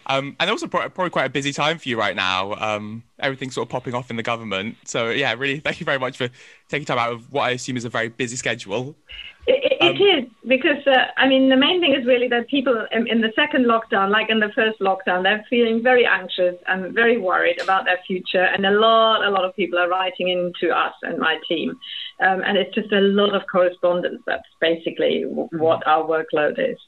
Um, 0.06 0.36
and 0.40 0.50
also 0.50 0.66
pro- 0.66 0.88
probably 0.88 1.10
quite 1.10 1.26
a 1.26 1.30
busy 1.30 1.52
time 1.52 1.78
for 1.78 1.88
you 1.88 1.98
right 1.98 2.16
now. 2.16 2.54
Um, 2.54 3.02
everything's 3.18 3.54
sort 3.54 3.66
of 3.66 3.70
popping 3.70 3.94
off 3.94 4.10
in 4.10 4.16
the 4.16 4.22
government. 4.22 4.76
So 4.84 5.10
yeah, 5.10 5.34
really, 5.34 5.60
thank 5.64 5.80
you 5.80 5.86
very 5.86 5.98
much 5.98 6.16
for 6.16 6.28
taking 6.68 6.86
time 6.86 6.98
out 6.98 7.12
of 7.12 7.32
what 7.32 7.42
I 7.42 7.50
assume 7.50 7.76
is 7.76 7.84
a 7.84 7.90
very 7.90 8.08
busy 8.08 8.36
schedule. 8.36 8.96
It, 9.44 9.72
it, 9.72 9.82
Um, 9.82 9.96
it 9.96 10.00
is 10.00 10.30
because 10.46 10.86
uh, 10.86 11.06
I 11.16 11.26
mean 11.26 11.48
the 11.48 11.56
main 11.56 11.80
thing 11.80 11.94
is 11.94 12.06
really 12.06 12.28
that 12.28 12.48
people 12.48 12.86
in, 12.92 13.08
in 13.08 13.20
the 13.20 13.32
second 13.34 13.66
lockdown, 13.66 14.10
like 14.10 14.30
in 14.30 14.38
the 14.38 14.50
first 14.54 14.78
lockdown, 14.78 15.24
they're 15.24 15.44
feeling 15.50 15.82
very 15.82 16.06
anxious 16.06 16.54
and 16.68 16.94
very 16.94 17.18
worried 17.18 17.60
about 17.60 17.84
their 17.84 17.98
future, 18.06 18.44
and 18.44 18.64
a 18.64 18.70
lot, 18.70 19.24
a 19.24 19.30
lot 19.30 19.44
of 19.44 19.56
people 19.56 19.80
are 19.80 19.88
writing 19.88 20.28
in 20.28 20.52
to 20.60 20.70
us 20.70 20.94
and 21.02 21.18
my 21.18 21.38
team, 21.48 21.70
um, 22.20 22.42
and 22.42 22.56
it's 22.56 22.72
just 22.72 22.92
a 22.92 23.00
lot 23.00 23.34
of 23.34 23.42
correspondence. 23.50 24.22
That's 24.26 24.46
basically 24.60 25.24
w- 25.24 25.48
what 25.50 25.84
our 25.88 26.04
workload 26.04 26.58
is. 26.58 26.78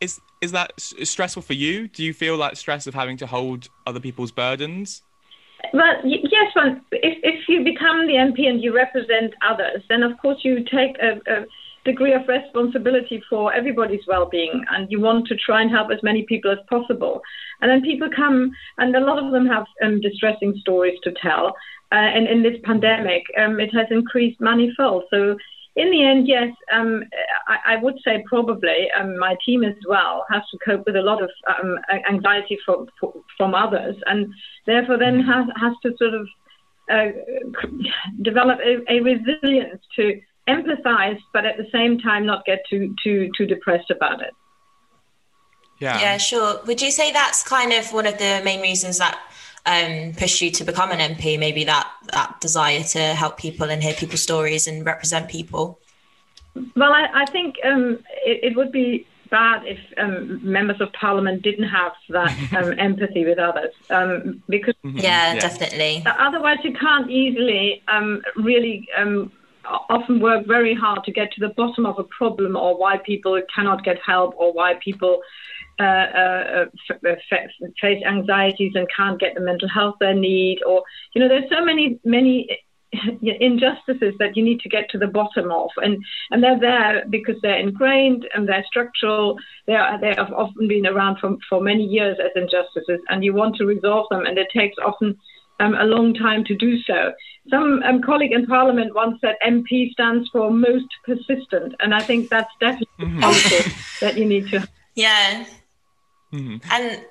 Is 0.00 0.20
is 0.42 0.52
that 0.52 0.72
stressful 0.76 1.42
for 1.42 1.54
you? 1.54 1.88
Do 1.88 2.02
you 2.02 2.12
feel 2.12 2.36
that 2.38 2.58
stress 2.58 2.86
of 2.86 2.94
having 2.94 3.16
to 3.18 3.26
hold 3.26 3.68
other 3.86 4.00
people's 4.00 4.32
burdens? 4.32 5.02
Well, 5.72 5.94
yes, 6.04 6.52
if, 6.90 7.18
if 7.22 7.48
you 7.48 7.62
become 7.62 8.06
the 8.08 8.14
MP 8.14 8.48
and 8.48 8.62
you 8.62 8.74
represent 8.74 9.32
others, 9.48 9.82
then 9.88 10.02
of 10.02 10.18
course 10.18 10.38
you 10.42 10.64
take 10.64 10.98
a, 11.00 11.20
a 11.32 11.46
degree 11.84 12.12
of 12.12 12.26
responsibility 12.26 13.22
for 13.30 13.54
everybody's 13.54 14.06
well-being, 14.08 14.64
and 14.70 14.90
you 14.90 15.00
want 15.00 15.28
to 15.28 15.36
try 15.36 15.62
and 15.62 15.70
help 15.70 15.90
as 15.92 16.02
many 16.02 16.24
people 16.24 16.50
as 16.50 16.58
possible. 16.68 17.22
And 17.60 17.70
then 17.70 17.82
people 17.82 18.10
come, 18.14 18.50
and 18.78 18.94
a 18.94 19.00
lot 19.00 19.22
of 19.22 19.30
them 19.30 19.46
have 19.46 19.66
um, 19.82 20.00
distressing 20.00 20.56
stories 20.60 20.98
to 21.04 21.12
tell. 21.22 21.54
Uh, 21.92 22.10
and 22.16 22.26
in 22.26 22.42
this 22.42 22.58
pandemic, 22.64 23.22
um, 23.38 23.60
it 23.60 23.72
has 23.72 23.86
increased 23.90 24.40
manifold. 24.40 25.04
So 25.10 25.36
in 25.74 25.90
the 25.90 26.04
end, 26.04 26.28
yes, 26.28 26.50
um, 26.72 27.02
I, 27.48 27.74
I 27.74 27.76
would 27.76 27.98
say 28.04 28.22
probably 28.28 28.90
um, 28.98 29.18
my 29.18 29.36
team 29.44 29.64
as 29.64 29.74
well 29.88 30.24
has 30.30 30.42
to 30.50 30.58
cope 30.64 30.84
with 30.86 30.96
a 30.96 31.00
lot 31.00 31.22
of 31.22 31.30
um, 31.48 31.78
anxiety 32.08 32.58
from 32.64 32.86
from 33.36 33.54
others, 33.54 33.96
and 34.06 34.32
therefore 34.66 34.98
then 34.98 35.20
has 35.20 35.46
has 35.58 35.72
to 35.82 35.96
sort 35.96 36.14
of 36.14 36.28
uh, 36.90 37.08
develop 38.20 38.58
a, 38.60 38.92
a 38.92 39.00
resilience 39.00 39.82
to 39.96 40.20
empathize, 40.48 41.18
but 41.32 41.46
at 41.46 41.56
the 41.56 41.66
same 41.72 41.98
time 41.98 42.26
not 42.26 42.44
get 42.44 42.60
too 42.68 42.94
too 43.02 43.30
too 43.36 43.46
depressed 43.46 43.90
about 43.90 44.20
it. 44.20 44.34
Yeah. 45.78 45.98
Yeah, 46.00 46.16
sure. 46.18 46.60
Would 46.66 46.80
you 46.82 46.90
say 46.90 47.12
that's 47.12 47.42
kind 47.42 47.72
of 47.72 47.92
one 47.92 48.06
of 48.06 48.18
the 48.18 48.40
main 48.44 48.60
reasons 48.60 48.98
that 48.98 49.18
um, 49.66 50.12
pushed 50.16 50.42
you 50.42 50.50
to 50.52 50.64
become 50.64 50.90
an 50.90 51.14
MP? 51.14 51.38
Maybe 51.38 51.64
that 51.64 51.90
that 52.12 52.40
desire 52.40 52.82
to 52.82 52.98
help 52.98 53.38
people 53.38 53.70
and 53.70 53.82
hear 53.82 53.94
people's 53.94 54.22
stories 54.22 54.66
and 54.66 54.84
represent 54.84 55.28
people. 55.28 55.78
Well, 56.76 56.92
I, 56.92 57.06
I 57.22 57.26
think 57.30 57.56
um, 57.64 57.98
it, 58.26 58.52
it 58.52 58.56
would 58.56 58.72
be 58.72 59.06
bad 59.30 59.64
if 59.64 59.78
um, 59.96 60.40
members 60.42 60.80
of 60.80 60.92
parliament 60.92 61.42
didn't 61.42 61.68
have 61.68 61.92
that 62.10 62.36
um, 62.56 62.78
empathy 62.78 63.24
with 63.24 63.38
others, 63.38 63.72
um, 63.90 64.42
because 64.48 64.74
Mhm. 64.84 65.02
Yeah, 65.02 65.34
definitely. 65.38 66.04
otherwise 66.06 66.58
you 66.64 66.72
can't 66.72 67.08
easily 67.08 67.82
um, 67.86 68.20
really 68.36 68.88
um, 68.96 69.30
often 69.88 70.20
work 70.20 70.46
very 70.46 70.74
hard 70.74 71.04
to 71.04 71.12
get 71.12 71.32
to 71.32 71.40
the 71.40 71.50
bottom 71.50 71.86
of 71.86 71.98
a 71.98 72.04
problem 72.04 72.56
or 72.56 72.76
why 72.76 72.98
people 72.98 73.40
cannot 73.54 73.84
get 73.84 73.98
help 74.00 74.34
or 74.36 74.52
why 74.52 74.74
people 74.74 75.22
uh, 75.78 75.82
uh, 75.82 76.64
f- 76.90 77.18
f- 77.30 77.70
face 77.80 78.02
anxieties 78.06 78.72
and 78.74 78.86
can't 78.94 79.20
get 79.20 79.34
the 79.34 79.40
mental 79.40 79.68
health 79.68 79.96
they 80.00 80.12
need 80.12 80.62
or 80.64 80.82
you 81.14 81.20
know 81.20 81.28
there's 81.28 81.50
so 81.50 81.64
many 81.64 81.98
many 82.04 82.46
injustices 83.22 84.14
that 84.18 84.36
you 84.36 84.42
need 84.42 84.60
to 84.60 84.68
get 84.68 84.88
to 84.90 84.98
the 84.98 85.06
bottom 85.06 85.50
of 85.50 85.70
and 85.78 85.96
and 86.30 86.42
they're 86.42 86.60
there 86.60 87.04
because 87.08 87.36
they're 87.42 87.58
ingrained 87.58 88.26
and 88.34 88.48
they're 88.48 88.64
structural 88.66 89.36
they 89.66 89.74
are 89.74 89.98
they 90.00 90.14
have 90.16 90.32
often 90.32 90.68
been 90.68 90.86
around 90.86 91.18
for, 91.18 91.36
for 91.48 91.60
many 91.60 91.84
years 91.84 92.18
as 92.22 92.30
injustices 92.36 93.00
and 93.08 93.24
you 93.24 93.32
want 93.32 93.56
to 93.56 93.64
resolve 93.64 94.06
them 94.10 94.26
and 94.26 94.38
it 94.38 94.48
takes 94.54 94.76
often 94.84 95.16
um, 95.60 95.74
a 95.74 95.84
long 95.84 96.14
time 96.14 96.44
to 96.44 96.56
do 96.56 96.80
so. 96.82 97.12
Some 97.48 97.82
um, 97.84 98.02
colleague 98.02 98.32
in 98.32 98.46
Parliament 98.46 98.94
once 98.94 99.18
said 99.20 99.36
MP 99.46 99.90
stands 99.92 100.28
for 100.30 100.50
most 100.50 100.86
persistent, 101.04 101.74
and 101.80 101.94
I 101.94 102.00
think 102.00 102.30
that's 102.30 102.52
definitely 102.60 102.88
Mhm. 102.98 103.22
a 103.24 104.04
that 104.04 104.16
you 104.16 104.24
need 104.24 104.48
to. 104.48 104.66
Yeah, 104.94 105.46
Mhm. 106.32 106.60
and 106.70 107.04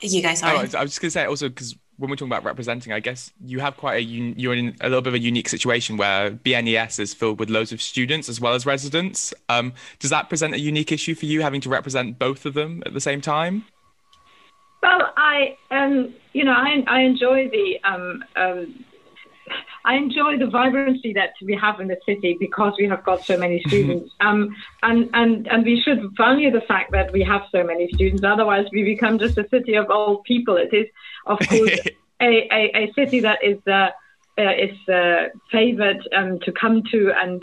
you 0.00 0.22
guys, 0.22 0.42
Oh, 0.42 0.46
sorry. 0.46 0.58
I 0.58 0.62
was 0.62 0.74
I 0.74 0.82
was 0.82 0.90
just 0.92 1.00
gonna 1.00 1.10
say 1.10 1.24
also 1.24 1.48
because 1.48 1.76
when 1.98 2.10
we're 2.10 2.16
talking 2.16 2.32
about 2.32 2.44
representing, 2.44 2.92
I 2.92 3.00
guess 3.00 3.30
you 3.44 3.60
have 3.60 3.76
quite 3.76 3.96
a 3.96 4.02
un- 4.04 4.34
you're 4.36 4.54
in 4.54 4.74
a 4.80 4.88
little 4.88 5.02
bit 5.02 5.08
of 5.10 5.14
a 5.14 5.18
unique 5.20 5.48
situation 5.48 5.96
where 5.96 6.30
BNES 6.32 6.98
is 6.98 7.14
filled 7.14 7.38
with 7.38 7.50
loads 7.50 7.70
of 7.72 7.80
students 7.82 8.28
as 8.28 8.40
well 8.40 8.54
as 8.54 8.66
residents. 8.66 9.32
Um, 9.48 9.72
does 10.00 10.10
that 10.10 10.28
present 10.28 10.54
a 10.54 10.58
unique 10.58 10.90
issue 10.90 11.14
for 11.14 11.26
you 11.26 11.42
having 11.42 11.60
to 11.60 11.68
represent 11.68 12.18
both 12.18 12.46
of 12.46 12.54
them 12.54 12.82
at 12.86 12.94
the 12.94 13.00
same 13.00 13.20
time? 13.20 13.64
Well, 14.82 15.12
I 15.16 15.56
um, 15.70 16.14
you 16.32 16.44
know, 16.44 16.52
I 16.52 16.82
I 16.88 17.00
enjoy 17.02 17.48
the 17.50 17.78
um, 17.84 18.24
um, 18.34 18.84
I 19.84 19.94
enjoy 19.96 20.38
the 20.38 20.46
vibrancy 20.46 21.12
that 21.14 21.32
we 21.42 21.54
have 21.60 21.80
in 21.80 21.88
the 21.88 21.96
city 22.06 22.36
because 22.38 22.74
we 22.78 22.86
have 22.88 23.04
got 23.04 23.20
so 23.26 23.36
many 23.36 23.62
students. 23.66 24.10
um, 24.20 24.54
and, 24.82 25.08
and, 25.12 25.46
and 25.48 25.64
we 25.64 25.80
should 25.82 26.00
value 26.16 26.50
the 26.50 26.60
fact 26.62 26.92
that 26.92 27.12
we 27.12 27.22
have 27.22 27.42
so 27.50 27.64
many 27.64 27.90
students. 27.94 28.24
Otherwise, 28.24 28.66
we 28.72 28.82
become 28.84 29.18
just 29.18 29.36
a 29.38 29.48
city 29.48 29.74
of 29.74 29.90
old 29.90 30.24
people. 30.24 30.56
It 30.56 30.72
is, 30.72 30.86
of 31.26 31.38
course, 31.48 31.72
a, 32.20 32.48
a, 32.52 32.62
a 32.82 32.92
city 32.94 33.20
that 33.20 33.38
is 33.42 33.58
uh, 33.66 33.90
uh, 34.38 34.52
is 34.66 34.76
uh, 34.88 35.28
favored 35.50 36.00
um, 36.16 36.38
to 36.40 36.52
come 36.52 36.82
to 36.92 37.12
and 37.22 37.42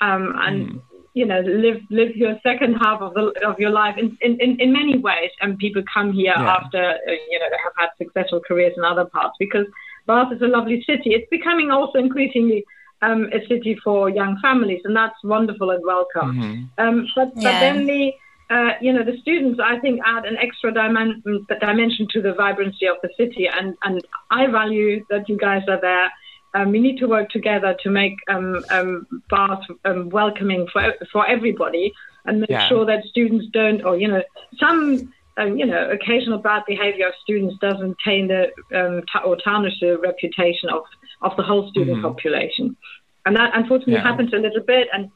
um, 0.00 0.34
and 0.46 0.68
Mm. 0.68 0.82
you 1.14 1.26
know 1.26 1.40
live 1.40 1.80
live 1.90 2.14
your 2.14 2.38
second 2.42 2.74
half 2.74 3.00
of 3.00 3.14
the 3.14 3.24
of 3.46 3.58
your 3.58 3.70
life 3.70 3.96
in 3.98 4.16
in, 4.20 4.38
in, 4.40 4.60
in 4.60 4.72
many 4.72 4.98
ways. 4.98 5.30
And 5.40 5.58
people 5.58 5.82
come 5.92 6.12
here 6.12 6.34
Yeah. 6.36 6.56
after 6.58 6.82
uh, 7.08 7.12
you 7.30 7.38
know 7.40 7.46
they 7.50 7.60
have 7.64 7.72
had 7.76 7.88
successful 7.98 8.40
careers 8.46 8.74
in 8.76 8.84
other 8.84 9.06
parts 9.06 9.34
because 9.40 9.66
Bath 10.08 10.32
is 10.32 10.42
a 10.42 10.48
lovely 10.48 10.82
city. 10.90 11.10
It's 11.16 11.28
becoming 11.30 11.70
also 11.70 11.98
increasingly 11.98 12.64
um, 13.02 13.28
a 13.38 13.40
city 13.46 13.78
for 13.84 14.10
young 14.10 14.36
families, 14.42 14.80
and 14.84 14.96
that's 14.96 15.20
wonderful 15.22 15.70
and 15.70 15.82
welcome. 15.94 16.30
Mhm. 16.34 16.68
Um, 16.84 16.96
but, 17.14 17.28
Yeah. 17.36 17.44
but 17.46 17.54
then 17.64 17.86
the 17.92 18.04
uh, 18.50 18.72
you 18.80 18.92
know 18.94 19.04
the 19.10 19.16
students 19.24 19.60
I 19.72 19.78
think 19.78 20.00
add 20.14 20.24
an 20.24 20.36
extra 20.46 20.72
dimen- 20.72 21.20
dimension 21.66 22.08
to 22.14 22.22
the 22.26 22.32
vibrancy 22.32 22.86
of 22.86 22.96
the 23.04 23.10
city, 23.20 23.44
and 23.46 23.76
and 23.86 23.96
I 24.40 24.42
value 24.60 25.04
that 25.10 25.28
you 25.28 25.36
guys 25.36 25.62
are 25.68 25.80
there. 25.90 26.08
Um, 26.54 26.66
we 26.74 26.80
need 26.86 26.96
to 27.02 27.06
work 27.16 27.28
together 27.38 27.76
to 27.82 27.88
make 27.90 28.16
um, 28.34 28.64
um, 28.76 29.06
Bath 29.32 29.64
um, 29.84 30.08
welcoming 30.08 30.66
for 30.72 30.82
for 31.12 31.22
everybody, 31.36 31.86
and 32.24 32.40
make 32.40 32.50
Yeah. 32.56 32.66
sure 32.70 32.84
that 32.86 33.04
students 33.04 33.46
don't, 33.58 33.80
or 33.86 33.92
you 34.02 34.08
know, 34.12 34.22
some. 34.62 35.12
Um, 35.38 35.56
you 35.56 35.66
know, 35.66 35.88
occasional 35.90 36.38
bad 36.38 36.62
behaviour 36.66 37.06
of 37.08 37.14
students 37.22 37.54
doesn't 37.60 37.96
taint 38.04 38.28
the 38.28 38.42
um, 38.78 39.02
ta- 39.12 39.22
or 39.24 39.36
tarnish 39.36 39.78
the 39.80 39.96
reputation 39.98 40.68
of, 40.68 40.82
of 41.22 41.32
the 41.36 41.42
whole 41.44 41.68
student 41.70 41.98
Mhm. 41.98 42.02
population, 42.02 42.76
and 43.24 43.36
that 43.36 43.50
unfortunately 43.54 43.94
Yeah. 43.94 44.02
happens 44.10 44.32
a 44.32 44.38
little 44.46 44.64
bit. 44.74 44.88
And 44.92 45.10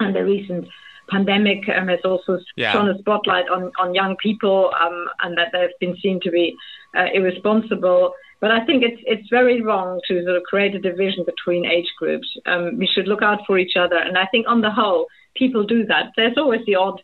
and 0.00 0.14
the 0.14 0.24
recent 0.24 0.66
pandemic 1.08 1.60
um, 1.76 1.88
has 1.88 2.00
also 2.04 2.38
Yeah. 2.56 2.72
shone 2.72 2.88
a 2.88 2.98
spotlight 2.98 3.48
on, 3.48 3.70
on 3.78 3.94
young 3.94 4.16
people 4.16 4.72
um, 4.82 5.08
and 5.22 5.36
that 5.38 5.48
they've 5.52 5.78
been 5.80 5.96
seen 6.02 6.18
to 6.24 6.30
be 6.30 6.56
uh, 6.98 7.06
irresponsible. 7.14 8.12
But 8.40 8.50
I 8.50 8.60
think 8.66 8.82
it's 8.82 9.00
it's 9.06 9.28
very 9.30 9.62
wrong 9.62 10.00
to 10.08 10.22
sort 10.24 10.36
of 10.36 10.42
create 10.44 10.74
a 10.74 10.78
division 10.90 11.24
between 11.24 11.64
age 11.64 11.90
groups. 11.98 12.28
Um, 12.46 12.76
we 12.78 12.86
should 12.86 13.08
look 13.08 13.22
out 13.22 13.40
for 13.46 13.56
each 13.58 13.76
other, 13.76 13.96
and 13.96 14.18
I 14.18 14.26
think 14.26 14.46
on 14.48 14.60
the 14.60 14.70
whole, 14.70 15.06
people 15.34 15.62
do 15.64 15.86
that. 15.86 16.12
There's 16.16 16.36
always 16.36 16.64
the 16.66 16.74
odd 16.74 17.00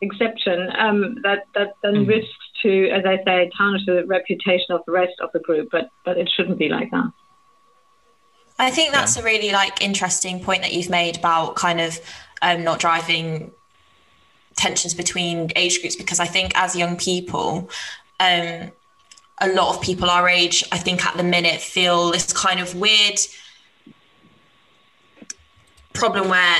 exception 0.00 0.70
um, 0.78 1.16
that 1.22 1.44
that 1.54 1.74
then 1.82 2.04
Mhm. 2.04 2.08
risks 2.08 2.44
to, 2.62 2.90
as 2.90 3.04
I 3.04 3.22
say, 3.24 3.50
tarnish 3.56 3.86
the 3.86 4.04
reputation 4.06 4.72
of 4.74 4.82
the 4.86 4.92
rest 4.92 5.14
of 5.20 5.30
the 5.32 5.40
group. 5.40 5.68
But 5.70 5.90
but 6.04 6.18
it 6.18 6.28
shouldn't 6.34 6.58
be 6.58 6.68
like 6.68 6.90
that. 6.90 7.10
I 8.58 8.70
think 8.70 8.92
that's 8.92 9.16
a 9.16 9.22
really 9.22 9.52
like 9.52 9.82
interesting 9.82 10.40
point 10.40 10.62
that 10.62 10.72
you've 10.74 10.90
made 10.90 11.16
about 11.16 11.56
kind 11.56 11.80
of 11.80 11.98
um, 12.42 12.62
not 12.62 12.78
driving 12.78 13.52
tensions 14.56 14.92
between 14.92 15.50
age 15.56 15.80
groups 15.80 15.96
because 15.96 16.20
I 16.20 16.26
think 16.26 16.52
as 16.54 16.76
young 16.76 16.96
people, 16.96 17.70
um, 18.18 18.70
a 19.40 19.48
lot 19.48 19.74
of 19.74 19.80
people 19.80 20.10
our 20.10 20.28
age, 20.28 20.62
I 20.70 20.76
think 20.76 21.06
at 21.06 21.16
the 21.16 21.22
minute 21.22 21.60
feel 21.62 22.10
this 22.10 22.32
kind 22.34 22.60
of 22.60 22.74
weird 22.74 23.18
problem 25.94 26.28
where 26.28 26.56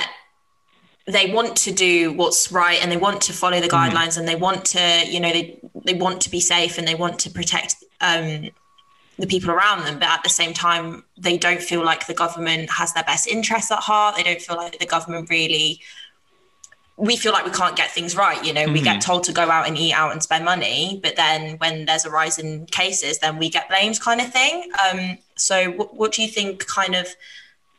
they 1.07 1.33
want 1.33 1.57
to 1.57 1.73
do 1.73 2.13
what's 2.13 2.53
right 2.53 2.81
and 2.83 2.91
they 2.91 2.97
want 2.97 3.21
to 3.23 3.33
follow 3.33 3.61
the 3.61 3.69
guidelines 3.69 4.19
and 4.19 4.29
they 4.29 4.37
want 4.37 4.65
to, 4.65 5.05
you 5.07 5.21
know, 5.21 5.33
they 5.33 5.59
they 5.85 5.95
want 5.95 6.21
to 6.23 6.31
be 6.31 6.41
safe 6.41 6.79
and 6.79 6.87
they 6.87 6.95
want 6.95 7.19
to 7.21 7.31
protect 7.31 7.77
um, 8.01 8.51
the 9.19 9.27
people 9.27 9.51
around 9.51 9.85
them, 9.85 9.99
but 9.99 10.09
at 10.09 10.23
the 10.23 10.29
same 10.29 10.53
time, 10.53 11.05
they 11.19 11.37
don't 11.37 11.63
feel 11.63 11.85
like 11.85 12.07
the 12.07 12.15
government 12.15 12.71
has 12.71 12.93
their 12.93 13.05
best 13.05 13.27
interests 13.27 13.71
at 13.71 13.79
heart. 13.79 14.17
They 14.17 14.23
don't 14.23 14.41
feel 14.41 14.57
like 14.57 14.79
the 14.79 14.87
government 14.87 15.31
really. 15.31 15.81
We 16.97 17.17
feel 17.17 17.33
like 17.33 17.47
we 17.47 17.51
can't 17.51 17.77
get 17.77 17.91
things 17.91 18.15
right. 18.15 18.45
You 18.45 18.53
know, 18.53 18.67
we 18.71 18.83
get 18.83 19.01
told 19.01 19.25
to 19.25 19.33
go 19.33 19.51
out 19.51 19.67
and 19.67 19.79
eat 19.79 19.95
out 19.95 20.13
and 20.13 20.23
spend 20.23 20.45
money, 20.45 21.01
but 21.03 21.17
then 21.17 21.57
when 21.57 21.87
there's 21.87 22.05
a 22.05 22.11
rise 22.11 22.39
in 22.39 22.67
cases, 22.67 23.19
then 23.21 23.39
we 23.39 23.49
get 23.49 23.71
blamed, 23.71 23.99
kind 24.01 24.21
of 24.21 24.31
thing. 24.31 24.71
Um, 24.85 25.17
so, 25.35 25.71
what, 25.71 25.97
what 25.97 26.13
do 26.13 26.21
you 26.21 26.29
think, 26.29 26.67
kind 26.67 26.95
of, 26.95 27.09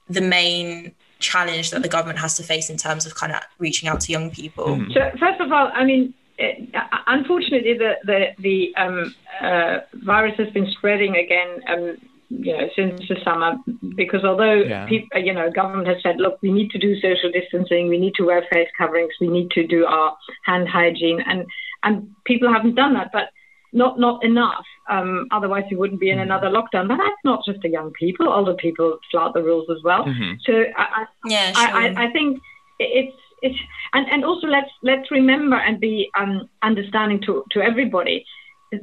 the 0.09 0.21
main 0.21 0.95
challenge 1.21 1.71
that 1.71 1.81
the 1.83 1.87
government 1.89 2.19
has 2.19 2.35
to 2.35 2.43
face 2.43 2.69
in 2.69 2.77
terms 2.77 3.05
of 3.05 3.15
kind 3.15 3.31
of 3.31 3.39
reaching 3.59 3.87
out 3.89 4.01
to 4.01 4.11
young 4.11 4.29
people? 4.31 4.65
Mhm. 4.65 4.93
So 4.93 5.01
first 5.17 5.39
of 5.39 5.51
all, 5.51 5.71
I 5.73 5.85
mean, 5.85 6.13
it, 6.37 6.69
unfortunately, 7.07 7.75
the 7.77 7.93
the 8.03 8.19
the 8.39 8.57
um, 8.83 9.13
uh, 9.41 9.79
virus 9.93 10.35
has 10.37 10.49
been 10.49 10.67
spreading 10.71 11.15
again. 11.15 11.49
Um, 11.67 11.97
you 12.33 12.53
know, 12.57 12.69
since 12.77 13.05
the 13.09 13.17
summer, 13.25 13.57
because 13.95 14.23
although 14.23 14.53
Yeah. 14.53 14.85
peop- 14.85 15.09
uh, 15.13 15.19
you 15.19 15.33
know, 15.33 15.51
government 15.51 15.87
has 15.89 16.01
said, 16.01 16.15
look, 16.17 16.35
we 16.41 16.49
need 16.49 16.71
to 16.71 16.79
do 16.79 16.97
social 17.01 17.29
distancing, 17.29 17.89
we 17.89 17.97
need 17.97 18.15
to 18.15 18.23
wear 18.23 18.41
face 18.43 18.69
coverings, 18.77 19.13
we 19.19 19.27
need 19.27 19.51
to 19.51 19.67
do 19.67 19.85
our 19.85 20.15
hand 20.45 20.69
hygiene, 20.69 21.19
and 21.29 21.45
and 21.83 21.93
people 22.23 22.51
haven't 22.51 22.75
done 22.75 22.93
that, 22.93 23.11
but 23.11 23.25
not 23.73 23.99
not 23.99 24.23
enough. 24.23 24.65
Um, 24.89 25.27
otherwise, 25.31 25.65
we 25.69 25.77
wouldn't 25.77 25.99
be 25.99 26.09
in 26.09 26.19
another 26.19 26.47
lockdown. 26.47 26.87
But 26.87 26.97
that's 26.97 27.23
not 27.23 27.43
just 27.45 27.61
the 27.61 27.69
young 27.69 27.91
people; 27.91 28.27
older 28.27 28.53
people 28.53 28.97
flout 29.09 29.33
the 29.33 29.43
rules 29.43 29.67
as 29.69 29.81
well. 29.83 30.05
Mhm. 30.05 30.37
So 30.45 30.65
I, 30.77 30.83
I, 31.01 31.05
Yeah, 31.25 31.51
sure. 31.51 31.77
I, 31.77 31.87
I, 31.87 32.03
I 32.07 32.11
think 32.11 32.41
it's 32.79 33.15
it's 33.41 33.57
and, 33.93 34.07
and 34.09 34.23
also 34.23 34.47
let's 34.47 34.69
let's 34.83 35.09
remember 35.11 35.55
and 35.55 35.79
be 35.79 36.09
um, 36.17 36.49
understanding 36.61 37.21
to, 37.25 37.43
to 37.51 37.61
everybody. 37.61 38.25
The, 38.71 38.77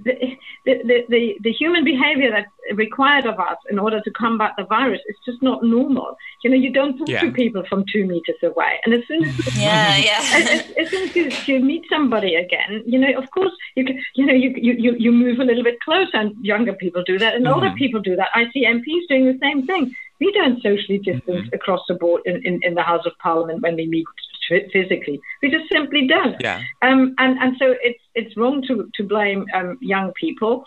the, 0.66 0.74
the, 0.85 1.05
the, 1.09 1.37
the 1.40 1.53
human 1.53 1.83
behavior 1.83 2.31
that's 2.31 2.51
required 2.77 3.24
of 3.24 3.40
us 3.40 3.57
in 3.70 3.79
order 3.79 4.01
to 4.03 4.11
combat 4.11 4.53
the 4.59 4.64
virus 4.64 5.01
is 5.09 5.16
just 5.24 5.42
not 5.42 5.62
normal. 5.62 6.14
You 6.44 6.51
know, 6.51 6.57
you 6.57 6.70
don't 6.70 6.98
talk 6.98 7.09
Yeah. 7.09 7.22
to 7.22 7.33
people 7.33 7.64
from 7.70 7.85
two 7.90 8.05
meters 8.05 8.37
away. 8.42 8.74
And 8.85 8.92
as 8.92 9.01
soon 9.09 9.24
as 9.24 9.57
yeah, 9.57 9.96
yeah. 10.11 10.20
as, 10.35 10.70
as 10.77 10.90
soon 10.90 11.09
as 11.09 11.16
you, 11.16 11.31
you 11.46 11.61
meet 11.64 11.87
somebody 11.88 12.35
again, 12.35 12.83
you 12.87 12.98
know, 12.98 13.12
of 13.16 13.31
course, 13.31 13.53
you 13.77 13.85
can, 13.87 13.98
you 14.14 14.27
know, 14.27 14.35
you, 14.35 14.51
you, 14.57 14.72
you- 14.74 14.96
you 14.98 15.12
move 15.12 15.38
a 15.38 15.44
little 15.44 15.64
bit 15.64 15.81
closer, 15.81 16.16
and 16.18 16.35
younger 16.44 16.72
people 16.74 17.03
do 17.05 17.18
that, 17.18 17.35
and 17.35 17.48
older 17.48 17.68
Mhm. 17.70 17.77
people 17.77 18.01
do 18.01 18.14
that. 18.16 18.29
I 18.35 18.51
see 18.53 18.66
MPs 18.66 19.07
doing 19.09 19.24
the 19.27 19.38
same 19.40 19.66
thing. 19.66 19.94
We 20.20 20.33
don't 20.33 20.62
socially 20.62 20.98
distance 20.98 21.48
across 21.52 21.81
the 21.88 21.94
board 21.94 22.22
in, 22.24 22.44
in, 22.44 22.61
in 22.62 22.74
the 22.74 22.83
House 22.83 23.07
of 23.07 23.12
Parliament 23.22 23.62
when 23.62 23.76
we 23.76 23.87
meet 23.87 24.07
physically. 24.48 25.20
We 25.42 25.50
just 25.50 25.70
simply 25.70 26.07
don't. 26.07 26.37
Yeah. 26.40 26.62
Um, 26.83 27.14
and, 27.18 27.38
and 27.38 27.57
so 27.59 27.74
it's, 27.83 28.00
it's 28.14 28.37
wrong 28.37 28.62
to, 28.68 28.90
to 28.94 29.04
blame 29.04 29.46
um, 29.54 29.78
young 29.81 30.12
people. 30.18 30.64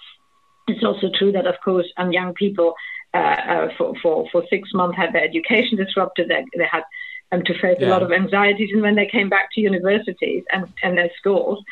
It's 0.67 0.83
also 0.83 1.07
true 1.17 1.31
that, 1.33 1.47
of 1.47 1.55
course, 1.63 1.87
um, 1.97 2.11
young 2.11 2.33
people 2.33 2.75
uh, 3.13 3.17
uh, 3.17 3.67
for, 3.77 3.93
for, 4.01 4.29
for 4.31 4.43
six 4.49 4.69
months 4.73 4.97
had 4.97 5.13
their 5.13 5.23
education 5.23 5.77
disrupted. 5.77 6.29
They, 6.29 6.45
they 6.57 6.67
had 6.71 6.83
um, 7.31 7.43
to 7.43 7.59
face 7.59 7.77
a 7.81 7.87
lot 7.87 8.03
of 8.03 8.11
anxieties. 8.11 8.69
And 8.73 8.81
when 8.81 8.95
they 8.95 9.07
came 9.07 9.29
back 9.29 9.49
to 9.53 9.61
universities 9.61 10.43
and, 10.51 10.67
and 10.83 10.97
their 10.97 11.09
schools, 11.17 11.63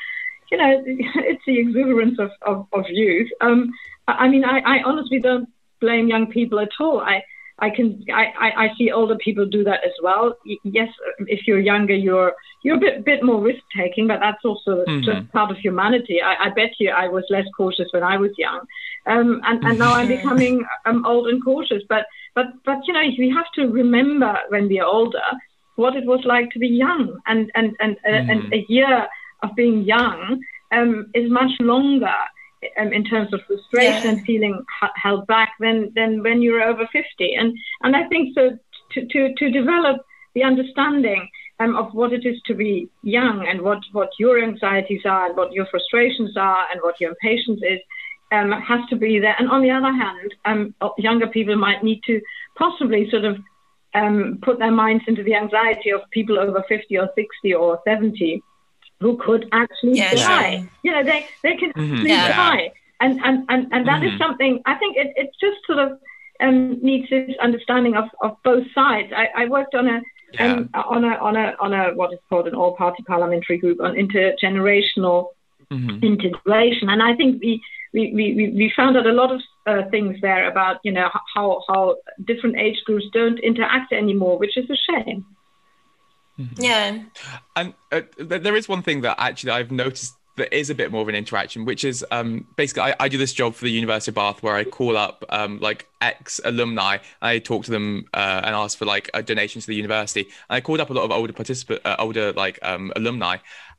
you 0.51 0.57
know, 0.57 0.83
it's 0.85 1.43
the 1.45 1.59
exuberance 1.59 2.19
of, 2.19 2.31
of, 2.41 2.67
of 2.73 2.85
youth. 2.89 3.29
Um, 3.41 3.71
I 4.07 4.11
I 4.11 4.27
mean, 4.27 4.43
I, 4.43 4.59
I 4.59 4.83
honestly 4.83 5.19
don't 5.19 5.49
blame 5.79 6.07
young 6.07 6.27
people 6.27 6.59
at 6.59 6.69
all. 6.79 6.99
I, 6.99 7.23
I 7.61 7.69
can 7.69 8.03
I, 8.13 8.25
I, 8.45 8.63
I 8.65 8.67
see 8.77 8.91
older 8.91 9.15
people 9.15 9.45
do 9.45 9.63
that 9.63 9.81
as 9.85 9.93
well. 10.01 10.35
Yes, 10.63 10.89
if 11.27 11.41
you're 11.47 11.59
younger, 11.59 11.95
you're 11.95 12.33
you're 12.63 12.77
a 12.77 12.79
bit 12.79 13.05
bit 13.05 13.23
more 13.23 13.41
risk 13.41 13.61
taking, 13.77 14.07
but 14.07 14.19
that's 14.19 14.43
also 14.45 14.85
Mhm. 14.87 15.03
just 15.03 15.31
part 15.31 15.51
of 15.51 15.57
humanity. 15.57 16.21
I, 16.21 16.45
I 16.45 16.49
bet 16.49 16.71
you 16.79 16.89
I 16.91 17.07
was 17.07 17.25
less 17.29 17.45
cautious 17.57 17.87
when 17.91 18.03
I 18.03 18.17
was 18.17 18.31
young, 18.37 18.61
um, 19.07 19.41
and 19.45 19.63
and 19.65 19.77
now 19.79 19.93
I'm 19.93 20.07
becoming 20.07 20.63
um, 20.85 21.05
old 21.05 21.27
and 21.27 21.43
cautious. 21.43 21.83
But 21.89 22.05
but 22.35 22.47
but 22.65 22.79
you 22.87 22.93
know 22.93 23.01
we 23.17 23.29
have 23.35 23.51
to 23.55 23.67
remember 23.67 24.37
when 24.49 24.67
we 24.67 24.79
are 24.79 24.87
older 24.87 25.27
what 25.75 25.95
it 25.95 26.05
was 26.05 26.21
like 26.25 26.49
to 26.51 26.59
be 26.59 26.67
young, 26.67 27.19
and 27.27 27.51
and 27.55 27.75
and 27.79 27.97
uh, 28.05 28.21
and 28.29 28.43
Mhm. 28.43 28.53
a 28.53 28.65
year 28.67 29.07
of 29.43 29.55
being 29.55 29.81
young 29.83 30.39
um, 30.71 31.09
is 31.13 31.29
much 31.31 31.51
longer 31.59 32.15
um, 32.79 32.91
in 32.93 33.03
terms 33.03 33.33
of 33.33 33.41
frustration 33.47 34.03
Yeah. 34.03 34.09
and 34.11 34.25
feeling 34.25 34.65
h- 34.83 34.89
held 34.95 35.27
back 35.27 35.53
than, 35.59 35.91
than 35.95 36.23
when 36.23 36.41
you're 36.41 36.61
over 36.61 36.87
50. 36.91 37.33
And, 37.35 37.57
and 37.83 37.95
I 37.95 38.07
think 38.07 38.35
so 38.35 38.57
to, 38.93 39.05
to, 39.05 39.33
to 39.35 39.51
develop 39.51 40.05
the 40.35 40.43
understanding 40.43 41.27
um, 41.59 41.75
of 41.75 41.93
what 41.93 42.13
it 42.13 42.25
is 42.25 42.39
to 42.45 42.53
be 42.53 42.89
young 43.03 43.45
and 43.47 43.61
what, 43.61 43.79
what 43.91 44.09
your 44.19 44.41
anxieties 44.41 45.01
are 45.05 45.27
and 45.27 45.37
what 45.37 45.51
your 45.51 45.65
frustrations 45.67 46.37
are 46.37 46.65
and 46.71 46.79
what 46.81 46.99
your 46.99 47.11
impatience 47.11 47.61
is 47.63 47.79
um, 48.31 48.51
has 48.51 48.79
to 48.89 48.95
be 48.95 49.19
there. 49.19 49.35
And 49.39 49.49
on 49.49 49.61
the 49.61 49.71
other 49.71 49.91
hand, 49.91 50.33
um, 50.45 50.75
younger 50.97 51.27
people 51.27 51.55
might 51.55 51.83
need 51.83 52.01
to 52.05 52.21
possibly 52.57 53.09
sort 53.09 53.25
of 53.25 53.37
um, 53.95 54.39
put 54.41 54.59
their 54.59 54.71
minds 54.71 55.03
into 55.07 55.23
the 55.23 55.35
anxiety 55.35 55.89
of 55.89 56.01
people 56.11 56.37
over 56.37 56.63
50 56.69 56.97
or 56.97 57.09
60 57.15 57.53
or 57.53 57.79
70 57.87 58.41
who 58.99 59.17
could 59.17 59.47
actually 59.51 59.97
Yeah, 59.97 60.13
die. 60.13 60.57
sure. 60.57 60.67
You 60.83 60.91
know, 60.91 61.03
they, 61.03 61.25
they 61.43 61.55
can 61.55 61.71
Mhm. 61.73 62.07
Yeah. 62.07 62.35
die. 62.35 62.71
And, 63.01 63.19
and, 63.23 63.45
and, 63.49 63.67
and 63.71 63.87
that 63.87 64.03
is 64.03 64.11
Mhm. 64.13 64.17
something, 64.17 64.61
I 64.65 64.75
think 64.75 64.97
it, 64.97 65.13
it 65.15 65.29
just 65.39 65.65
sort 65.65 65.79
of 65.79 65.99
um, 66.41 66.77
needs 66.81 67.09
this 67.09 67.35
understanding 67.41 67.95
of, 67.95 68.05
of 68.21 68.37
both 68.43 68.65
sides. 68.73 69.11
I, 69.15 69.27
I 69.35 69.45
worked 69.47 69.75
on 69.75 69.87
a, 69.87 70.01
Yeah. 70.33 70.53
um, 70.53 70.69
on 70.73 71.03
a, 71.05 71.13
on 71.27 71.35
a, 71.35 71.55
on 71.59 71.73
a, 71.73 71.83
what 71.95 72.13
is 72.13 72.19
called 72.29 72.47
an 72.47 72.55
all 72.55 72.75
party 72.75 73.03
parliamentary 73.03 73.57
group 73.57 73.79
on 73.81 73.95
intergenerational 73.95 75.29
Mhm. 75.71 76.01
integration. 76.01 76.89
And 76.89 77.01
I 77.03 77.13
think 77.15 77.41
we, 77.43 77.61
we, 77.93 78.11
we, 78.13 78.33
we- 78.35 78.53
we 78.59 78.73
found 78.75 78.97
out 78.97 79.05
a 79.05 79.11
lot 79.13 79.31
of 79.31 79.41
uh, 79.67 79.83
things 79.91 80.19
there 80.21 80.49
about, 80.49 80.77
you 80.83 80.91
know, 80.91 81.09
how, 81.35 81.61
how 81.67 81.97
different 82.25 82.57
age 82.57 82.81
groups 82.85 83.05
don't 83.13 83.39
interact 83.39 83.93
anymore, 83.93 84.37
which 84.39 84.57
is 84.57 84.67
a 84.69 84.75
shame. 84.75 85.25
Yeah. 86.57 86.99
And 87.55 87.73
uh, 87.91 88.01
there 88.17 88.55
is 88.55 88.69
one 88.69 88.81
thing 88.81 89.01
that 89.01 89.15
actually 89.19 89.51
I've 89.51 89.71
noticed 89.71 90.15
that 90.39 90.55
is 90.55 90.69
a 90.69 90.75
bit 90.75 90.91
more 90.91 91.01
of 91.01 91.09
an 91.09 91.15
interaction, 91.15 91.65
which 91.65 91.83
is 91.83 92.03
um, 92.11 92.47
basically 92.55 92.83
I, 92.83 92.95
I 92.99 93.09
do 93.09 93.17
this 93.17 93.33
job 93.33 93.53
for 93.53 93.65
the 93.65 93.71
University 93.71 94.11
of 94.11 94.15
Bath 94.15 94.41
where 94.41 94.55
I 94.55 94.63
call 94.63 94.97
up 94.97 95.23
um, 95.29 95.59
like 95.59 95.87
ex 96.01 96.39
alumni. 96.43 96.97
I 97.21 97.39
talk 97.39 97.65
to 97.65 97.71
them 97.71 98.05
uh, 98.13 98.41
and 98.43 98.55
ask 98.55 98.77
for 98.77 98.85
like 98.85 99.09
a 99.13 99.21
donation 99.21 99.61
to 99.61 99.67
the 99.67 99.75
university. 99.75 100.21
And 100.21 100.55
I 100.55 100.61
called 100.61 100.79
up 100.79 100.89
a 100.89 100.93
lot 100.93 101.03
of 101.03 101.11
older 101.11 101.33
participant, 101.33 101.81
uh, 101.85 101.97
older 101.99 102.33
like 102.33 102.57
um, 102.63 102.91
alumni, 102.95 103.37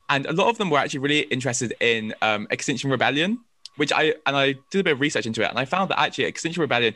and 0.08 0.26
a 0.26 0.32
lot 0.32 0.48
of 0.48 0.58
them 0.58 0.70
were 0.70 0.78
actually 0.78 1.00
really 1.00 1.20
interested 1.20 1.74
in 1.80 2.14
um, 2.22 2.46
Extinction 2.50 2.90
Rebellion, 2.90 3.40
which 3.76 3.92
I 3.92 4.14
and 4.26 4.36
I 4.36 4.54
did 4.70 4.80
a 4.80 4.84
bit 4.84 4.92
of 4.92 5.00
research 5.00 5.26
into 5.26 5.42
it, 5.42 5.48
and 5.50 5.58
I 5.58 5.64
found 5.64 5.90
that 5.90 5.98
actually 5.98 6.24
Extinction 6.24 6.60
Rebellion, 6.60 6.94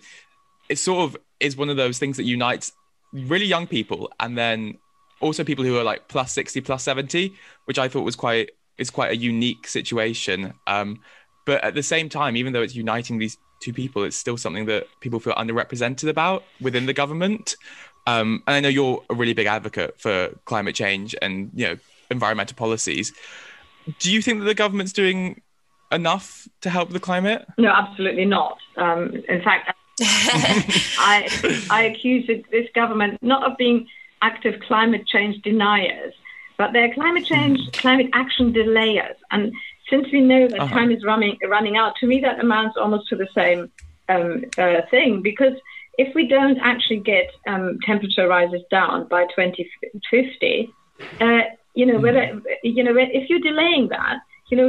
it 0.68 0.76
sort 0.76 1.04
of 1.04 1.16
is 1.40 1.56
one 1.56 1.70
of 1.70 1.76
those 1.76 1.98
things 1.98 2.16
that 2.18 2.24
unites 2.24 2.72
really 3.12 3.46
young 3.46 3.66
people 3.66 4.10
and 4.18 4.36
then 4.36 4.76
also 5.24 5.42
people 5.42 5.64
who 5.64 5.76
are 5.76 5.82
like 5.84 6.06
plus 6.08 6.32
60 6.32 6.60
plus 6.60 6.82
70 6.82 7.34
which 7.64 7.78
i 7.78 7.88
thought 7.88 8.02
was 8.02 8.16
quite 8.16 8.50
is 8.78 8.90
quite 8.90 9.10
a 9.10 9.16
unique 9.16 9.68
situation. 9.68 10.52
Um, 10.66 11.00
but 11.46 11.62
at 11.62 11.74
the 11.74 11.82
same 11.82 12.08
time 12.08 12.36
even 12.36 12.52
though 12.52 12.62
it's 12.62 12.74
uniting 12.74 13.18
these 13.18 13.36
two 13.60 13.72
people 13.72 14.02
it's 14.04 14.16
still 14.16 14.36
something 14.36 14.66
that 14.66 14.86
people 15.00 15.20
feel 15.20 15.34
underrepresented 15.34 16.08
about 16.08 16.44
within 16.60 16.86
the 16.86 16.92
government. 16.92 17.56
Um, 18.06 18.42
and 18.46 18.56
i 18.56 18.60
know 18.60 18.68
you're 18.68 19.02
a 19.08 19.14
really 19.14 19.32
big 19.32 19.46
advocate 19.46 19.98
for 19.98 20.28
climate 20.44 20.74
change 20.74 21.14
and 21.22 21.50
you 21.54 21.68
know 21.68 21.76
environmental 22.10 22.56
policies. 22.56 23.12
Do 23.98 24.12
you 24.12 24.20
think 24.22 24.40
that 24.40 24.46
the 24.46 24.54
government's 24.54 24.92
doing 24.92 25.40
enough 25.92 26.48
to 26.62 26.70
help 26.70 26.90
the 26.90 27.00
climate? 27.00 27.46
No, 27.58 27.70
absolutely 27.70 28.24
not. 28.24 28.58
Um, 28.76 29.22
in 29.28 29.42
fact, 29.42 29.74
I, 30.00 31.66
I 31.70 31.82
accuse 31.84 32.26
this 32.26 32.68
government 32.74 33.22
not 33.22 33.50
of 33.50 33.56
being 33.56 33.86
active 34.30 34.54
climate 34.68 35.04
change 35.14 35.34
deniers, 35.48 36.14
but 36.60 36.68
they're 36.72 36.92
climate 37.00 37.26
change, 37.34 37.58
climate 37.84 38.08
action 38.22 38.46
delayers. 38.60 39.18
And 39.34 39.42
since 39.90 40.06
we 40.14 40.20
know 40.30 40.42
that 40.52 40.60
Uh-huh. 40.62 40.76
time 40.78 40.90
is 40.96 41.02
running, 41.12 41.34
running 41.56 41.76
out, 41.82 41.92
to 42.00 42.06
me 42.10 42.16
that 42.26 42.36
amounts 42.46 42.74
almost 42.82 43.04
to 43.10 43.16
the 43.22 43.28
same 43.40 43.60
um, 44.14 44.30
uh, 44.64 44.80
thing 44.92 45.12
because 45.30 45.56
if 46.04 46.08
we 46.18 46.24
don't 46.36 46.58
actually 46.72 47.02
get 47.14 47.26
um, 47.52 47.66
temperature 47.90 48.26
rises 48.36 48.62
down 48.78 48.96
by 49.14 49.22
2050, 49.36 50.72
uh, 51.20 51.40
you 51.74 51.86
know, 51.88 51.98
whether, 52.04 52.24
you 52.76 52.82
know, 52.86 52.94
if 53.20 53.24
you're 53.28 53.46
delaying 53.52 53.86
that, 53.96 54.16
you 54.50 54.56
know, 54.58 54.68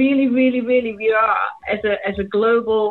really, 0.00 0.28
really, 0.40 0.60
really, 0.72 0.92
we 1.02 1.08
are 1.12 1.36
as 1.74 1.80
a 1.84 1.94
as 2.08 2.16
a 2.18 2.26
global 2.36 2.84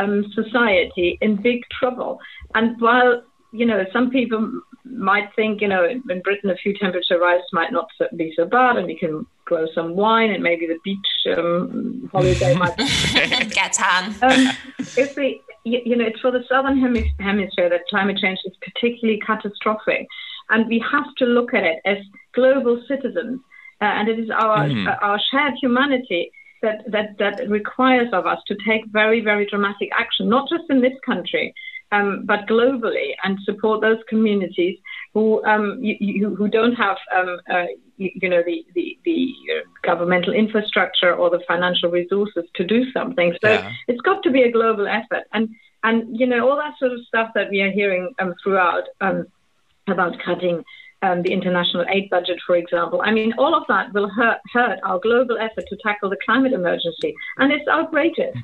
um, 0.00 0.24
society 0.40 1.08
in 1.24 1.30
big 1.50 1.60
trouble. 1.78 2.12
And 2.54 2.66
while 2.80 3.12
you 3.52 3.66
know 3.66 3.84
some 3.92 4.10
people 4.10 4.62
might 4.84 5.28
think, 5.36 5.60
you 5.60 5.68
know, 5.68 5.84
in 5.84 6.20
Britain 6.22 6.50
a 6.50 6.56
few 6.56 6.74
temperature 6.78 7.18
rises 7.18 7.46
might 7.52 7.72
not 7.72 7.88
be 8.16 8.32
so 8.36 8.44
bad, 8.44 8.76
and 8.76 8.86
we 8.86 8.98
can 8.98 9.26
grow 9.44 9.66
some 9.74 9.94
wine, 9.96 10.30
and 10.30 10.42
maybe 10.42 10.66
the 10.66 10.78
beach 10.84 11.36
um, 11.36 12.08
holiday 12.12 12.54
might 12.62 12.76
Get 13.50 13.72
tan. 13.72 14.14
um, 14.22 14.56
if 14.96 15.16
we, 15.16 15.40
you, 15.64 15.80
you 15.84 15.96
know, 15.96 16.06
it's 16.06 16.20
for 16.20 16.30
the 16.30 16.44
southern 16.48 16.78
hemisphere 17.18 17.68
that 17.68 17.86
climate 17.88 18.18
change 18.18 18.38
is 18.44 18.52
particularly 18.60 19.20
catastrophic, 19.24 20.06
and 20.50 20.66
we 20.68 20.84
have 20.90 21.06
to 21.18 21.24
look 21.24 21.54
at 21.54 21.64
it 21.64 21.78
as 21.84 21.98
global 22.34 22.82
citizens, 22.88 23.40
uh, 23.80 23.84
and 23.84 24.08
it 24.08 24.18
is 24.18 24.30
our 24.30 24.64
uh, 24.64 24.96
our 25.00 25.20
shared 25.30 25.54
humanity 25.60 26.30
that, 26.62 26.82
that 26.88 27.18
that 27.18 27.48
requires 27.48 28.08
of 28.12 28.26
us 28.26 28.38
to 28.48 28.56
take 28.66 28.82
very 28.86 29.20
very 29.20 29.46
dramatic 29.46 29.90
action, 29.96 30.28
not 30.28 30.48
just 30.48 30.64
in 30.70 30.80
this 30.80 30.98
country. 31.06 31.54
Um, 31.92 32.24
but 32.24 32.46
globally, 32.48 33.10
and 33.22 33.38
support 33.44 33.82
those 33.82 33.98
communities 34.08 34.78
who 35.12 35.44
um, 35.44 35.78
you, 35.82 35.96
you, 36.00 36.34
who 36.34 36.48
don't 36.48 36.72
have 36.72 36.96
um, 37.14 37.38
uh, 37.50 37.66
you, 37.98 38.10
you 38.14 38.28
know 38.30 38.42
the 38.44 38.64
the, 38.74 38.98
the 39.04 39.32
uh, 39.54 39.68
governmental 39.82 40.32
infrastructure 40.32 41.14
or 41.14 41.28
the 41.28 41.42
financial 41.46 41.90
resources 41.90 42.44
to 42.54 42.64
do 42.64 42.90
something. 42.92 43.34
So 43.42 43.50
Yeah. 43.50 43.70
it's 43.88 44.00
got 44.00 44.22
to 44.22 44.30
be 44.30 44.42
a 44.42 44.50
global 44.50 44.88
effort, 44.88 45.24
and 45.34 45.50
and 45.82 46.18
you 46.18 46.26
know 46.26 46.48
all 46.48 46.56
that 46.56 46.74
sort 46.78 46.92
of 46.92 47.00
stuff 47.06 47.28
that 47.34 47.50
we 47.50 47.60
are 47.60 47.70
hearing 47.70 48.14
um, 48.18 48.34
throughout 48.42 48.84
um, 49.00 49.26
about 49.86 50.18
cutting. 50.24 50.64
Um, 51.04 51.22
the 51.22 51.32
international 51.32 51.84
aid 51.92 52.08
budget, 52.10 52.38
for 52.46 52.54
example. 52.54 53.02
I 53.04 53.10
mean, 53.10 53.32
all 53.36 53.56
of 53.56 53.64
that 53.66 53.92
will 53.92 54.08
hurt, 54.08 54.38
hurt 54.52 54.78
our 54.84 55.00
global 55.00 55.36
effort 55.36 55.64
to 55.68 55.76
tackle 55.82 56.08
the 56.08 56.16
climate 56.24 56.52
emergency, 56.52 57.12
and 57.38 57.50
it's 57.52 57.66
outrageous. 57.66 58.36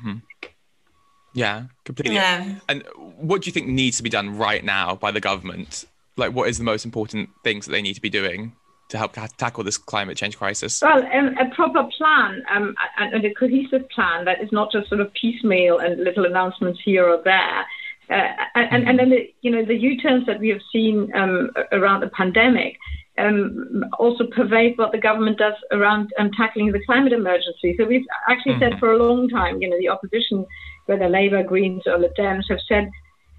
Yeah 1.33 1.63
completely 1.85 2.15
Yeah. 2.15 2.55
and 2.67 2.83
what 3.17 3.41
do 3.41 3.47
you 3.47 3.51
think 3.51 3.67
needs 3.67 3.97
to 3.97 4.03
be 4.03 4.09
done 4.09 4.37
right 4.37 4.63
now 4.63 4.95
by 4.95 5.11
the 5.11 5.19
government 5.19 5.85
like 6.17 6.33
what 6.33 6.49
is 6.49 6.57
the 6.57 6.63
most 6.63 6.85
important 6.85 7.29
things 7.43 7.65
that 7.65 7.71
they 7.71 7.81
need 7.81 7.93
to 7.93 8.01
be 8.01 8.09
doing 8.09 8.53
to 8.89 8.97
help 8.97 9.13
ta- 9.13 9.27
tackle 9.37 9.63
this 9.63 9.77
climate 9.77 10.17
change 10.17 10.37
crisis 10.37 10.81
Well, 10.81 11.05
um, 11.13 11.37
a 11.37 11.53
proper 11.53 11.87
plan 11.97 12.43
um, 12.51 12.75
and, 12.97 13.13
and 13.13 13.25
a 13.25 13.33
cohesive 13.33 13.87
plan 13.89 14.25
that 14.25 14.41
is 14.41 14.51
not 14.51 14.71
just 14.71 14.89
sort 14.89 15.01
of 15.01 15.13
piecemeal 15.13 15.77
and 15.77 16.03
little 16.03 16.25
announcements 16.25 16.79
here 16.83 17.07
or 17.07 17.21
there. 17.23 17.65
Uh, 18.09 18.33
and, 18.55 18.89
and 18.89 18.97
then 18.97 19.11
the, 19.11 19.31
you 19.41 19.51
know 19.51 19.63
the 19.63 19.75
U-turns 19.75 20.25
that 20.25 20.39
we 20.39 20.49
have 20.49 20.61
seen 20.73 21.11
um, 21.15 21.51
around 21.71 22.01
the 22.01 22.07
pandemic 22.09 22.75
um, 23.19 23.85
also 23.99 24.25
pervade 24.25 24.77
what 24.77 24.91
the 24.91 24.97
government 24.97 25.37
does 25.37 25.53
around 25.71 26.11
um, 26.17 26.31
tackling 26.35 26.71
the 26.71 26.83
climate 26.85 27.13
emergency. 27.13 27.75
So 27.77 27.85
we've 27.85 28.05
actually 28.27 28.57
said 28.59 28.79
for 28.79 28.91
a 28.91 28.97
long 28.97 29.29
time, 29.29 29.61
you 29.61 29.69
know, 29.69 29.77
the 29.77 29.89
opposition, 29.89 30.45
whether 30.89 31.07
Labour, 31.07 31.43
Greens, 31.43 31.83
or 31.85 31.99
the 31.99 32.11
Dems, 32.19 32.49
have 32.49 32.59
said 32.67 32.89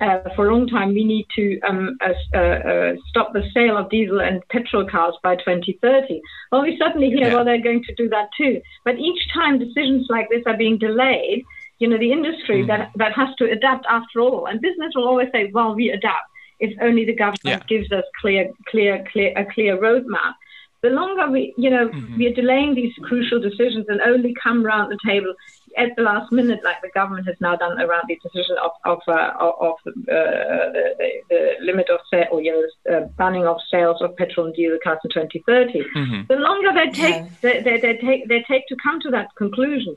uh, 0.01 0.21
for 0.35 0.49
a 0.49 0.55
long 0.55 0.67
time 0.67 0.95
we 0.95 1.05
need 1.05 1.27
to 1.37 1.61
um, 1.69 1.97
uh, 2.01 2.13
uh, 2.35 2.39
uh, 2.39 2.93
stop 3.11 3.33
the 3.33 3.43
sale 3.53 3.77
of 3.77 3.91
diesel 3.91 4.21
and 4.21 4.41
petrol 4.49 4.87
cars 4.89 5.15
by 5.23 5.35
2030. 5.37 6.21
Well, 6.51 6.63
we 6.63 6.79
suddenly 6.79 7.11
hear, 7.11 7.29
Yeah. 7.29 7.35
well, 7.35 7.45
they're 7.45 7.63
going 7.63 7.85
to 7.85 7.95
do 7.97 8.09
that 8.09 8.29
too. 8.39 8.61
But 8.85 8.99
each 8.99 9.21
time 9.35 9.59
decisions 9.59 10.07
like 10.09 10.29
this 10.31 10.43
are 10.47 10.57
being 10.57 10.79
delayed, 10.79 11.43
you 11.81 11.89
know, 11.89 11.99
the 11.99 12.13
industry 12.13 12.65
that, 12.67 12.91
that 12.97 13.13
has 13.13 13.29
to 13.39 13.51
adapt 13.51 13.85
after 13.91 14.21
all. 14.21 14.47
And 14.47 14.61
business 14.61 14.93
will 14.95 15.09
always 15.09 15.29
say, 15.33 15.51
well, 15.53 15.75
we 15.75 15.91
adapt 15.91 16.27
if 16.61 16.73
only 16.81 17.05
the 17.05 17.15
government 17.15 17.41
Yeah. 17.45 17.61
gives 17.69 17.91
us 17.93 18.05
clear, 18.21 18.49
clear, 18.69 19.05
clear, 19.13 19.33
a 19.37 19.45
clear 19.53 19.77
roadmap. 19.79 20.35
The 20.83 20.91
longer 20.91 21.31
we, 21.31 21.53
you 21.59 21.69
know, 21.69 21.91
we 22.17 22.27
are 22.27 22.35
delaying 22.35 22.75
these 22.75 22.93
crucial 23.05 23.39
decisions 23.41 23.85
and 23.89 24.01
only 24.01 24.35
come 24.43 24.65
round 24.65 24.91
the 24.91 24.99
table 25.07 25.35
at 25.77 25.95
the 25.97 26.03
last 26.03 26.33
minute, 26.33 26.61
like 26.65 26.81
the 26.83 26.91
government 26.95 27.27
has 27.27 27.37
now 27.41 27.57
done 27.57 27.81
around 27.81 28.05
the 28.09 28.19
decision 28.23 28.57
of 28.63 28.73
of, 28.85 29.01
uh, 29.09 29.33
of 29.39 29.75
uh, 29.87 29.93
the, 30.07 30.85
the, 30.99 31.11
the 31.31 31.41
limit 31.63 31.89
of 31.91 32.01
sale 32.11 32.27
or 32.33 32.41
you 32.43 32.53
know, 32.53 32.97
uh, 32.97 33.07
banning 33.19 33.47
of 33.47 33.57
sales 33.71 34.01
of 34.03 34.17
petrol 34.17 34.47
and 34.47 34.55
diesel 34.55 34.79
cars 34.83 34.99
in 35.05 35.11
2030. 35.11 35.85
Mhm. 35.97 36.29
The 36.29 36.37
longer 36.37 36.73
they 36.73 36.91
take, 36.91 37.15
Yeah. 37.15 37.29
they, 37.43 37.63
they, 37.63 37.81
they 37.81 37.97
take, 37.99 38.29
they 38.29 38.45
take 38.49 38.67
to 38.69 38.77
come 38.83 39.01
to 39.01 39.11
that 39.11 39.29
conclusion, 39.37 39.97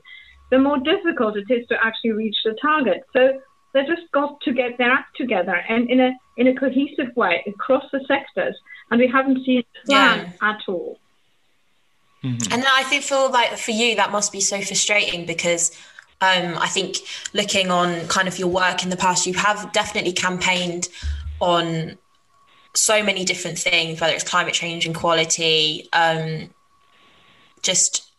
the 0.50 0.58
more 0.58 0.78
difficult 0.78 1.36
it 1.36 1.50
is 1.50 1.66
to 1.68 1.76
actually 1.84 2.12
reach 2.12 2.36
the 2.44 2.54
target. 2.60 3.02
So 3.12 3.40
they 3.72 3.82
just 3.86 4.10
got 4.12 4.40
to 4.42 4.52
get 4.52 4.78
their 4.78 4.92
act 4.92 5.16
together 5.16 5.56
and 5.68 5.90
in 5.90 6.00
a 6.00 6.12
in 6.36 6.46
a 6.48 6.54
cohesive 6.54 7.14
way 7.16 7.44
across 7.46 7.84
the 7.92 8.00
sectors. 8.06 8.56
And 8.90 9.00
we 9.00 9.08
haven't 9.08 9.44
seen 9.44 9.62
a 9.82 9.86
plan 9.86 10.34
at 10.42 10.60
all. 10.68 10.98
And 12.24 12.62
then 12.62 12.66
I 12.72 12.82
think 12.84 13.04
feel 13.04 13.30
like 13.30 13.56
for 13.58 13.72
you 13.72 13.96
that 13.96 14.10
must 14.10 14.32
be 14.32 14.40
so 14.40 14.60
frustrating 14.60 15.26
because 15.26 15.70
um, 16.20 16.56
I 16.58 16.68
think 16.68 16.96
looking 17.32 17.70
on 17.70 18.06
kind 18.08 18.28
of 18.28 18.38
your 18.38 18.48
work 18.48 18.82
in 18.82 18.90
the 18.90 18.96
past, 18.96 19.26
you 19.26 19.34
have 19.34 19.72
definitely 19.72 20.12
campaigned 20.12 20.88
on 21.40 21.98
so 22.74 23.02
many 23.02 23.24
different 23.24 23.58
things, 23.58 24.00
whether 24.00 24.14
it's 24.14 24.24
climate 24.24 24.54
change, 24.54 24.86
inequality, 24.86 25.88
um, 25.92 26.50
just 27.62 28.10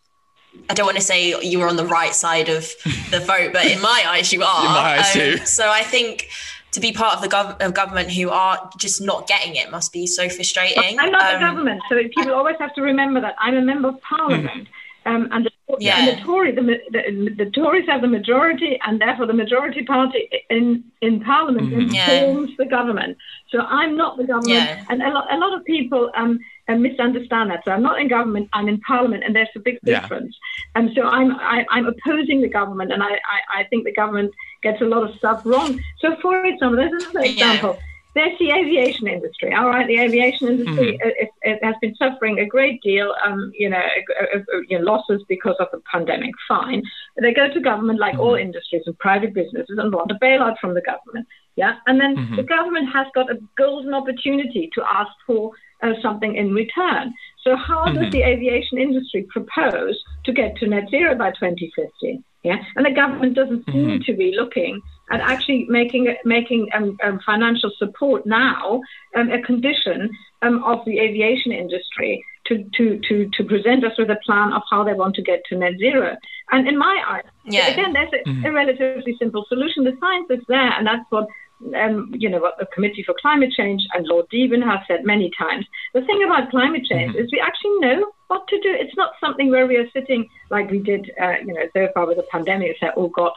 I 0.70 0.74
don't 0.74 0.86
want 0.86 0.96
to 0.96 1.02
say 1.02 1.34
you 1.42 1.58
were 1.58 1.68
on 1.68 1.76
the 1.76 1.84
right 1.84 2.14
side 2.14 2.48
of 2.48 2.70
the 3.10 3.20
vote, 3.20 3.52
but 3.52 3.66
in 3.66 3.80
my 3.80 4.04
eyes, 4.06 4.32
you 4.32 4.42
are. 4.42 4.60
In 4.66 4.72
my 4.72 4.98
eyes 4.98 5.12
too. 5.12 5.36
So 5.44 5.68
I 5.68 5.82
think 5.82 6.28
to 6.72 6.80
be 6.80 6.92
part 6.92 7.14
of 7.16 7.22
the 7.22 7.28
gov- 7.28 7.60
of 7.64 7.74
government 7.74 8.10
who 8.10 8.28
are 8.30 8.70
just 8.78 9.00
not 9.00 9.26
getting 9.26 9.56
it 9.56 9.70
must 9.70 9.92
be 9.92 10.06
so 10.06 10.28
frustrating. 10.28 10.98
I'm 10.98 11.10
not 11.10 11.30
the 11.32 11.36
Um, 11.36 11.40
government, 11.40 11.82
so 11.88 11.96
people 12.14 12.34
always 12.34 12.56
have 12.58 12.74
to 12.74 12.82
remember 12.82 13.20
that 13.20 13.34
I'm 13.38 13.56
a 13.56 13.62
member 13.62 13.88
of 13.88 14.00
parliament. 14.02 14.68
Um, 15.06 15.28
and, 15.30 15.46
the, 15.46 15.50
Yeah. 15.78 15.98
and 16.00 16.08
the 16.18 16.22
Tory, 16.24 16.50
the, 16.50 16.62
the, 16.90 17.44
the 17.44 17.50
Tories 17.52 17.86
have 17.88 18.00
the 18.02 18.08
majority, 18.08 18.76
and 18.84 19.00
therefore 19.00 19.26
the 19.26 19.32
majority 19.44 19.84
party 19.84 20.28
in 20.50 20.82
in 21.00 21.20
Parliament 21.20 21.66
Yeah. 21.94 22.10
informs 22.10 22.50
the 22.56 22.66
government. 22.66 23.16
So 23.52 23.60
I'm 23.60 23.96
not 23.96 24.16
the 24.16 24.24
government, 24.24 24.66
Yeah. 24.68 24.84
and 24.90 25.00
a 25.04 25.10
lot, 25.10 25.32
a 25.32 25.38
lot 25.38 25.52
of 25.56 25.64
people 25.64 26.10
um, 26.16 26.40
uh, 26.68 26.74
misunderstand 26.74 27.50
that. 27.52 27.60
So 27.64 27.70
I'm 27.70 27.82
not 27.82 28.00
in 28.00 28.08
government; 28.08 28.48
I'm 28.52 28.68
in 28.68 28.80
Parliament, 28.80 29.22
and 29.24 29.32
there's 29.36 29.54
a 29.54 29.60
big 29.60 29.78
Yeah. 29.84 30.00
difference. 30.00 30.34
And 30.74 30.90
so 30.96 31.02
I'm 31.02 31.30
I, 31.54 31.64
I'm 31.70 31.86
opposing 31.86 32.40
the 32.40 32.48
government, 32.48 32.90
and 32.92 33.00
I, 33.10 33.12
I 33.34 33.38
I 33.60 33.64
think 33.70 33.84
the 33.84 33.92
government 34.02 34.32
gets 34.66 34.80
a 34.86 34.90
lot 34.94 35.02
of 35.08 35.10
stuff 35.20 35.38
wrong. 35.50 35.70
So 36.02 36.08
for 36.22 36.32
example, 36.52 36.76
there's 36.78 36.96
another 37.02 37.24
Yeah. 37.24 37.32
example. 37.34 37.74
There's 38.16 38.38
the 38.42 38.50
aviation 38.60 39.06
industry. 39.16 39.50
All 39.58 39.68
right, 39.74 39.86
the 39.92 39.98
aviation 40.06 40.44
industry 40.52 40.88
uh, 41.04 41.24
it, 41.24 41.30
it 41.50 41.58
has 41.68 41.76
been 41.82 41.94
suffering 42.02 42.34
a 42.38 42.46
great 42.56 42.76
deal, 42.88 43.08
um, 43.26 43.40
you 43.62 43.68
know, 43.72 43.84
uh, 44.20 44.38
uh, 44.38 44.60
you 44.70 44.78
know, 44.78 44.84
losses 44.92 45.20
because 45.34 45.58
of 45.64 45.68
the 45.74 45.80
pandemic. 45.92 46.34
Fine, 46.48 46.80
they 47.24 47.34
go 47.40 47.46
to 47.52 47.60
government 47.70 47.98
like 48.06 48.16
all 48.24 48.36
industries 48.46 48.84
and 48.86 48.96
private 49.08 49.32
businesses 49.40 49.76
and 49.80 49.92
want 49.96 50.14
a 50.16 50.18
bailout 50.24 50.56
from 50.62 50.72
the 50.78 50.86
government. 50.92 51.26
Yeah, 51.62 51.74
and 51.88 51.96
then 52.00 52.12
the 52.38 52.46
government 52.56 52.88
has 52.98 53.06
got 53.18 53.30
a 53.34 53.38
golden 53.64 53.92
opportunity 54.00 54.64
to 54.76 54.80
ask 55.00 55.12
for 55.26 55.42
uh, 55.82 55.92
something 56.04 56.32
in 56.36 56.48
return. 56.62 57.04
So 57.44 57.50
how 57.68 57.82
does 57.96 58.10
the 58.12 58.22
aviation 58.32 58.76
industry 58.86 59.22
propose 59.36 59.96
to 60.24 60.32
get 60.40 60.56
to 60.58 60.66
net 60.66 60.86
zero 60.90 61.12
by 61.24 61.30
2050? 61.32 62.22
Yeah, 62.46 62.58
and 62.76 62.86
the 62.86 62.92
government 62.92 63.34
doesn't 63.34 63.64
seem 63.72 64.00
to 64.06 64.12
be 64.22 64.28
looking 64.40 64.80
at 65.10 65.20
actually 65.20 65.66
making 65.68 66.14
making 66.24 66.68
um, 66.76 66.96
um, 67.04 67.18
financial 67.26 67.70
support 67.76 68.24
now 68.24 68.80
um, 69.16 69.30
a 69.30 69.42
condition 69.42 70.10
um, 70.42 70.62
of 70.62 70.84
the 70.86 71.00
aviation 71.00 71.50
industry 71.50 72.24
to, 72.46 72.54
to, 72.76 73.00
to, 73.08 73.28
to 73.36 73.44
present 73.44 73.84
us 73.84 73.98
with 73.98 74.10
a 74.10 74.20
plan 74.24 74.52
of 74.52 74.62
how 74.70 74.84
they 74.84 74.92
want 74.92 75.16
to 75.16 75.22
get 75.22 75.40
to 75.48 75.56
net 75.56 75.72
zero. 75.78 76.16
And 76.52 76.68
in 76.68 76.78
my 76.78 76.96
eyes, 77.08 77.24
Yeah. 77.44 77.66
again, 77.72 77.92
there's 77.92 78.12
a, 78.12 78.48
a 78.48 78.52
relatively 78.52 79.16
simple 79.18 79.44
solution. 79.48 79.82
The 79.82 79.96
science 79.98 80.28
is 80.30 80.44
there, 80.46 80.72
and 80.76 80.86
that's 80.86 81.04
what 81.10 81.26
um, 81.74 82.12
you 82.14 82.28
know, 82.28 82.38
what 82.38 82.58
the 82.58 82.66
Committee 82.66 83.02
for 83.02 83.14
Climate 83.20 83.52
Change 83.52 83.82
and 83.94 84.06
Lord 84.06 84.26
Deben 84.32 84.62
have 84.64 84.80
said 84.86 85.04
many 85.04 85.30
times. 85.38 85.66
The 85.94 86.02
thing 86.02 86.22
about 86.24 86.50
climate 86.50 86.84
change 86.84 87.12
mm-hmm. 87.12 87.24
is 87.24 87.32
we 87.32 87.40
actually 87.40 87.78
know 87.78 88.12
what 88.28 88.46
to 88.48 88.60
do. 88.60 88.72
It's 88.72 88.96
not 88.96 89.12
something 89.20 89.50
where 89.50 89.66
we 89.66 89.76
are 89.76 89.90
sitting 89.90 90.28
like 90.50 90.70
we 90.70 90.78
did, 90.78 91.10
uh, 91.20 91.36
you 91.44 91.54
know, 91.54 91.62
so 91.72 91.88
far 91.94 92.06
with 92.06 92.18
the 92.18 92.26
pandemic 92.30 92.68
and 92.68 92.76
say, 92.80 92.92
oh 92.96 93.08
God, 93.08 93.32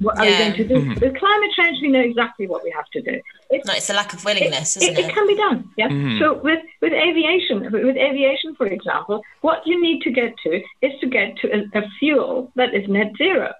what 0.00 0.16
yeah. 0.16 0.22
are 0.22 0.26
we 0.26 0.38
going 0.38 0.54
to 0.54 0.68
do? 0.68 0.74
Mm-hmm. 0.74 1.00
With 1.00 1.16
climate 1.16 1.50
change, 1.56 1.80
we 1.80 1.88
know 1.88 2.00
exactly 2.00 2.46
what 2.46 2.64
we 2.64 2.70
have 2.72 2.86
to 2.92 3.02
do. 3.02 3.20
It's, 3.50 3.66
no, 3.66 3.74
it's 3.74 3.88
a 3.88 3.94
lack 3.94 4.12
of 4.12 4.24
willingness, 4.24 4.76
it, 4.76 4.82
isn't 4.82 4.98
it? 4.98 5.06
It, 5.06 5.14
can 5.14 5.26
be 5.26 5.36
done. 5.36 5.70
Yeah. 5.76 5.88
Mm-hmm. 5.88 6.18
So 6.18 6.34
with 6.34 6.60
with 6.80 6.92
aviation, 6.92 7.70
with 7.70 7.96
aviation, 7.96 8.54
for 8.56 8.66
example, 8.66 9.22
what 9.40 9.66
you 9.66 9.80
need 9.80 10.02
to 10.02 10.10
get 10.10 10.34
to 10.44 10.62
is 10.82 10.92
to 11.00 11.06
get 11.06 11.36
to 11.38 11.48
a, 11.54 11.78
a 11.78 11.82
fuel 11.98 12.52
that 12.56 12.74
is 12.74 12.88
net 12.88 13.12
zero, 13.16 13.52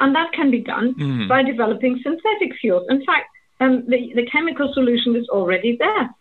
and 0.00 0.14
that 0.14 0.32
can 0.32 0.50
be 0.50 0.60
done 0.60 0.94
mm-hmm. 0.94 1.28
by 1.28 1.42
developing 1.42 2.00
synthetic 2.02 2.56
fuels. 2.60 2.86
In 2.88 3.04
fact, 3.04 3.28
um, 3.62 3.84
the 3.86 4.12
the 4.14 4.26
chemical 4.26 4.72
solution 4.74 5.16
is 5.16 5.28
already 5.28 5.76
there. 5.76 6.14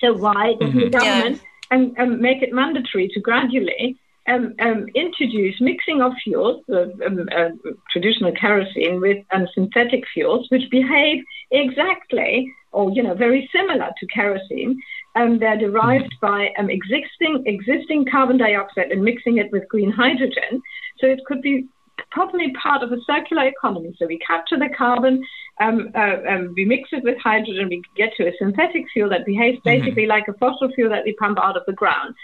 So 0.00 0.12
why 0.12 0.54
doesn't 0.60 0.76
the 0.76 0.86
mm-hmm. 0.86 0.98
government 0.98 1.40
yeah. 1.70 1.76
um, 1.76 1.94
um, 1.98 2.20
make 2.20 2.42
it 2.42 2.52
mandatory 2.52 3.08
to 3.14 3.20
gradually 3.20 3.96
um, 4.28 4.54
um, 4.58 4.86
introduce 4.94 5.60
mixing 5.60 6.02
of 6.02 6.12
fuels, 6.22 6.62
uh, 6.68 6.86
um, 7.06 7.28
uh, 7.34 7.50
traditional 7.92 8.32
kerosene, 8.32 9.00
with 9.00 9.24
um, 9.32 9.46
synthetic 9.54 10.02
fuels, 10.12 10.46
which 10.50 10.68
behave 10.70 11.22
exactly 11.50 12.52
or 12.72 12.90
you 12.90 13.02
know 13.02 13.14
very 13.14 13.48
similar 13.54 13.90
to 13.98 14.06
kerosene. 14.08 14.80
They're 15.14 15.56
derived 15.56 16.12
mm-hmm. 16.20 16.26
by 16.26 16.50
um, 16.58 16.68
existing 16.68 17.44
existing 17.46 18.06
carbon 18.10 18.36
dioxide 18.36 18.90
and 18.90 19.02
mixing 19.02 19.38
it 19.38 19.50
with 19.50 19.68
green 19.68 19.90
hydrogen. 19.90 20.60
So 20.98 21.06
it 21.06 21.20
could 21.26 21.40
be 21.40 21.68
properly 22.10 22.52
part 22.62 22.82
of 22.82 22.92
a 22.92 23.00
circular 23.06 23.46
economy. 23.46 23.94
So 23.98 24.06
we 24.06 24.18
capture 24.18 24.58
the 24.58 24.68
carbon, 24.76 25.24
um, 25.60 25.90
uh, 25.94 26.16
um, 26.28 26.54
we 26.56 26.64
mix 26.64 26.90
it 26.92 27.02
with 27.02 27.18
hydrogen, 27.18 27.68
we 27.68 27.82
get 27.96 28.12
to 28.16 28.28
a 28.28 28.32
synthetic 28.38 28.84
fuel 28.92 29.08
that 29.10 29.24
behaves 29.24 29.58
mm-hmm. 29.58 29.80
basically 29.80 30.02
mm-hmm. 30.02 30.10
like 30.10 30.28
a 30.28 30.34
fossil 30.34 30.70
fuel 30.72 30.90
that 30.90 31.04
we 31.04 31.14
pump 31.14 31.38
out 31.38 31.56
of 31.56 31.64
the 31.66 31.72
ground. 31.72 32.14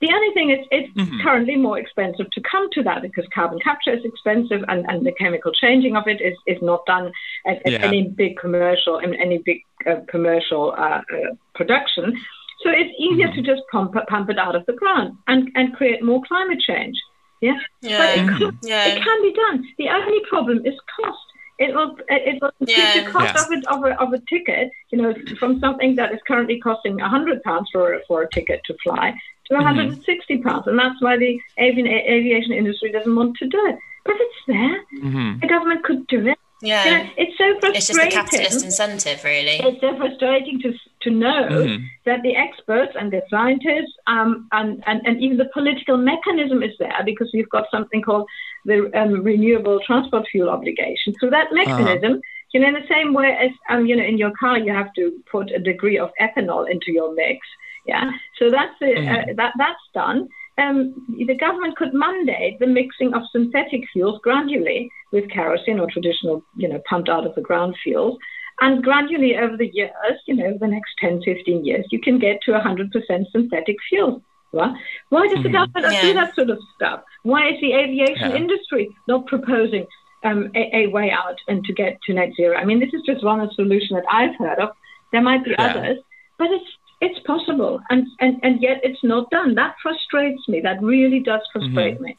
The 0.00 0.12
only 0.12 0.34
thing 0.34 0.50
is, 0.50 0.66
it's 0.72 0.92
mm-hmm. 0.94 1.22
currently 1.22 1.54
more 1.54 1.78
expensive 1.78 2.28
to 2.32 2.40
come 2.40 2.68
to 2.72 2.82
that 2.82 3.02
because 3.02 3.24
carbon 3.32 3.60
capture 3.60 3.92
is 3.92 4.04
expensive 4.04 4.64
and, 4.66 4.84
and 4.88 5.06
the 5.06 5.12
chemical 5.12 5.52
changing 5.52 5.96
of 5.96 6.08
it 6.08 6.20
is, 6.20 6.36
is 6.48 6.60
not 6.60 6.84
done 6.86 7.12
at, 7.46 7.64
at 7.64 7.72
yeah. 7.72 7.78
any 7.78 8.08
big 8.08 8.36
commercial 8.36 8.98
in 8.98 9.14
any 9.14 9.38
big 9.38 9.58
uh, 9.88 10.00
commercial 10.08 10.72
uh, 10.76 11.02
uh, 11.02 11.34
production. 11.54 12.20
So 12.64 12.70
it's 12.70 12.92
easier 12.98 13.28
mm-hmm. 13.28 13.42
to 13.42 13.46
just 13.46 13.62
pump, 13.70 13.94
pump 14.08 14.28
it 14.28 14.38
out 14.38 14.56
of 14.56 14.66
the 14.66 14.72
ground 14.72 15.16
and, 15.28 15.50
and 15.54 15.72
create 15.74 16.02
more 16.02 16.20
climate 16.26 16.60
change. 16.60 16.96
Yeah, 17.40 17.58
yeah. 17.80 17.98
but 17.98 18.18
it, 18.18 18.38
can, 18.38 18.58
yeah. 18.62 18.86
it 18.86 19.02
can 19.02 19.22
be 19.22 19.32
done. 19.32 19.68
The 19.78 19.88
only 19.88 20.20
problem 20.28 20.64
is 20.64 20.74
cost. 20.96 21.18
It 21.62 21.74
will 21.74 21.96
it 22.08 22.40
will 22.40 22.52
increase 22.60 22.78
yeah. 22.78 23.04
the 23.04 23.10
cost 23.10 23.34
yes. 23.34 23.46
of, 23.46 23.52
it, 23.52 23.66
of, 23.68 23.84
a, 23.84 24.00
of 24.02 24.12
a 24.12 24.20
ticket. 24.28 24.70
You 24.90 24.98
know, 25.00 25.14
from 25.38 25.60
something 25.60 25.94
that 25.96 26.12
is 26.12 26.20
currently 26.26 26.60
costing 26.60 26.98
hundred 26.98 27.42
pounds 27.42 27.68
for 27.72 28.00
for 28.08 28.22
a 28.22 28.30
ticket 28.30 28.60
to 28.66 28.76
fly 28.82 29.14
to 29.46 29.54
160 29.54 30.34
mm-hmm. 30.34 30.48
pounds, 30.48 30.66
and 30.66 30.78
that's 30.78 31.00
why 31.00 31.16
the 31.16 31.38
avian, 31.58 31.86
aviation 31.86 32.52
industry 32.52 32.90
doesn't 32.92 33.14
want 33.14 33.36
to 33.38 33.46
do 33.46 33.60
it. 33.66 33.78
But 34.04 34.16
it's 34.18 34.42
there. 34.46 34.84
Mm-hmm. 35.04 35.40
The 35.40 35.46
government 35.46 35.84
could 35.84 36.06
do 36.08 36.26
it. 36.26 36.38
Yeah, 36.62 36.84
you 36.84 36.90
know, 36.90 37.10
it's 37.16 37.36
so 37.36 37.44
frustrating. 37.58 37.76
It's 37.76 37.86
just 37.88 38.00
a 38.00 38.08
capitalist 38.08 38.64
incentive, 38.64 39.24
really. 39.24 39.58
It's 39.58 39.80
so 39.80 39.96
frustrating 39.96 40.60
to 40.62 40.72
to 41.02 41.10
know 41.10 41.48
mm-hmm. 41.50 41.84
that 42.06 42.22
the 42.22 42.36
experts 42.36 42.92
and 42.98 43.12
the 43.12 43.20
scientists 43.28 43.92
um, 44.06 44.48
and, 44.52 44.82
and 44.86 45.04
and 45.04 45.20
even 45.20 45.38
the 45.38 45.50
political 45.52 45.96
mechanism 45.96 46.62
is 46.62 46.70
there 46.78 47.02
because 47.04 47.30
we've 47.34 47.50
got 47.50 47.64
something 47.70 48.00
called 48.00 48.28
the 48.64 48.90
um, 48.94 49.24
renewable 49.24 49.80
transport 49.84 50.24
fuel 50.30 50.48
obligation. 50.48 51.14
So 51.20 51.28
that 51.30 51.46
uh-huh. 51.46 51.54
mechanism. 51.54 52.12
Uh-huh. 52.12 52.20
You 52.54 52.60
know, 52.60 52.68
in 52.68 52.74
the 52.74 52.86
same 52.86 53.14
way 53.14 53.34
as 53.40 53.50
um, 53.70 53.86
you 53.86 53.96
know, 53.96 54.04
in 54.04 54.18
your 54.18 54.32
car, 54.38 54.58
you 54.58 54.72
have 54.72 54.92
to 54.96 55.10
put 55.30 55.50
a 55.50 55.58
degree 55.58 55.98
of 55.98 56.10
ethanol 56.20 56.70
into 56.70 56.92
your 56.92 57.14
mix. 57.14 57.38
Yeah, 57.86 58.10
so 58.38 58.50
that's 58.50 58.74
uh, 58.82 58.84
mm. 58.84 59.36
that 59.36 59.54
that's 59.56 59.80
done. 59.94 60.28
Um, 60.58 61.06
the 61.08 61.34
government 61.34 61.76
could 61.76 61.94
mandate 61.94 62.58
the 62.58 62.66
mixing 62.66 63.14
of 63.14 63.22
synthetic 63.32 63.82
fuels 63.92 64.20
gradually 64.22 64.90
with 65.10 65.30
kerosene 65.30 65.80
or 65.80 65.88
traditional, 65.90 66.42
you 66.56 66.68
know, 66.68 66.80
pumped 66.88 67.08
out 67.08 67.26
of 67.26 67.34
the 67.34 67.40
ground 67.40 67.74
fuels. 67.82 68.18
And 68.60 68.82
gradually 68.82 69.36
over 69.36 69.56
the 69.56 69.70
years, 69.72 69.92
you 70.26 70.34
know, 70.34 70.56
the 70.60 70.68
next 70.68 70.92
10, 71.00 71.22
15 71.24 71.64
years, 71.64 71.86
you 71.90 72.00
can 72.00 72.18
get 72.18 72.40
to 72.42 72.52
100% 72.52 73.30
synthetic 73.32 73.76
fuels. 73.88 74.22
Right? 74.52 74.74
Why 75.08 75.28
does 75.28 75.38
mm-hmm. 75.38 75.42
the 75.44 75.48
government 75.48 75.94
yeah. 75.94 76.02
do 76.02 76.14
that 76.14 76.34
sort 76.34 76.50
of 76.50 76.58
stuff? 76.74 77.02
Why 77.22 77.48
is 77.48 77.60
the 77.62 77.72
aviation 77.72 78.30
yeah. 78.30 78.36
industry 78.36 78.90
not 79.08 79.26
proposing 79.26 79.86
um, 80.24 80.50
a, 80.54 80.84
a, 80.84 80.86
way 80.88 81.10
out 81.10 81.38
and 81.48 81.64
to 81.64 81.72
get 81.72 81.98
to 82.02 82.12
net 82.12 82.30
zero? 82.36 82.56
I 82.56 82.66
mean, 82.66 82.78
this 82.78 82.92
is 82.92 83.00
just 83.06 83.24
one 83.24 83.48
solution 83.54 83.96
that 83.96 84.04
I've 84.10 84.36
heard 84.36 84.58
of. 84.58 84.70
There 85.10 85.22
might 85.22 85.42
be 85.42 85.52
yeah. 85.52 85.66
others, 85.66 85.98
but 86.38 86.48
it's 86.50 86.66
it's 86.66 86.81
possible, 87.26 87.80
and, 87.90 88.06
and, 88.20 88.38
and 88.42 88.62
yet 88.62 88.80
it's 88.82 89.02
not 89.02 89.30
done. 89.30 89.54
That 89.54 89.74
frustrates 89.82 90.48
me. 90.48 90.60
That 90.60 90.82
really 90.82 91.20
does 91.20 91.40
frustrate 91.52 91.94
mm-hmm. 91.94 92.04
me. 92.04 92.18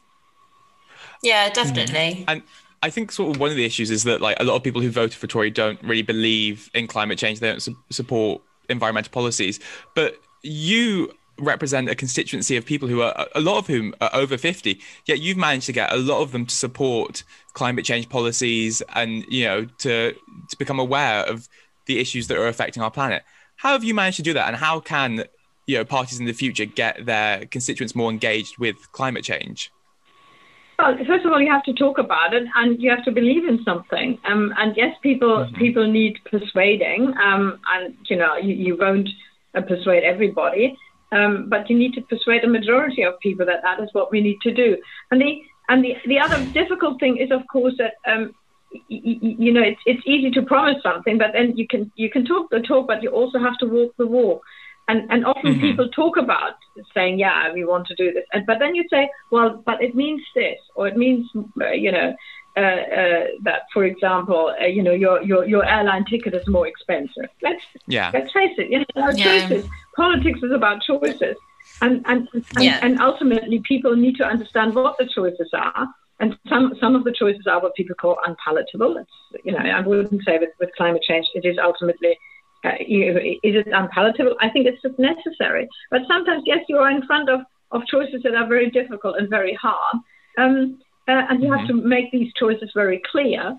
Yeah, 1.22 1.48
definitely. 1.50 2.24
And 2.28 2.42
I 2.82 2.90
think 2.90 3.10
sort 3.10 3.34
of 3.34 3.40
one 3.40 3.50
of 3.50 3.56
the 3.56 3.64
issues 3.64 3.90
is 3.90 4.04
that 4.04 4.20
like 4.20 4.36
a 4.40 4.44
lot 4.44 4.56
of 4.56 4.62
people 4.62 4.82
who 4.82 4.90
voted 4.90 5.14
for 5.14 5.26
Tory 5.26 5.50
don't 5.50 5.82
really 5.82 6.02
believe 6.02 6.70
in 6.74 6.86
climate 6.86 7.18
change. 7.18 7.40
They 7.40 7.48
don't 7.48 7.62
su- 7.62 7.78
support 7.90 8.42
environmental 8.68 9.10
policies. 9.10 9.58
But 9.94 10.20
you 10.42 11.10
represent 11.38 11.88
a 11.88 11.94
constituency 11.94 12.56
of 12.56 12.64
people 12.64 12.86
who 12.88 13.00
are 13.00 13.26
a 13.34 13.40
lot 13.40 13.58
of 13.58 13.66
whom 13.66 13.92
are 14.00 14.10
over 14.12 14.38
50 14.38 14.80
yet 15.06 15.20
you've 15.20 15.36
managed 15.36 15.66
to 15.66 15.72
get 15.72 15.92
a 15.92 15.96
lot 15.96 16.20
of 16.20 16.30
them 16.30 16.46
to 16.46 16.54
support 16.54 17.24
climate 17.54 17.84
change 17.84 18.08
policies 18.08 18.82
and 18.94 19.24
you 19.28 19.44
know 19.44 19.64
to 19.78 20.14
to 20.48 20.56
become 20.58 20.78
aware 20.78 21.24
of 21.24 21.48
the 21.86 21.98
issues 21.98 22.28
that 22.28 22.38
are 22.38 22.46
affecting 22.46 22.84
our 22.84 22.90
planet 22.90 23.24
how 23.64 23.72
have 23.72 23.82
you 23.82 23.94
managed 23.94 24.18
to 24.18 24.22
do 24.22 24.34
that, 24.34 24.46
and 24.46 24.56
how 24.56 24.78
can 24.78 25.24
you 25.66 25.78
know 25.78 25.84
parties 25.84 26.20
in 26.20 26.26
the 26.26 26.34
future 26.34 26.66
get 26.66 27.06
their 27.06 27.46
constituents 27.46 27.94
more 27.94 28.10
engaged 28.10 28.58
with 28.58 28.76
climate 28.92 29.24
change? 29.24 29.72
Well, 30.78 30.96
first 31.06 31.24
of 31.24 31.32
all, 31.32 31.40
you 31.40 31.50
have 31.50 31.62
to 31.64 31.72
talk 31.72 31.96
about 31.98 32.34
it, 32.34 32.46
and 32.56 32.80
you 32.80 32.90
have 32.90 33.04
to 33.04 33.10
believe 33.10 33.48
in 33.48 33.64
something. 33.64 34.18
Um, 34.26 34.52
and 34.58 34.76
yes, 34.76 34.94
people 35.02 35.28
mm-hmm. 35.28 35.56
people 35.56 35.90
need 35.90 36.18
persuading, 36.30 37.14
um, 37.16 37.58
and 37.72 37.96
you 38.10 38.16
know 38.16 38.36
you, 38.36 38.54
you 38.54 38.76
won't 38.76 39.08
uh, 39.54 39.62
persuade 39.62 40.04
everybody, 40.04 40.76
um, 41.12 41.48
but 41.48 41.70
you 41.70 41.78
need 41.78 41.94
to 41.94 42.02
persuade 42.02 42.44
a 42.44 42.48
majority 42.48 43.02
of 43.02 43.18
people 43.20 43.46
that 43.46 43.62
that 43.62 43.80
is 43.80 43.88
what 43.92 44.12
we 44.12 44.20
need 44.20 44.40
to 44.42 44.52
do. 44.52 44.76
And 45.10 45.22
the 45.22 45.40
and 45.70 45.82
the, 45.82 45.96
the 46.04 46.20
other 46.20 46.44
difficult 46.52 47.00
thing 47.00 47.16
is, 47.16 47.30
of 47.30 47.40
course, 47.50 47.74
that 47.78 47.94
um, 48.06 48.34
you 48.88 49.52
know, 49.52 49.62
it's, 49.62 49.80
it's 49.86 50.02
easy 50.06 50.30
to 50.32 50.42
promise 50.42 50.82
something, 50.82 51.18
but 51.18 51.32
then 51.32 51.56
you 51.56 51.66
can 51.66 51.90
you 51.96 52.10
can 52.10 52.24
talk 52.24 52.50
the 52.50 52.60
talk, 52.60 52.86
but 52.86 53.02
you 53.02 53.10
also 53.10 53.38
have 53.38 53.56
to 53.58 53.66
walk 53.66 53.94
the 53.96 54.06
walk. 54.06 54.42
And 54.86 55.10
and 55.10 55.24
often 55.24 55.52
mm-hmm. 55.52 55.60
people 55.60 55.88
talk 55.88 56.16
about 56.16 56.56
saying, 56.94 57.18
yeah, 57.18 57.52
we 57.52 57.64
want 57.64 57.86
to 57.86 57.94
do 57.94 58.12
this, 58.12 58.24
and 58.32 58.44
but 58.44 58.58
then 58.58 58.74
you 58.74 58.84
say, 58.90 59.08
well, 59.30 59.62
but 59.64 59.82
it 59.82 59.94
means 59.94 60.22
this, 60.34 60.58
or 60.74 60.86
it 60.88 60.96
means, 60.96 61.26
uh, 61.60 61.70
you 61.70 61.90
know, 61.90 62.14
uh, 62.56 62.60
uh, 62.60 63.24
that, 63.42 63.62
for 63.72 63.84
example, 63.84 64.54
uh, 64.60 64.66
you 64.66 64.82
know, 64.82 64.92
your, 64.92 65.22
your 65.22 65.46
your 65.46 65.64
airline 65.64 66.04
ticket 66.04 66.34
is 66.34 66.46
more 66.46 66.66
expensive. 66.68 67.30
Let's 67.42 67.64
yeah. 67.86 68.10
let's 68.12 68.30
face 68.32 68.56
it, 68.58 68.68
you 68.70 68.80
know, 68.80 69.10
yeah. 69.10 69.48
choices. 69.48 69.68
Politics 69.96 70.40
is 70.42 70.52
about 70.52 70.82
choices, 70.82 71.36
and 71.80 72.04
and 72.04 72.28
and, 72.34 72.44
yeah. 72.60 72.78
and 72.82 73.00
ultimately 73.00 73.60
people 73.60 73.96
need 73.96 74.16
to 74.16 74.24
understand 74.24 74.74
what 74.74 74.98
the 74.98 75.06
choices 75.06 75.48
are 75.54 75.88
and 76.20 76.38
some 76.48 76.74
some 76.80 76.94
of 76.94 77.04
the 77.04 77.12
choices 77.12 77.46
are 77.46 77.60
what 77.60 77.74
people 77.74 77.94
call 77.96 78.18
unpalatable. 78.26 78.96
It's, 78.98 79.44
you 79.44 79.52
know, 79.52 79.58
I 79.58 79.80
wouldn't 79.80 80.24
say 80.24 80.38
with, 80.38 80.50
with 80.60 80.70
climate 80.76 81.02
change 81.02 81.26
it 81.34 81.44
is 81.44 81.56
ultimately 81.62 82.16
uh, 82.64 82.76
is 82.80 83.54
it 83.56 83.68
unpalatable? 83.72 84.36
I 84.40 84.48
think 84.48 84.66
it's 84.66 84.80
just 84.80 84.98
necessary. 84.98 85.68
But 85.90 86.02
sometimes, 86.08 86.44
yes, 86.46 86.60
you 86.68 86.78
are 86.78 86.90
in 86.90 87.06
front 87.06 87.28
of, 87.28 87.40
of 87.72 87.86
choices 87.86 88.22
that 88.22 88.34
are 88.34 88.46
very 88.46 88.70
difficult 88.70 89.16
and 89.18 89.28
very 89.28 89.54
hard, 89.54 89.96
um, 90.38 90.80
uh, 91.06 91.22
and 91.28 91.42
you 91.42 91.50
mm-hmm. 91.50 91.58
have 91.58 91.68
to 91.68 91.74
make 91.74 92.10
these 92.10 92.32
choices 92.34 92.70
very 92.74 93.02
clear, 93.10 93.58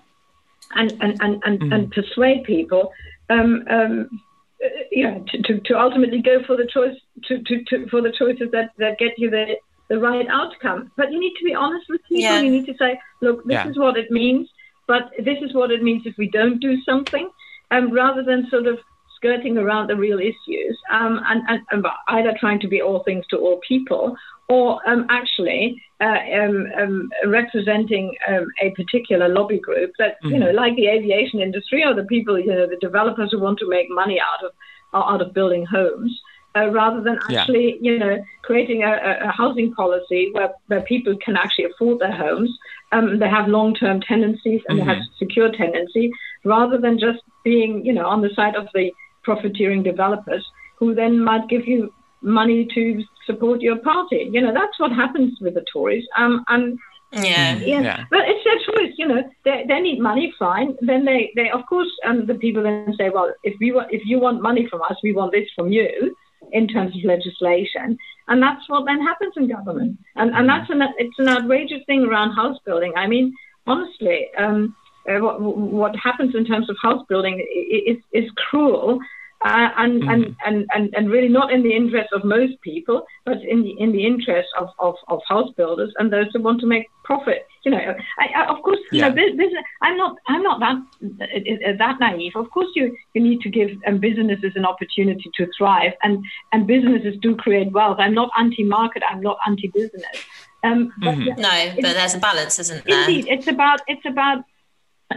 and 0.74 0.92
and 1.00 1.20
and 1.20 1.42
and, 1.44 1.60
mm-hmm. 1.60 1.72
and 1.72 1.92
persuade 1.92 2.44
people. 2.44 2.92
Um, 3.28 3.64
um, 3.68 4.20
uh, 4.64 4.68
yeah, 4.90 5.18
to, 5.18 5.42
to, 5.42 5.60
to 5.60 5.78
ultimately 5.78 6.22
go 6.22 6.42
for 6.46 6.56
the 6.56 6.66
choice 6.66 6.96
to, 7.24 7.42
to, 7.42 7.64
to 7.64 7.88
for 7.88 8.00
the 8.00 8.10
choices 8.10 8.50
that, 8.52 8.70
that 8.78 8.98
get 8.98 9.12
you 9.18 9.28
the 9.28 9.56
the 9.88 9.98
right 9.98 10.26
outcome. 10.28 10.90
But 10.96 11.12
you 11.12 11.20
need 11.20 11.34
to 11.38 11.44
be 11.44 11.54
honest 11.54 11.86
with 11.88 12.02
people. 12.02 12.22
Yeah. 12.22 12.40
You 12.40 12.50
need 12.50 12.66
to 12.66 12.74
say, 12.78 13.00
look, 13.20 13.44
this 13.44 13.54
yeah. 13.54 13.68
is 13.68 13.78
what 13.78 13.96
it 13.96 14.10
means, 14.10 14.48
but 14.86 15.10
this 15.18 15.38
is 15.42 15.54
what 15.54 15.70
it 15.70 15.82
means 15.82 16.02
if 16.06 16.16
we 16.16 16.30
don't 16.30 16.60
do 16.60 16.80
something, 16.82 17.28
um, 17.70 17.92
rather 17.92 18.22
than 18.22 18.48
sort 18.50 18.66
of 18.66 18.78
skirting 19.16 19.56
around 19.58 19.88
the 19.88 19.96
real 19.96 20.18
issues 20.18 20.78
um, 20.92 21.20
and, 21.26 21.42
and, 21.48 21.60
and, 21.70 21.86
either 22.08 22.34
trying 22.38 22.60
to 22.60 22.68
be 22.68 22.82
all 22.82 23.02
things 23.02 23.24
to 23.28 23.38
all 23.38 23.58
people 23.66 24.14
or 24.48 24.78
um, 24.88 25.06
actually 25.08 25.82
uh, 26.00 26.18
um, 26.34 26.66
um, 26.78 27.10
representing 27.24 28.14
um, 28.28 28.46
a 28.62 28.70
particular 28.70 29.28
lobby 29.28 29.58
group 29.58 29.90
that, 29.98 30.16
mm-hmm. 30.22 30.34
you 30.34 30.38
know, 30.38 30.50
like 30.50 30.76
the 30.76 30.86
aviation 30.86 31.40
industry 31.40 31.82
or 31.84 31.94
the 31.94 32.04
people, 32.04 32.38
you 32.38 32.46
know, 32.46 32.66
the 32.66 32.76
developers 32.76 33.30
who 33.32 33.40
want 33.40 33.58
to 33.58 33.68
make 33.68 33.88
money 33.90 34.20
out 34.20 34.44
of 34.44 34.52
out 34.94 35.20
of 35.20 35.34
building 35.34 35.66
homes 35.66 36.20
uh, 36.56 36.70
rather 36.70 37.02
than 37.02 37.18
actually, 37.30 37.78
yeah. 37.80 37.92
you 37.92 37.98
know, 37.98 38.24
creating 38.42 38.82
a, 38.82 39.18
a, 39.28 39.30
housing 39.30 39.72
policy 39.74 40.30
where, 40.32 40.50
where 40.68 40.80
people 40.82 41.16
can 41.24 41.36
actually 41.36 41.64
afford 41.64 41.98
their 41.98 42.12
homes. 42.12 42.50
Um, 42.92 43.18
they 43.18 43.28
have 43.28 43.48
long-term 43.48 44.00
tenancies 44.00 44.62
and 44.68 44.78
mm-hmm. 44.78 44.88
they 44.88 44.94
have 44.94 45.02
mm-hmm. 45.02 45.18
secure 45.18 45.52
tenancy, 45.52 46.10
rather 46.44 46.78
than 46.78 46.98
just 46.98 47.20
being, 47.44 47.84
you 47.84 47.92
know, 47.92 48.06
on 48.06 48.22
the 48.22 48.30
side 48.34 48.54
of 48.54 48.68
the 48.74 48.92
profiteering 49.22 49.82
developers 49.82 50.46
who 50.78 50.94
then 50.94 51.20
might 51.22 51.48
give 51.48 51.66
you 51.66 51.92
money 52.22 52.66
to 52.74 53.02
support 53.26 53.60
your 53.60 53.78
party. 53.78 54.28
You 54.32 54.40
know, 54.40 54.54
that's 54.54 54.78
what 54.78 54.92
happens 54.92 55.38
with 55.40 55.54
the 55.54 55.64
Tories. 55.72 56.04
Um, 56.16 56.44
and 56.48 56.78
yeah. 57.12 57.56
yeah. 57.58 57.80
Yeah. 57.80 58.04
But 58.10 58.20
it's 58.24 58.44
their 58.44 58.58
choice, 58.74 58.94
you 58.96 59.08
know. 59.08 59.22
They, 59.44 59.64
they 59.68 59.80
need 59.80 60.00
money, 60.00 60.34
fine. 60.38 60.76
Then 60.80 61.04
they, 61.04 61.32
they 61.36 61.50
of 61.50 61.64
course, 61.66 61.90
um, 62.04 62.26
the 62.26 62.34
people 62.34 62.62
then 62.62 62.94
say, 62.98 63.10
well, 63.10 63.32
if 63.42 63.54
we 63.60 63.72
want, 63.72 63.92
if 63.92 64.02
you 64.04 64.18
want 64.18 64.42
money 64.42 64.66
from 64.68 64.82
us, 64.82 64.96
we 65.02 65.12
want 65.12 65.32
this 65.32 65.48
from 65.54 65.72
you, 65.72 66.16
in 66.52 66.68
terms 66.68 66.96
of 66.96 67.04
legislation, 67.04 67.98
and 68.28 68.42
that's 68.42 68.68
what 68.68 68.84
then 68.86 69.00
happens 69.00 69.34
in 69.36 69.48
government. 69.48 69.98
And 70.16 70.34
and 70.34 70.48
that's 70.48 70.70
an 70.70 70.82
it's 70.98 71.18
an 71.18 71.28
outrageous 71.28 71.82
thing 71.86 72.04
around 72.04 72.32
house 72.32 72.58
building. 72.64 72.92
I 72.96 73.06
mean, 73.06 73.34
honestly, 73.66 74.28
um, 74.38 74.74
uh, 75.08 75.18
what 75.20 75.40
what 75.40 75.96
happens 75.96 76.34
in 76.34 76.44
terms 76.44 76.68
of 76.70 76.76
house 76.82 77.04
building 77.08 77.44
is 77.88 77.98
is 78.12 78.30
cruel. 78.36 78.98
Uh, 79.44 79.68
and, 79.76 80.02
and, 80.04 80.36
and, 80.46 80.66
and, 80.74 80.94
and 80.96 81.10
really 81.10 81.28
not 81.28 81.52
in 81.52 81.62
the 81.62 81.72
interest 81.72 82.08
of 82.12 82.24
most 82.24 82.54
people, 82.62 83.04
but 83.26 83.36
in 83.42 83.62
the 83.62 83.72
in 83.78 83.92
the 83.92 84.04
interest 84.04 84.48
of, 84.58 84.68
of, 84.78 84.94
of 85.08 85.20
house 85.28 85.50
builders 85.56 85.92
and 85.98 86.10
those 86.12 86.26
who 86.32 86.40
want 86.42 86.58
to 86.60 86.66
make 86.66 86.86
profit. 87.04 87.46
You 87.64 87.70
know, 87.72 87.94
I, 88.18 88.26
I, 88.34 88.46
of 88.46 88.62
course, 88.62 88.78
you 88.90 89.02
know, 89.02 89.10
bu- 89.10 89.36
business. 89.36 89.62
I'm 89.82 89.96
not 89.98 90.16
I'm 90.26 90.42
not 90.42 90.58
that 90.60 90.76
uh, 91.20 91.70
uh, 91.70 91.76
that 91.78 92.00
naive. 92.00 92.32
Of 92.34 92.50
course, 92.50 92.68
you, 92.74 92.96
you 93.14 93.20
need 93.22 93.40
to 93.42 93.50
give 93.50 93.70
um, 93.86 93.98
businesses 93.98 94.52
an 94.56 94.64
opportunity 94.64 95.30
to 95.36 95.46
thrive, 95.56 95.92
and 96.02 96.24
and 96.52 96.66
businesses 96.66 97.14
do 97.20 97.36
create 97.36 97.70
wealth. 97.72 97.98
I'm 98.00 98.14
not 98.14 98.30
anti-market. 98.38 99.02
I'm 99.08 99.20
not 99.20 99.36
anti-business. 99.46 100.16
Um, 100.64 100.92
but 101.02 101.14
Mhm. 101.14 101.38
No, 101.38 101.72
but 101.82 101.92
there's 101.94 102.14
a 102.14 102.18
balance, 102.18 102.58
isn't 102.58 102.84
there? 102.86 103.00
Indeed, 103.00 103.26
it's 103.28 103.46
about 103.46 103.80
it's 103.86 104.06
about 104.06 104.44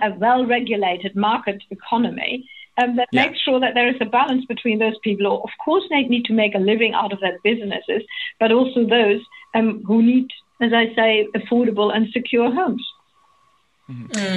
a 0.04 0.12
well-regulated 0.14 1.16
market 1.16 1.64
economy 1.72 2.48
um, 2.82 2.96
that 2.98 3.08
Yeah. 3.12 3.26
makes 3.26 3.40
sure 3.42 3.60
that 3.60 3.74
there 3.74 3.88
is 3.94 3.96
a 4.02 4.06
balance 4.06 4.46
between 4.46 4.80
those 4.80 4.98
people 5.04 5.26
who, 5.30 5.36
of 5.44 5.54
course, 5.64 5.84
they 5.90 6.04
need 6.04 6.26
to 6.26 6.34
make 6.34 6.54
a 6.56 6.60
living 6.60 6.94
out 6.94 7.12
of 7.14 7.20
their 7.20 7.38
businesses, 7.44 8.04
but 8.40 8.52
also 8.52 8.86
those 8.86 9.22
um, 9.56 9.84
who 9.86 10.02
need, 10.02 10.28
as 10.62 10.72
I 10.74 10.94
say, 10.96 11.28
affordable 11.36 11.96
and 11.96 12.08
secure 12.12 12.52
homes. 12.52 12.86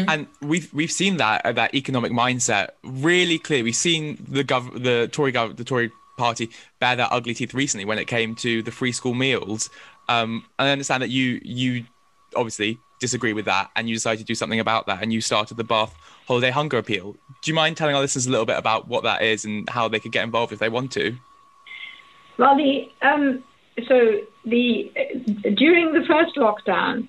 and 0.08 0.26
we've 0.40 0.72
we've 0.72 0.90
seen 0.90 1.18
that 1.18 1.44
uh, 1.44 1.52
that 1.52 1.74
economic 1.74 2.10
mindset 2.12 2.68
really 2.82 3.38
clear. 3.38 3.62
We've 3.62 3.76
seen 3.76 4.24
the 4.26 4.44
gov 4.44 4.82
the 4.82 5.08
Tory 5.12 5.32
gov 5.32 5.56
the 5.56 5.64
Tory 5.64 5.90
party 6.16 6.50
bear 6.80 6.96
their 6.96 7.08
ugly 7.12 7.34
teeth 7.34 7.52
recently 7.52 7.84
when 7.84 7.98
it 7.98 8.06
came 8.06 8.34
to 8.36 8.62
the 8.62 8.70
free 8.70 8.92
school 8.92 9.14
meals. 9.14 9.68
Um, 10.08 10.46
and 10.58 10.68
I 10.68 10.72
understand 10.72 11.02
that 11.02 11.10
you 11.10 11.40
you 11.44 11.84
obviously 12.34 12.78
disagree 13.02 13.34
with 13.34 13.44
that, 13.44 13.70
and 13.76 13.88
you 13.88 13.94
decided 13.94 14.20
to 14.20 14.24
do 14.24 14.34
something 14.34 14.60
about 14.60 14.86
that, 14.86 15.02
and 15.02 15.12
you 15.12 15.20
started 15.20 15.56
the 15.56 15.64
Bath 15.64 15.94
Holiday 16.26 16.50
Hunger 16.50 16.78
Appeal. 16.78 17.12
Do 17.42 17.50
you 17.50 17.54
mind 17.54 17.76
telling 17.76 17.94
our 17.94 18.00
listeners 18.00 18.26
a 18.26 18.30
little 18.30 18.46
bit 18.46 18.56
about 18.56 18.88
what 18.88 19.02
that 19.02 19.22
is 19.22 19.44
and 19.44 19.68
how 19.68 19.88
they 19.88 20.00
could 20.00 20.12
get 20.12 20.24
involved 20.24 20.52
if 20.52 20.60
they 20.60 20.68
want 20.68 20.92
to? 20.92 21.16
Well, 22.38 22.56
the 22.56 22.88
um, 23.02 23.42
so 23.88 24.20
the 24.44 24.92
uh, 24.96 25.50
during 25.56 25.92
the 25.92 26.04
first 26.06 26.36
lockdown, 26.36 27.08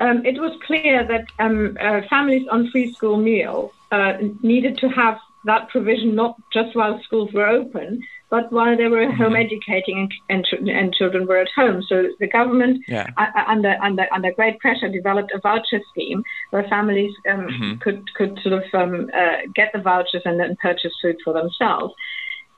um, 0.00 0.24
it 0.24 0.38
was 0.38 0.52
clear 0.66 1.06
that 1.06 1.24
um, 1.38 1.76
uh, 1.80 2.02
families 2.08 2.46
on 2.50 2.70
free 2.70 2.92
school 2.92 3.16
meals 3.16 3.72
uh, 3.90 4.12
needed 4.42 4.78
to 4.78 4.88
have 4.88 5.18
that 5.44 5.68
provision 5.70 6.14
not 6.14 6.36
just 6.52 6.76
while 6.76 7.00
schools 7.04 7.30
were 7.32 7.46
open, 7.46 8.02
but 8.28 8.52
while 8.52 8.76
they 8.76 8.86
were 8.86 9.10
home 9.10 9.34
educating 9.34 10.08
and, 10.28 10.46
and, 10.52 10.68
and 10.68 10.94
children 10.94 11.26
were 11.26 11.38
at 11.38 11.48
home. 11.56 11.82
So 11.88 12.08
the 12.20 12.28
government, 12.28 12.84
Yeah. 12.86 13.08
uh, 13.16 13.26
uh, 13.36 13.44
under 13.48 13.76
under 13.82 14.06
under 14.12 14.32
great 14.32 14.58
pressure, 14.60 14.88
developed 14.88 15.32
a 15.34 15.40
voucher 15.40 15.80
scheme 15.90 16.22
where 16.50 16.64
families 16.68 17.12
um, 17.28 17.48
Mhm. 17.48 17.80
could 17.80 18.02
could 18.14 18.38
sort 18.40 18.54
of 18.62 18.64
um, 18.74 19.10
uh, 19.14 19.38
get 19.54 19.72
the 19.72 19.80
vouchers 19.80 20.22
and 20.24 20.38
then 20.38 20.56
purchase 20.62 20.92
food 21.02 21.16
for 21.24 21.32
themselves. 21.32 21.94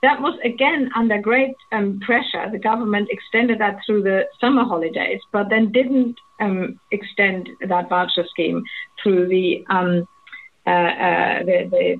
That 0.01 0.21
was 0.21 0.37
again 0.43 0.91
under 0.95 1.17
great 1.17 1.55
um, 1.71 1.99
pressure. 2.01 2.49
The 2.51 2.59
government 2.59 3.07
extended 3.09 3.59
that 3.59 3.79
through 3.85 4.03
the 4.03 4.27
summer 4.41 4.65
holidays, 4.65 5.21
but 5.31 5.49
then 5.49 5.71
didn't 5.71 6.17
um, 6.41 6.77
extend 6.91 7.49
that 7.67 7.87
voucher 7.89 8.25
scheme 8.29 8.63
through 9.01 9.27
the 9.29 9.65
um, 9.69 10.05
the, 10.65 11.69
the, 11.71 11.97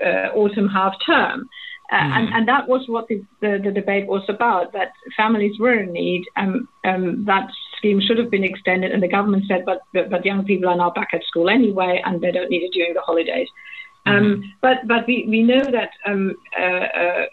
the 0.00 0.06
uh, 0.06 0.28
autumn 0.34 0.68
half 0.68 0.94
term. 1.04 1.48
Uh, 1.92 1.96
and, 1.96 2.28
and 2.34 2.48
that 2.48 2.66
was 2.66 2.82
what 2.88 3.06
the, 3.08 3.22
the, 3.40 3.60
the 3.62 3.70
debate 3.70 4.06
was 4.06 4.24
about 4.28 4.72
that 4.72 4.92
families 5.16 5.58
were 5.60 5.74
in 5.74 5.92
need. 5.92 6.24
Um, 6.36 6.66
um, 6.84 7.24
that 7.26 7.50
scheme 7.76 8.00
should 8.00 8.18
have 8.18 8.30
been 8.30 8.42
extended, 8.42 8.90
and 8.90 9.02
the 9.02 9.08
government 9.08 9.44
said, 9.46 9.64
but, 9.66 9.80
but, 9.92 10.08
but 10.08 10.24
young 10.24 10.44
people 10.44 10.68
are 10.68 10.76
now 10.76 10.90
back 10.90 11.08
at 11.12 11.22
school 11.24 11.50
anyway, 11.50 12.00
and 12.04 12.20
they 12.20 12.32
don't 12.32 12.50
need 12.50 12.62
it 12.62 12.72
during 12.72 12.94
the 12.94 13.00
holidays. 13.00 13.48
Um, 14.06 14.52
But 14.60 14.86
but 14.86 15.06
we, 15.06 15.26
we 15.28 15.42
know 15.42 15.62
that 15.62 15.90
um, 16.06 16.34
uh, 16.58 16.64
uh, 17.02 17.24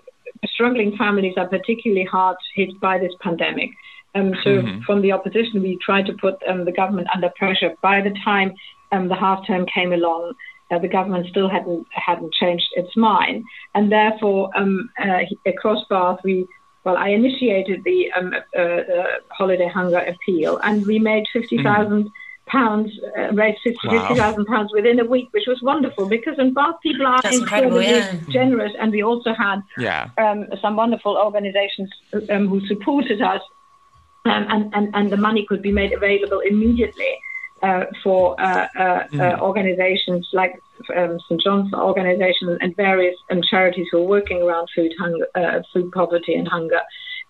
struggling 0.48 0.96
families 0.98 1.36
are 1.38 1.48
particularly 1.48 2.06
hard 2.06 2.38
hit 2.56 2.70
by 2.80 2.98
this 2.98 3.14
pandemic. 3.22 3.70
Um, 4.16 4.34
so 4.44 4.50
Mhm. 4.62 4.84
from 4.84 5.02
the 5.02 5.12
opposition, 5.14 5.62
we 5.62 5.78
tried 5.78 6.06
to 6.08 6.14
put 6.14 6.36
um, 6.48 6.66
the 6.66 6.72
government 6.72 7.08
under 7.14 7.30
pressure. 7.38 7.74
By 7.82 8.02
the 8.02 8.14
time 8.24 8.54
um, 8.92 9.08
the 9.08 9.16
half 9.16 9.46
term 9.48 9.66
came 9.66 9.94
along, 9.94 10.34
uh, 10.72 10.80
the 10.80 10.88
government 10.88 11.28
still 11.28 11.50
hadn't 11.50 11.86
hadn't 11.92 12.34
changed 12.34 12.68
its 12.76 12.96
mind, 12.96 13.44
and 13.76 13.92
therefore 13.92 14.50
um, 14.56 14.90
uh, 15.04 15.20
across 15.46 15.84
Bath 15.90 16.20
we. 16.24 16.48
Well, 16.84 16.98
I 16.98 17.10
initiated 17.10 17.84
the 17.84 18.12
um, 18.18 18.34
uh, 18.58 18.60
uh, 18.62 19.06
holiday 19.30 19.68
hunger 19.68 20.00
appeal, 20.00 20.60
and 20.64 20.84
we 20.88 20.98
made 20.98 21.26
fifty 21.32 21.62
pounds, 21.62 22.10
uh, 23.18 23.32
raised 23.34 23.60
fifty 23.64 23.88
Wow. 23.88 24.16
thousand 24.16 24.46
pounds 24.46 24.72
within 24.74 25.00
a 25.00 25.06
week, 25.06 25.28
which 25.32 25.46
was 25.48 25.62
wonderful 25.62 26.08
because 26.08 26.40
in 26.40 26.54
Bath 26.56 26.76
people 26.82 27.06
are 27.06 27.22
That's 27.22 27.38
incredible, 27.38 27.78
incredibly 27.82 28.20
yeah. 28.26 28.34
generous, 28.34 28.74
and 28.80 28.92
we 28.92 29.04
also 29.04 29.32
had 29.34 29.62
Yeah. 29.78 30.10
um, 30.18 30.48
some 30.60 30.76
wonderful 30.76 31.18
organizations 31.18 31.90
um, 32.32 32.48
who 32.48 32.66
supported 32.66 33.22
us, 33.22 33.44
um, 34.26 34.46
and, 34.50 34.74
and, 34.74 34.96
and 34.96 35.12
the 35.12 35.18
money 35.18 35.46
could 35.48 35.62
be 35.62 35.72
made 35.72 35.94
available 35.94 36.40
immediately 36.40 37.14
uh, 37.64 37.86
for 38.04 38.40
uh, 38.42 38.68
uh, 38.78 39.04
uh, 39.20 39.38
organizations 39.42 40.28
like 40.34 40.54
um, 40.96 41.20
St. 41.28 41.42
John's 41.42 41.74
organization 41.74 42.58
and 42.62 42.76
various 42.76 43.16
um, 43.30 43.42
charities 43.50 43.88
who 43.92 44.00
are 44.00 44.08
working 44.08 44.42
around 44.42 44.68
food 44.76 44.92
hunger, 45.00 45.28
uh, 45.36 45.60
food 45.74 45.92
poverty 45.92 46.34
and 46.34 46.48
hunger 46.48 46.82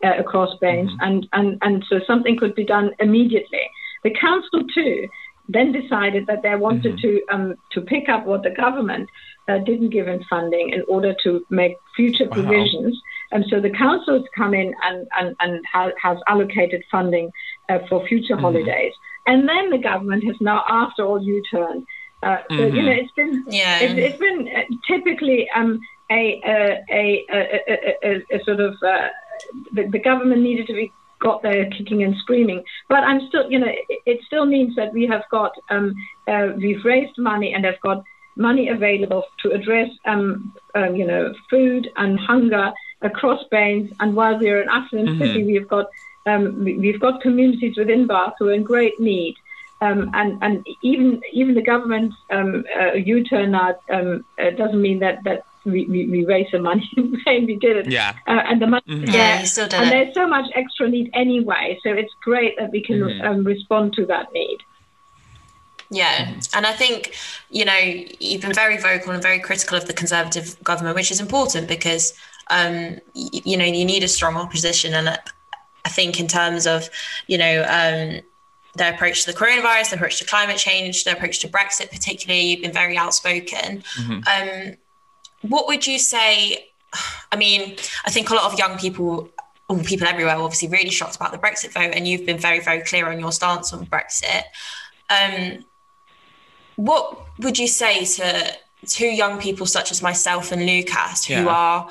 uh, 0.04 0.14
across 0.18 0.58
BANES, 0.60 0.92
and, 1.02 1.28
and, 1.34 1.58
and 1.62 1.86
so 1.90 2.00
something 2.08 2.38
could 2.38 2.56
be 2.56 2.66
done 2.66 2.92
immediately. 3.00 3.70
The 4.04 4.12
council 4.20 4.64
too 4.74 5.08
then 5.50 5.72
decided 5.72 6.28
that 6.28 6.44
they 6.44 6.56
wanted 6.56 6.98
to 7.00 7.22
um, 7.32 7.56
to 7.74 7.82
pick 7.82 8.08
up 8.08 8.26
what 8.26 8.42
the 8.44 8.52
government 8.52 9.10
uh, 9.50 9.58
didn't 9.60 9.90
give 9.90 10.08
in 10.08 10.24
funding 10.30 10.70
in 10.70 10.84
order 10.88 11.14
to 11.24 11.46
make 11.50 11.74
future 11.96 12.26
Wow. 12.26 12.36
provisions. 12.36 13.00
And 13.32 13.46
so 13.50 13.60
the 13.60 13.70
council 13.70 14.16
has 14.16 14.24
come 14.36 14.54
in 14.54 14.74
and, 14.84 15.08
and, 15.20 15.36
and 15.40 15.66
ha- 15.72 15.92
has 16.02 16.18
allocated 16.28 16.84
funding 16.92 17.32
uh, 17.70 17.80
for 17.90 18.06
future 18.08 18.38
holidays. 18.38 18.94
And 19.32 19.40
then 19.52 19.66
the 19.76 19.82
government 19.90 20.22
has 20.30 20.38
now, 20.52 20.60
after 20.84 21.02
all, 21.08 21.20
U-turn. 21.36 21.78
Uh, 22.28 22.40
so, 22.56 22.62
you 22.76 22.82
Mhm. 22.82 22.86
know, 22.88 22.96
it's 23.02 23.16
been 23.20 23.34
Yeah. 23.62 23.80
it's, 23.84 23.98
it's 24.06 24.20
been 24.26 24.40
uh, 24.58 24.68
typically 24.92 25.40
um, 25.60 25.72
a, 26.20 26.22
a, 26.54 26.58
a, 27.00 27.04
a, 27.38 27.40
a, 27.74 27.76
a, 28.10 28.12
a 28.36 28.44
sort 28.48 28.60
of 28.68 28.74
uh, 28.94 29.08
the, 29.76 29.84
the 29.96 30.02
government 30.10 30.42
needed 30.50 30.68
to 30.68 30.74
be 30.82 30.88
got 31.28 31.42
there 31.48 31.66
kicking 31.78 32.02
and 32.06 32.16
screaming. 32.24 32.62
But 32.90 33.02
I'm 33.10 33.22
still, 33.30 33.46
you 33.54 33.60
know, 33.64 33.72
it, 33.94 34.00
it 34.12 34.20
still 34.30 34.46
means 34.56 34.72
that 34.80 34.92
we 34.98 35.04
have 35.14 35.24
got 35.38 35.54
um, 35.74 35.88
uh, 36.32 36.48
we've 36.64 36.84
raised 36.94 37.18
money 37.32 37.50
and 37.54 37.64
have 37.72 37.82
got 37.90 38.00
money 38.36 38.66
available 38.78 39.24
to 39.42 39.48
address, 39.58 39.90
um, 40.12 40.54
um, 40.80 40.92
you 41.00 41.06
know, 41.12 41.24
food 41.52 41.84
and 42.02 42.20
hunger 42.20 42.66
across 43.10 43.42
BANES. 43.52 43.88
And 44.00 44.10
while 44.20 44.36
we 44.42 44.48
are 44.54 44.62
an 44.66 44.70
affluent 44.78 45.10
Mhm. 45.10 45.20
city, 45.22 45.42
we've 45.52 45.72
got 45.78 45.88
um, 46.26 46.64
we- 46.64 46.78
we've 46.78 47.00
got 47.00 47.22
communities 47.22 47.78
within 47.78 48.08
Bath 48.08 48.34
who 48.40 48.50
are 48.50 48.54
in 48.54 48.64
great 48.64 49.00
need. 49.00 49.36
Um, 49.82 50.12
and 50.14 50.38
and 50.44 50.64
even 50.84 51.22
even 51.34 51.56
the 51.56 51.64
government 51.64 52.14
um, 52.30 52.64
uh, 52.80 52.94
U-turn 52.94 53.52
now 53.52 53.74
um, 53.90 54.24
uh, 54.40 54.52
doesn't 54.52 54.80
mean 54.80 55.00
that 55.00 55.24
that 55.24 55.44
we, 55.66 55.86
we, 55.86 56.06
we 56.08 56.24
raise 56.26 56.48
the 56.52 56.60
money 56.60 56.88
in 56.98 57.18
vain. 57.26 57.46
We 57.48 57.56
did 57.56 57.78
it, 57.78 57.88
Yeah. 57.92 58.14
uh, 58.28 58.42
and 58.48 58.62
the 58.62 58.68
money 58.68 58.84
Mhm. 58.88 59.08
is 59.08 59.14
Yeah, 59.16 59.40
you 59.40 59.48
still 59.48 59.68
did 59.68 59.80
and 59.80 59.88
it. 59.88 59.90
there's 59.90 60.14
so 60.14 60.28
much 60.28 60.46
extra 60.54 60.88
need 60.88 61.10
anyway. 61.14 61.80
So 61.84 61.90
it's 61.92 62.14
great 62.22 62.58
that 62.60 62.72
we 62.72 62.84
can 62.84 63.00
Mhm. 63.00 63.26
um, 63.26 63.44
respond 63.44 63.94
to 63.94 64.06
that 64.06 64.32
need. 64.34 64.60
Yeah, 65.90 66.30
and 66.56 66.66
I 66.66 66.72
think 66.74 67.14
you 67.50 67.66
know 67.66 67.78
you've 68.20 68.42
been 68.42 68.54
very 68.54 68.78
vocal 68.78 69.12
and 69.14 69.22
very 69.22 69.40
critical 69.40 69.78
of 69.78 69.88
the 69.88 69.94
Conservative 69.94 70.56
government, 70.64 70.96
which 70.96 71.12
is 71.12 71.20
important 71.20 71.68
because 71.68 72.14
um, 72.50 73.00
y- 73.16 73.42
you 73.50 73.58
know 73.58 73.66
you 73.66 73.84
need 73.84 74.04
a 74.04 74.08
strong 74.08 74.36
opposition, 74.38 74.94
and 74.94 75.20
I 75.86 75.90
think 75.90 76.20
in 76.20 76.28
terms 76.28 76.68
of 76.68 76.90
you 77.28 77.38
know 77.38 77.62
um, 77.68 78.22
their 78.76 78.94
approach 78.94 79.26
to 79.26 79.32
the 79.32 79.38
coronavirus, 79.38 79.90
their 79.90 79.98
approach 79.98 80.20
to 80.20 80.26
climate 80.26 80.58
change, 80.58 81.04
their 81.04 81.16
approach 81.16 81.40
to 81.40 81.48
Brexit, 81.48 81.92
particularly, 81.92 82.42
you've 82.42 82.62
been 82.62 82.72
very 82.72 82.98
outspoken. 82.98 83.84
Um, 84.28 84.78
what 85.42 85.68
would 85.68 85.86
you 85.88 86.00
say? 86.00 86.68
I 87.32 87.36
mean, 87.36 87.76
I 88.06 88.12
think 88.12 88.30
a 88.30 88.34
lot 88.36 88.52
of 88.52 88.60
young 88.60 88.78
people, 88.78 89.30
people 89.86 90.08
everywhere, 90.08 90.36
are 90.36 90.42
obviously 90.44 90.68
really 90.68 90.90
shocked 90.92 91.16
about 91.16 91.32
the 91.32 91.38
Brexit 91.38 91.72
vote, 91.74 91.94
and 91.96 92.08
you've 92.08 92.26
been 92.26 92.38
very, 92.38 92.60
very 92.60 92.82
clear 92.82 93.10
on 93.12 93.20
your 93.20 93.32
stance 93.32 93.74
on 93.74 93.86
Brexit. 93.88 94.44
Um, 95.10 95.66
what 96.76 97.20
would 97.40 97.58
you 97.60 97.68
say 97.68 98.06
to 98.06 98.56
two 98.86 99.08
young 99.08 99.40
people 99.40 99.66
such 99.66 99.92
as 99.92 100.02
myself 100.02 100.52
and 100.52 100.66
Lucas 100.66 101.26
who 101.26 101.34
Yeah. 101.36 101.46
are 101.48 101.90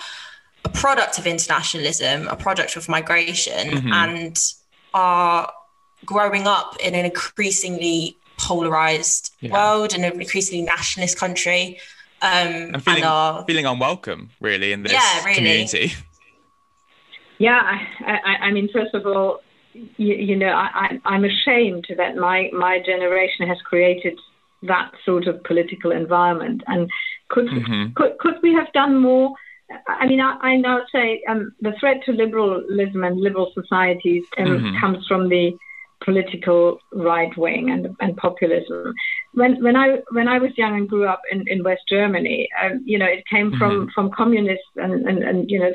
a 0.64 0.68
product 0.68 1.18
of 1.18 1.26
internationalism, 1.26 2.28
a 2.28 2.36
product 2.36 2.76
of 2.76 2.88
migration, 2.88 3.68
Mhm. 3.70 3.92
and 3.92 4.36
are 4.94 5.52
growing 6.04 6.46
up 6.46 6.76
in 6.82 6.94
an 6.94 7.04
increasingly 7.04 8.16
polarized 8.38 9.32
Yeah. 9.40 9.52
world 9.52 9.94
and 9.94 10.04
an 10.04 10.20
increasingly 10.20 10.62
nationalist 10.64 11.18
country. 11.18 11.78
Um, 12.22 12.74
And 12.74 12.84
feeling, 12.84 13.04
are 13.04 13.44
feeling 13.46 13.66
unwelcome, 13.66 14.30
really, 14.40 14.72
in 14.72 14.82
this 14.82 14.92
Yeah, 14.92 15.24
really. 15.24 15.34
community. 15.36 15.92
Yeah, 17.38 17.60
I, 18.04 18.12
I, 18.12 18.36
I 18.46 18.50
mean, 18.50 18.68
first 18.72 18.94
of 18.94 19.06
all, 19.06 19.40
you, 19.72 20.14
you 20.14 20.36
know, 20.36 20.48
I, 20.50 20.68
I, 20.74 21.00
I'm 21.06 21.24
ashamed 21.24 21.86
that 21.96 22.16
my, 22.16 22.50
my 22.52 22.78
generation 22.80 23.48
has 23.48 23.58
created 23.62 24.18
that 24.62 24.92
sort 25.06 25.26
of 25.26 25.42
political 25.44 25.90
environment. 25.92 26.62
And 26.66 26.90
could 27.28 27.46
Mhm. 27.46 27.94
could, 27.94 28.18
could 28.18 28.42
we 28.42 28.52
have 28.52 28.70
done 28.72 28.98
more? 28.98 29.34
I 29.86 30.06
mean, 30.06 30.20
I, 30.20 30.36
I 30.40 30.56
now 30.56 30.80
say 30.92 31.22
um, 31.28 31.52
the 31.60 31.72
threat 31.78 32.02
to 32.06 32.12
liberalism 32.12 33.04
and 33.04 33.20
liberal 33.20 33.52
societies 33.54 34.24
um, 34.38 34.46
Mhm. 34.46 34.80
comes 34.80 35.06
from 35.06 35.28
the 35.28 35.56
political 36.04 36.80
right 36.92 37.36
wing 37.36 37.70
and, 37.70 37.94
and 38.00 38.16
populism. 38.16 38.94
When 39.34 39.62
when 39.62 39.76
I 39.76 39.98
when 40.12 40.28
I 40.28 40.38
was 40.38 40.56
young 40.56 40.76
and 40.76 40.88
grew 40.88 41.06
up 41.06 41.22
in, 41.30 41.46
in 41.46 41.62
West 41.62 41.82
Germany, 41.88 42.48
um, 42.62 42.82
you 42.84 42.98
know, 42.98 43.06
it 43.06 43.24
came 43.26 43.52
from, 43.58 43.90
from 43.94 44.10
communists 44.10 44.72
and, 44.76 45.06
and, 45.08 45.18
and 45.22 45.50
you 45.50 45.58
know 45.60 45.72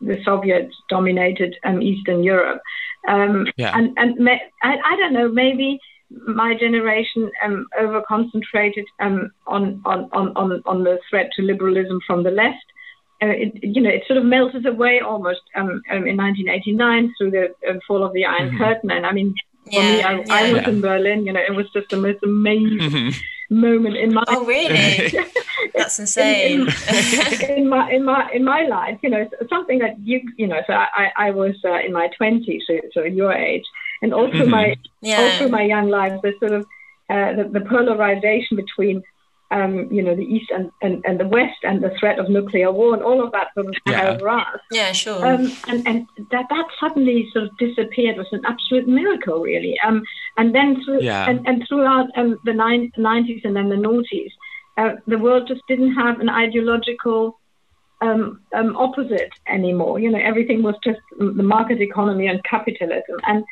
the 0.00 0.22
Soviets 0.24 0.74
dominated 0.88 1.56
um, 1.64 1.82
Eastern 1.82 2.22
Europe, 2.24 2.60
um, 3.08 3.46
Yeah. 3.56 3.76
and 3.76 3.92
and 3.96 4.28
I, 4.62 4.78
I 4.90 4.96
don't 4.96 5.12
know 5.12 5.28
maybe 5.28 5.78
my 6.10 6.54
generation 6.54 7.30
um, 7.44 7.66
over 7.78 8.02
concentrated 8.06 8.86
um, 9.00 9.30
on, 9.46 9.82
on, 9.84 10.08
on, 10.12 10.32
on, 10.36 10.62
on 10.64 10.84
the 10.84 10.98
threat 11.10 11.30
to 11.36 11.42
liberalism 11.42 12.00
from 12.06 12.22
the 12.22 12.30
left. 12.30 12.64
Uh, 13.22 13.28
it, 13.28 13.52
you 13.62 13.80
know, 13.80 13.88
it 13.88 14.02
sort 14.06 14.18
of 14.18 14.24
melted 14.26 14.66
away 14.66 15.00
almost 15.00 15.40
um, 15.54 15.80
um, 15.90 16.06
in 16.06 16.16
1989 16.16 17.14
through 17.16 17.30
the 17.30 17.44
um, 17.68 17.80
fall 17.86 18.04
of 18.04 18.12
the 18.12 18.26
Iron 18.26 18.50
Mhm. 18.50 18.58
Curtain. 18.58 18.90
And 18.90 19.06
I 19.06 19.12
mean, 19.12 19.34
for 19.72 19.82
yeah, 19.82 19.88
me, 19.88 20.02
I, 20.02 20.12
I 20.40 20.42
was 20.52 20.60
Yeah. 20.62 20.68
in 20.70 20.80
Berlin. 20.82 21.24
You 21.26 21.32
know, 21.32 21.40
it 21.40 21.54
was 21.54 21.66
just 21.72 21.88
the 21.90 21.96
most 21.96 22.18
amazing 22.22 22.78
Mhm. 22.78 23.14
moment 23.50 23.96
in 23.96 24.12
my 24.12 24.22
Oh, 24.28 24.44
really? 24.44 25.10
That's 25.74 25.98
insane. 25.98 26.66
in 27.56 27.68
my 27.68 27.90
in 27.90 28.04
my 28.04 28.30
in 28.32 28.44
my 28.44 28.62
life, 28.62 28.98
you 29.02 29.10
know, 29.10 29.28
something 29.48 29.78
that 29.78 29.94
you 30.00 30.20
you 30.36 30.46
know. 30.46 30.60
So 30.66 30.74
I 30.74 31.10
I 31.16 31.30
was 31.30 31.54
uh, 31.64 31.78
in 31.86 31.92
my 31.92 32.08
twenties, 32.18 32.64
so, 32.66 32.74
so 32.92 33.02
your 33.04 33.32
age, 33.32 33.64
and 34.02 34.12
also 34.12 34.44
Mhm. 34.44 34.48
my 34.50 34.74
yeah. 35.00 35.20
also 35.22 35.48
my 35.48 35.62
young 35.62 35.88
life, 35.88 36.20
the 36.22 36.32
sort 36.38 36.52
of 36.52 36.62
uh, 37.08 37.32
the, 37.38 37.44
the 37.56 37.60
polarization 37.60 38.56
between 38.56 39.02
um, 39.50 39.88
you 39.92 40.02
know 40.02 40.14
the 40.14 40.22
east 40.24 40.50
and, 40.50 40.70
and, 40.82 41.04
and 41.04 41.20
the 41.20 41.26
west, 41.28 41.58
and 41.62 41.82
the 41.82 41.90
threat 42.00 42.18
of 42.18 42.28
nuclear 42.28 42.72
war, 42.72 42.94
and 42.94 43.02
all 43.02 43.24
of 43.24 43.32
that 43.32 43.48
sort 43.54 43.66
of 43.68 43.74
Yeah. 43.86 44.10
over 44.10 44.28
us. 44.28 44.60
yeah, 44.72 44.92
sure. 44.92 45.24
Um, 45.24 45.52
and 45.68 45.86
and 45.86 46.06
that 46.32 46.46
that 46.50 46.66
suddenly 46.80 47.28
sort 47.32 47.44
of 47.46 47.56
disappeared 47.58 48.16
was 48.16 48.26
an 48.32 48.42
absolute 48.44 48.88
miracle, 48.88 49.40
really. 49.40 49.76
Um, 49.86 50.02
and 50.36 50.54
then 50.54 50.82
through 50.84 51.02
Yeah. 51.02 51.28
and, 51.30 51.46
and 51.46 51.64
throughout 51.68 52.08
um, 52.16 52.38
the 52.44 52.52
nine, 52.52 52.90
90s 52.98 53.44
and 53.44 53.54
then 53.54 53.68
the 53.68 53.76
noughties, 53.76 54.32
uh, 54.78 54.96
the 55.06 55.18
world 55.18 55.46
just 55.48 55.62
didn't 55.68 55.94
have 55.94 56.20
an 56.20 56.28
ideological 56.28 57.38
um, 58.02 58.40
um, 58.54 58.76
opposite 58.76 59.30
anymore. 59.46 59.98
You 59.98 60.10
know, 60.10 60.18
everything 60.18 60.62
was 60.62 60.74
just 60.84 61.00
the 61.18 61.42
market 61.42 61.80
economy 61.80 62.26
and 62.26 62.42
capitalism, 62.44 63.16
and 63.26 63.44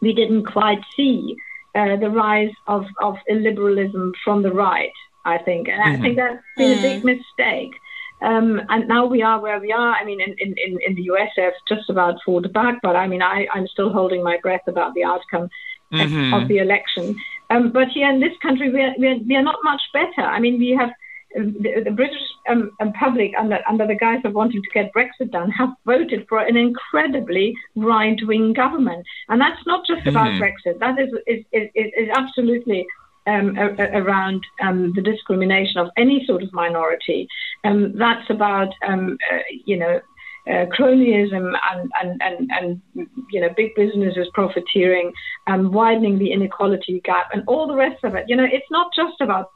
we 0.00 0.12
didn't 0.12 0.44
quite 0.46 0.80
see 0.96 1.36
uh, 1.74 1.96
the 1.96 2.10
rise 2.10 2.50
of, 2.66 2.84
of 3.00 3.14
illiberalism 3.30 4.12
from 4.24 4.42
the 4.42 4.52
right. 4.52 4.90
I 5.24 5.38
think, 5.38 5.68
and 5.68 5.80
I 5.82 5.96
Mhm. 5.96 6.00
think 6.02 6.16
that's 6.16 6.42
been 6.56 6.72
a 6.78 6.82
big 6.82 7.04
mistake. 7.04 7.74
Um, 8.22 8.60
and 8.68 8.86
now 8.86 9.04
we 9.06 9.20
are 9.22 9.40
where 9.40 9.58
we 9.58 9.72
are. 9.72 9.94
I 9.94 10.04
mean, 10.04 10.20
in, 10.20 10.34
in, 10.38 10.54
in, 10.64 10.78
in 10.86 10.94
the 10.94 11.02
US, 11.12 11.30
they've 11.36 11.52
just 11.68 11.90
about 11.90 12.22
fought 12.24 12.52
back, 12.52 12.78
but 12.82 12.94
I 12.94 13.06
mean, 13.08 13.22
I, 13.22 13.46
I'm 13.52 13.66
still 13.66 13.90
holding 13.92 14.22
my 14.22 14.36
breath 14.42 14.66
about 14.68 14.94
the 14.94 15.04
outcome 15.04 15.44
of- 15.44 16.08
Mhm. 16.10 16.42
of 16.42 16.48
the 16.48 16.58
election. 16.58 17.16
Um, 17.50 17.70
but 17.70 17.88
here 17.88 18.08
in 18.08 18.20
this 18.20 18.36
country, 18.38 18.70
we 18.72 18.80
are, 18.82 18.94
we 18.98 19.06
are, 19.08 19.16
we 19.28 19.36
are 19.36 19.42
not 19.42 19.58
much 19.64 19.82
better. 19.92 20.22
I 20.22 20.38
mean, 20.38 20.58
we 20.58 20.70
have 20.70 20.90
um, 21.36 21.54
the, 21.60 21.80
the 21.84 21.90
British 21.90 22.22
um, 22.48 22.70
um, 22.80 22.92
public, 22.92 23.32
under, 23.38 23.58
under 23.68 23.86
the 23.86 23.94
guise 23.94 24.20
of 24.24 24.34
wanting 24.34 24.62
to 24.62 24.70
get 24.74 24.92
Brexit 24.94 25.30
done, 25.30 25.50
have 25.50 25.70
voted 25.86 26.26
for 26.28 26.38
an 26.38 26.56
incredibly 26.56 27.54
right 27.74 28.20
wing 28.26 28.52
government. 28.52 29.04
And 29.28 29.40
that's 29.40 29.64
not 29.66 29.86
just 29.86 30.06
about 30.06 30.28
Mhm. 30.32 30.40
Brexit, 30.40 30.78
that 30.80 30.98
is, 30.98 31.10
is, 31.26 31.44
is, 31.52 31.68
is 31.74 32.08
absolutely. 32.14 32.86
Um, 33.24 33.56
a, 33.56 33.66
around 34.00 34.42
um, 34.60 34.92
the 34.96 35.00
discrimination 35.00 35.78
of 35.78 35.90
any 35.96 36.24
sort 36.26 36.42
of 36.42 36.52
minority, 36.52 37.28
um, 37.62 37.96
that's 37.96 38.28
about 38.30 38.74
um, 38.84 39.16
uh, 39.32 39.38
you 39.64 39.76
know 39.76 40.00
uh, 40.48 40.66
cronyism 40.76 41.54
and, 41.70 41.90
and, 42.02 42.20
and, 42.20 42.50
and 42.50 43.08
you 43.30 43.40
know 43.40 43.48
big 43.56 43.74
businesses 43.76 44.26
profiteering 44.34 45.12
and 45.46 45.72
widening 45.72 46.18
the 46.18 46.32
inequality 46.32 47.00
gap 47.04 47.28
and 47.32 47.44
all 47.46 47.68
the 47.68 47.76
rest 47.76 48.02
of 48.02 48.16
it. 48.16 48.24
You 48.28 48.34
know, 48.34 48.44
it's 48.44 48.66
not 48.72 48.88
just 48.92 49.20
about 49.20 49.50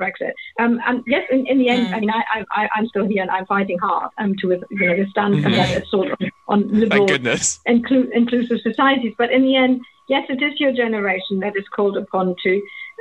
Brexit. 0.00 0.32
Um, 0.60 0.80
and 0.86 1.02
yes, 1.06 1.24
in, 1.30 1.46
in 1.46 1.58
the 1.58 1.68
end, 1.68 1.88
Mm. 1.88 1.94
I 1.94 2.00
mean, 2.00 2.10
I, 2.10 2.44
I, 2.50 2.68
I'm 2.74 2.86
still 2.88 3.06
here 3.06 3.22
and 3.22 3.30
I'm 3.30 3.46
fighting 3.46 3.78
hard 3.78 4.10
um, 4.18 4.34
to 4.40 4.60
you 4.70 4.86
know 4.88 4.96
withstand 4.96 5.34
Mhm. 5.34 5.56
that 5.56 5.82
assault 5.82 6.08
on, 6.20 6.30
on 6.48 6.68
liberal 6.72 7.06
inclu- 7.06 8.10
inclusive 8.12 8.60
societies. 8.62 9.14
But 9.18 9.30
in 9.32 9.42
the 9.42 9.56
end, 9.56 9.80
yes, 10.08 10.24
it 10.28 10.42
is 10.42 10.58
your 10.60 10.72
generation 10.72 11.40
that 11.40 11.54
is 11.56 11.66
called 11.76 11.96
upon 11.96 12.34
to 12.44 12.52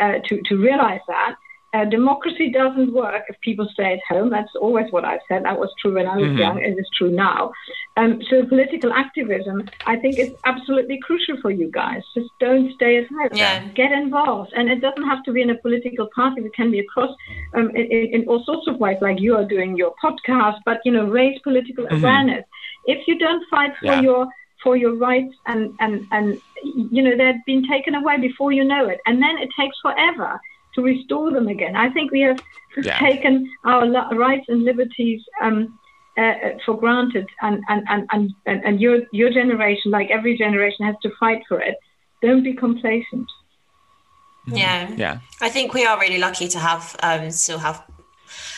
uh, 0.04 0.16
to 0.28 0.42
to 0.50 0.56
realize 0.58 1.02
that. 1.08 1.36
Uh, 1.74 1.84
democracy 1.86 2.50
doesn't 2.52 2.94
work 2.94 3.24
if 3.30 3.36
people 3.42 3.68
stay 3.74 3.94
at 3.94 4.00
home. 4.10 4.30
That's 4.30 4.56
always 4.60 4.88
what 4.92 5.04
I've 5.04 5.26
said. 5.28 5.44
That 5.44 5.60
was 5.60 5.70
true 5.82 5.94
when 5.96 6.08
I 6.08 6.16
was 6.18 6.32
Mhm. 6.32 6.40
young. 6.44 6.58
And 6.64 6.74
It 6.74 6.80
is 6.80 6.90
true 6.98 7.12
now. 7.12 7.52
Um, 7.98 8.22
so 8.30 8.46
political 8.46 8.92
activism, 8.94 9.58
I 9.86 9.98
think, 9.98 10.18
is 10.18 10.32
absolutely 10.46 10.98
crucial 11.08 11.38
for 11.42 11.52
you 11.52 11.70
guys. 11.72 12.02
Just 12.16 12.30
don't 12.40 12.72
stay 12.78 12.94
at 13.02 13.08
home. 13.18 13.38
Yeah. 13.44 13.58
Get 13.76 13.92
involved, 13.92 14.52
and 14.56 14.70
it 14.70 14.80
doesn't 14.82 15.08
have 15.12 15.24
to 15.26 15.32
be 15.34 15.42
in 15.42 15.50
a 15.52 15.60
political 15.68 16.08
party. 16.16 16.42
It 16.42 16.54
can 16.56 16.72
be 16.72 16.80
across 16.80 17.14
um, 17.56 17.68
in, 17.80 17.86
in 17.96 18.02
in 18.16 18.22
all 18.30 18.42
sorts 18.50 18.68
of 18.68 18.76
ways, 18.84 18.98
like 19.08 19.20
you 19.26 19.32
are 19.40 19.48
doing 19.56 19.72
your 19.82 19.94
podcast. 20.04 20.58
But 20.70 20.78
you 20.86 20.92
know, 20.96 21.06
raise 21.20 21.38
political 21.50 21.86
Mhm. 21.86 21.98
awareness. 22.00 22.46
If 22.86 23.00
you 23.08 23.16
don't 23.26 23.44
fight 23.54 23.74
for 23.86 23.96
Yeah. 23.96 24.02
your 24.08 24.22
for 24.64 24.76
your 24.76 24.96
rights 24.96 25.36
and, 25.46 25.74
and, 25.80 26.08
and 26.12 26.42
you 26.64 27.02
know 27.02 27.16
they've 27.16 27.46
been 27.46 27.68
taken 27.68 27.96
away 27.96 28.18
before 28.20 28.52
you 28.52 28.64
know 28.64 28.88
it 28.88 29.00
and 29.06 29.22
then 29.22 29.38
it 29.38 29.50
takes 29.60 29.78
forever 29.82 30.40
to 30.74 30.82
restore 30.82 31.32
them 31.32 31.48
again 31.48 31.76
i 31.76 31.90
think 31.90 32.12
we 32.12 32.22
have 32.22 32.40
Yeah. 32.78 33.00
taken 33.00 33.34
our 33.66 33.88
rights 34.16 34.48
and 34.50 34.64
liberties 34.64 35.22
um, 35.42 35.80
uh, 36.18 36.22
uh, 36.22 36.58
for 36.66 36.78
granted 36.78 37.28
and, 37.42 37.64
and, 37.70 37.84
and, 37.90 38.08
and, 38.12 38.32
and, 38.46 38.66
and 38.66 38.82
your, 38.82 39.02
your 39.12 39.32
generation 39.32 39.92
like 39.92 40.10
every 40.12 40.38
generation 40.38 40.86
has 40.86 40.96
to 41.02 41.10
fight 41.20 41.42
for 41.48 41.60
it 41.62 41.76
don't 42.22 42.44
be 42.44 42.54
complacent 42.54 43.30
yeah. 44.48 44.90
Yeah. 44.96 45.20
I 45.42 45.50
think 45.50 45.74
we 45.74 45.86
are 45.86 46.00
really 46.00 46.20
lucky 46.20 46.48
to 46.48 46.60
have 46.60 46.96
um, 47.04 47.32
still 47.32 47.60
have 47.60 47.84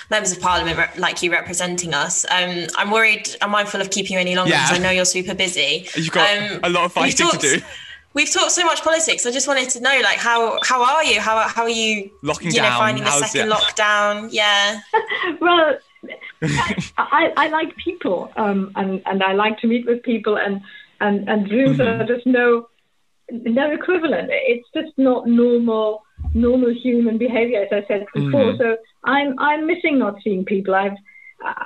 members 0.09 0.31
of 0.31 0.39
parliament 0.41 0.77
rep- 0.77 0.97
like 0.97 1.21
you 1.21 1.31
representing 1.31 1.93
us. 1.93 2.25
Um, 2.31 2.65
I'm 2.77 2.91
worried. 2.91 3.29
I'm 3.41 3.51
mindful 3.51 3.79
of 3.81 3.89
keeping 3.91 4.13
you 4.13 4.19
any 4.19 4.35
longer 4.35 4.51
Yeah. 4.51 4.63
because 4.65 4.79
I 4.79 4.83
know 4.83 4.89
you're 4.91 5.05
super 5.05 5.33
busy. 5.35 5.87
You've 5.95 6.11
got 6.11 6.27
Um, 6.37 6.59
a 6.63 6.69
lot 6.69 6.85
of 6.85 6.95
we've 6.95 7.15
fighting 7.15 7.29
to 7.29 7.37
do. 7.37 7.61
We've 8.15 8.31
talked 8.33 8.51
so 8.51 8.65
much 8.65 8.81
politics. 8.81 9.27
I 9.27 9.31
just 9.31 9.47
wanted 9.47 9.69
to 9.69 9.81
know, 9.81 9.99
like, 10.03 10.17
how 10.17 10.57
how 10.63 10.83
are 10.83 11.03
you? 11.03 11.19
How 11.21 11.47
how 11.47 11.61
are 11.63 11.69
you? 11.69 12.09
Locking 12.23 12.49
you 12.51 12.57
know, 12.57 12.63
down. 12.63 12.79
finding 12.79 13.03
the 13.03 13.09
How's 13.11 13.31
second 13.31 13.49
it? 13.51 13.53
lockdown. 13.53 14.29
Yeah. 14.31 14.79
well 15.39 15.77
I, 16.97 17.33
I 17.35 17.47
like 17.49 17.75
people 17.77 18.31
um, 18.37 18.71
and, 18.75 19.01
and 19.05 19.21
I 19.21 19.33
like 19.33 19.59
to 19.59 19.67
meet 19.67 19.85
with 19.85 20.01
people 20.03 20.37
and, 20.37 20.61
and, 21.01 21.27
and 21.29 21.47
Zooms 21.47 21.75
Mhm. 21.77 22.01
are 22.01 22.05
just 22.05 22.25
no 22.25 22.67
no 23.31 23.69
equivalent. 23.71 24.29
It's 24.31 24.67
just 24.73 24.97
not 24.97 25.27
normal 25.27 26.01
normal 26.33 26.73
human 26.73 27.17
behavior 27.17 27.61
as 27.63 27.69
I 27.71 27.87
said 27.87 28.05
before. 28.13 28.53
Mhm. 28.53 28.57
So 28.57 28.77
I'm 29.03 29.35
I'm 29.39 29.65
missing 29.67 29.97
not 29.99 30.15
seeing 30.23 30.45
people. 30.45 30.75
I've 30.75 30.97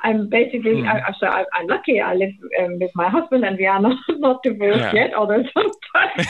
I'm 0.03 0.29
basically 0.29 0.75
Mhm. 0.83 0.87
I, 0.87 0.99
I- 1.07 1.13
so 1.19 1.27
I, 1.27 1.45
I'm 1.53 1.67
lucky. 1.67 1.99
I 1.99 2.13
live 2.13 2.31
um, 2.61 2.79
with 2.79 2.91
my 2.95 3.09
husband 3.09 3.43
and 3.43 3.57
we 3.57 3.65
are 3.65 3.79
not, 3.87 3.97
not 4.09 4.43
divorced 4.43 4.79
Yeah. 4.79 4.93
yet. 4.93 5.13
Although 5.13 5.43
sometimes 5.53 6.27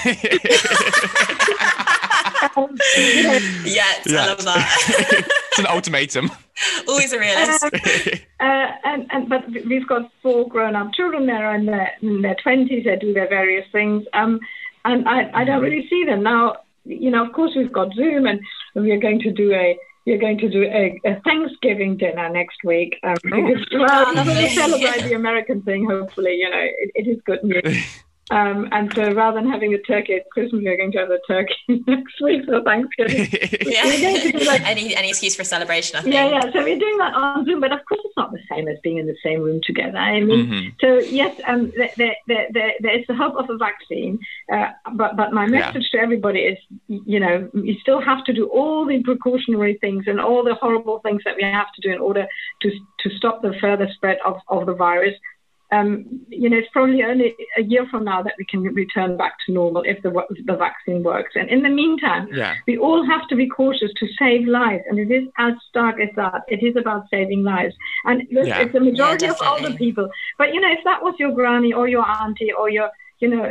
um, 2.57 2.77
you 2.97 3.23
know, 3.23 3.39
Yes, 3.65 4.03
Yeah. 4.05 4.23
I 4.23 4.27
love 4.27 4.43
that. 4.45 5.25
it's 5.51 5.59
an 5.59 5.67
ultimatum. 5.67 6.31
Always 6.87 7.13
a 7.13 7.19
realist. 7.19 7.63
Uh, 7.63 8.67
and, 8.85 9.07
and 9.11 9.29
but 9.29 9.43
we've 9.67 9.87
got 9.87 10.09
four 10.21 10.47
grown-up 10.47 10.93
children. 10.93 11.25
They're 11.25 11.53
in 11.55 11.65
their 11.65 11.91
in 12.01 12.21
their 12.21 12.35
twenties. 12.43 12.83
They 12.85 12.95
do 12.95 13.13
their 13.13 13.27
various 13.27 13.65
things. 13.71 14.05
Um, 14.13 14.39
and 14.85 15.07
I, 15.07 15.29
I 15.33 15.43
don't 15.45 15.61
really 15.61 15.87
see 15.89 16.03
them 16.05 16.23
now. 16.23 16.57
You 16.85 17.11
know, 17.11 17.25
of 17.25 17.33
course, 17.33 17.51
we've 17.55 17.71
got 17.71 17.93
Zoom, 17.93 18.25
and 18.25 18.41
we 18.75 18.91
are 18.91 18.99
going 18.99 19.19
to 19.19 19.31
do 19.31 19.53
a 19.53 19.77
we're 20.05 20.17
going 20.17 20.37
to 20.37 20.49
do 20.49 20.63
a, 20.63 20.99
a 21.05 21.21
Thanksgiving 21.21 21.95
dinner 21.97 22.29
next 22.29 22.57
week. 22.63 22.99
Um, 23.03 23.15
because, 23.23 23.65
well, 23.73 24.05
Oh, 24.07 24.13
we're 24.15 24.25
going 24.25 24.49
to 24.49 24.49
celebrate 24.49 25.03
the 25.03 25.13
American 25.13 25.61
thing. 25.61 25.85
Hopefully, 25.89 26.35
you 26.35 26.49
know, 26.49 26.59
it, 26.59 26.91
it 26.95 27.07
is 27.09 27.19
good 27.25 27.43
news. 27.43 28.03
Um, 28.31 28.69
and 28.71 28.91
so 28.93 29.11
rather 29.11 29.41
than 29.41 29.51
having 29.51 29.73
a 29.73 29.79
turkey 29.79 30.13
at 30.13 30.29
Christmas, 30.29 30.61
we're 30.63 30.77
going 30.77 30.93
to 30.93 30.97
have 30.99 31.11
a 31.11 31.19
turkey 31.27 31.55
next 31.87 32.21
week 32.21 32.45
for 32.45 32.61
Thanksgiving. 32.61 33.27
yeah. 33.65 33.83
Like, 34.47 34.61
any, 34.65 34.95
any 34.95 35.09
excuse 35.09 35.35
for 35.35 35.43
celebration, 35.43 35.97
I 35.97 36.01
think. 36.01 36.15
Yeah, 36.15 36.29
yeah. 36.29 36.51
So 36.53 36.63
we're 36.63 36.79
doing 36.79 36.97
that 36.99 37.13
on 37.15 37.45
Zoom, 37.45 37.59
but 37.59 37.73
of 37.73 37.79
course 37.85 37.99
it's 38.05 38.15
not 38.15 38.31
the 38.31 38.39
same 38.49 38.67
as 38.69 38.77
being 38.81 38.97
in 38.97 39.07
the 39.07 39.17
same 39.23 39.41
room 39.41 39.59
together. 39.63 39.97
I 39.97 40.21
mean, 40.21 40.47
mm-hmm. 40.47 40.69
so 40.79 40.99
yes, 40.99 41.39
um, 41.47 41.73
there, 41.75 41.91
there, 41.97 42.47
there, 42.53 42.73
there 42.79 42.97
is 42.97 43.05
the 43.07 43.15
hope 43.15 43.35
of 43.35 43.49
a 43.49 43.57
vaccine, 43.57 44.19
uh, 44.51 44.69
but, 44.93 45.17
but 45.17 45.33
my 45.33 45.45
message 45.45 45.87
yeah. 45.91 45.99
to 45.99 46.03
everybody 46.03 46.39
is, 46.39 46.57
you 46.87 47.19
know, 47.19 47.49
you 47.53 47.75
still 47.81 48.01
have 48.01 48.23
to 48.25 48.33
do 48.33 48.47
all 48.47 48.85
the 48.85 49.03
precautionary 49.03 49.77
things 49.81 50.05
and 50.07 50.21
all 50.21 50.43
the 50.43 50.55
horrible 50.55 50.99
things 50.99 51.21
that 51.25 51.35
we 51.35 51.43
have 51.43 51.67
to 51.75 51.81
do 51.81 51.93
in 51.93 51.99
order 51.99 52.25
to, 52.61 52.69
to 52.99 53.09
stop 53.17 53.41
the 53.41 53.53
further 53.59 53.89
spread 53.95 54.17
of, 54.25 54.37
of 54.47 54.65
the 54.65 54.73
virus 54.73 55.13
um, 55.73 56.21
you 56.29 56.49
know, 56.49 56.57
it's 56.57 56.67
probably 56.71 57.03
only 57.03 57.35
a 57.57 57.63
year 57.63 57.85
from 57.89 58.05
now 58.05 58.21
that 58.21 58.33
we 58.37 58.45
can 58.45 58.61
return 58.61 59.17
back 59.17 59.33
to 59.45 59.51
normal 59.51 59.83
if 59.83 60.01
the, 60.03 60.11
the 60.45 60.55
vaccine 60.55 61.03
works. 61.03 61.31
And 61.35 61.49
in 61.49 61.63
the 61.63 61.69
meantime, 61.69 62.27
yeah. 62.31 62.55
we 62.67 62.77
all 62.77 63.05
have 63.05 63.27
to 63.29 63.35
be 63.35 63.47
cautious 63.49 63.91
to 63.97 64.07
save 64.19 64.47
lives. 64.47 64.83
And 64.87 64.99
it 64.99 65.11
is 65.11 65.27
as 65.37 65.53
stark 65.69 65.99
as 65.99 66.09
that. 66.15 66.41
It 66.47 66.63
is 66.63 66.75
about 66.75 67.05
saving 67.09 67.43
lives. 67.43 67.73
And 68.05 68.23
yeah. 68.29 68.59
it's 68.59 68.75
a 68.75 68.79
majority 68.79 69.25
yeah, 69.25 69.31
of 69.31 69.37
older 69.41 69.73
people. 69.75 70.09
But, 70.37 70.53
you 70.53 70.61
know, 70.61 70.71
if 70.71 70.83
that 70.85 71.01
was 71.01 71.15
your 71.17 71.31
granny 71.31 71.73
or 71.73 71.87
your 71.87 72.07
auntie 72.07 72.53
or 72.53 72.69
your 72.69 72.89
you 73.19 73.29
know, 73.29 73.49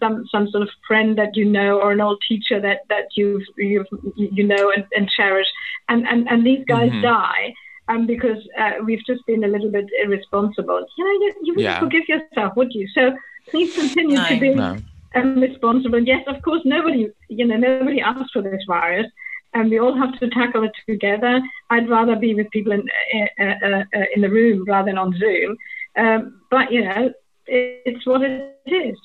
some 0.00 0.26
some 0.30 0.48
sort 0.50 0.64
of 0.64 0.68
friend 0.86 1.16
that 1.16 1.34
you 1.34 1.46
know, 1.46 1.80
or 1.80 1.92
an 1.92 2.00
old 2.02 2.22
teacher 2.28 2.60
that 2.60 2.80
that 2.90 3.06
you 3.16 3.42
you 3.56 3.82
you 4.16 4.46
know 4.46 4.70
and, 4.70 4.84
and 4.94 5.08
cherish, 5.08 5.46
and 5.88 6.06
and 6.06 6.28
and 6.28 6.44
these 6.44 6.62
guys 6.66 6.90
mm-hmm. 6.90 7.00
die 7.00 7.54
um, 7.88 8.06
because 8.06 8.38
uh, 8.58 8.72
we've 8.84 9.04
just 9.06 9.24
been 9.26 9.44
a 9.44 9.48
little 9.48 9.70
bit 9.70 9.86
irresponsible. 10.02 10.84
You 10.96 11.04
know, 11.04 11.12
you, 11.12 11.34
you 11.42 11.52
wouldn't 11.54 11.74
yeah. 11.74 11.80
forgive 11.80 12.08
yourself, 12.08 12.56
would 12.56 12.72
you? 12.72 12.88
So 12.88 13.16
please 13.48 13.74
continue 13.74 14.16
no, 14.16 14.28
to 14.28 14.40
be 14.40 14.54
no. 14.54 14.76
um, 15.14 15.40
responsible. 15.40 16.00
Yes, 16.00 16.24
of 16.26 16.40
course, 16.42 16.62
nobody, 16.64 17.10
you 17.28 17.46
know, 17.46 17.56
nobody 17.56 18.00
asked 18.00 18.32
for 18.32 18.42
this 18.42 18.62
virus, 18.66 19.06
and 19.52 19.70
we 19.70 19.78
all 19.78 19.96
have 19.96 20.18
to 20.20 20.30
tackle 20.30 20.64
it 20.64 20.72
together. 20.88 21.40
I'd 21.70 21.88
rather 21.88 22.16
be 22.16 22.34
with 22.34 22.50
people 22.50 22.72
in 22.72 22.88
uh, 23.38 23.44
uh, 23.44 23.84
uh 23.94 24.04
in 24.14 24.22
the 24.22 24.30
room 24.30 24.64
rather 24.66 24.90
than 24.90 24.98
on 24.98 25.16
Zoom. 25.18 25.56
Um, 25.96 26.40
but 26.50 26.72
you 26.72 26.84
know, 26.84 27.12
it, 27.46 27.82
it's 27.84 28.06
what 28.06 28.22
it 28.22 28.56
is. 28.66 28.96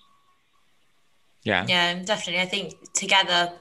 Yeah. 1.43 1.65
Yeah, 1.67 2.03
definitely. 2.03 2.41
I 2.41 2.45
think 2.45 2.93
together 2.93 3.51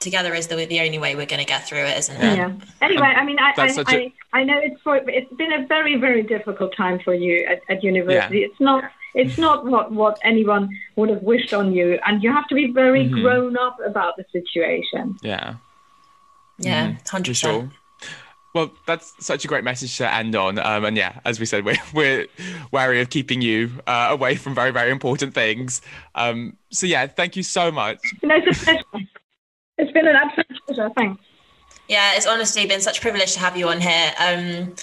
together 0.00 0.34
is 0.34 0.48
the 0.48 0.56
the 0.66 0.80
only 0.80 0.98
way 0.98 1.14
we're 1.14 1.26
going 1.26 1.40
to 1.40 1.46
get 1.46 1.66
through 1.66 1.84
it, 1.84 1.98
isn't 1.98 2.16
it? 2.16 2.36
Yeah. 2.36 2.52
Anyway, 2.80 3.06
I 3.06 3.24
mean, 3.24 3.38
I 3.38 3.52
I, 3.56 3.94
a... 3.94 4.12
I, 4.32 4.44
know 4.44 4.58
it's 4.58 4.80
for 4.82 4.96
it's 4.96 5.32
been 5.34 5.52
a 5.52 5.66
very 5.66 5.96
very 5.96 6.22
difficult 6.22 6.74
time 6.76 6.98
for 6.98 7.14
you 7.14 7.46
at, 7.46 7.60
at 7.68 7.84
university. 7.84 8.38
Yeah. 8.38 8.46
It's 8.46 8.60
not 8.60 8.84
it's 9.14 9.38
not 9.38 9.64
what 9.64 9.92
what 9.92 10.18
anyone 10.24 10.70
would 10.96 11.10
have 11.10 11.22
wished 11.22 11.54
on 11.54 11.72
you, 11.72 11.98
and 12.06 12.22
you 12.22 12.32
have 12.32 12.48
to 12.48 12.54
be 12.54 12.72
very 12.72 13.04
mm-hmm. 13.04 13.20
grown 13.20 13.56
up 13.56 13.76
about 13.84 14.16
the 14.16 14.24
situation. 14.32 15.16
Yeah. 15.22 15.54
Yeah, 16.58 16.88
100 16.88 17.32
mm-hmm. 17.32 17.32
Sure. 17.32 17.70
Well, 18.52 18.72
that's 18.84 19.14
such 19.24 19.44
a 19.44 19.48
great 19.48 19.62
message 19.62 19.96
to 19.98 20.12
end 20.12 20.34
on. 20.34 20.58
Um, 20.58 20.84
and 20.84 20.96
yeah, 20.96 21.20
as 21.24 21.38
we 21.38 21.46
said, 21.46 21.64
we're, 21.64 21.78
we're 21.94 22.26
wary 22.72 23.00
of 23.00 23.08
keeping 23.08 23.40
you 23.40 23.70
uh, 23.86 24.08
away 24.10 24.34
from 24.34 24.54
very, 24.54 24.72
very 24.72 24.90
important 24.90 25.34
things. 25.34 25.80
Um, 26.14 26.56
so 26.70 26.86
yeah, 26.86 27.06
thank 27.06 27.36
you 27.36 27.42
so 27.42 27.70
much. 27.70 27.98
No, 28.22 28.34
it's 28.36 28.60
a 28.60 28.64
pleasure. 28.64 29.08
It's 29.80 29.92
been 29.92 30.06
an 30.06 30.16
absolute 30.16 30.46
pleasure. 30.66 30.90
Thanks. 30.94 31.22
Yeah, 31.88 32.12
it's 32.14 32.26
honestly 32.26 32.66
been 32.66 32.80
such 32.80 32.98
a 32.98 33.00
privilege 33.00 33.32
to 33.32 33.40
have 33.40 33.56
you 33.56 33.68
on 33.68 33.80
here. 33.80 34.12
Um, 34.18 34.74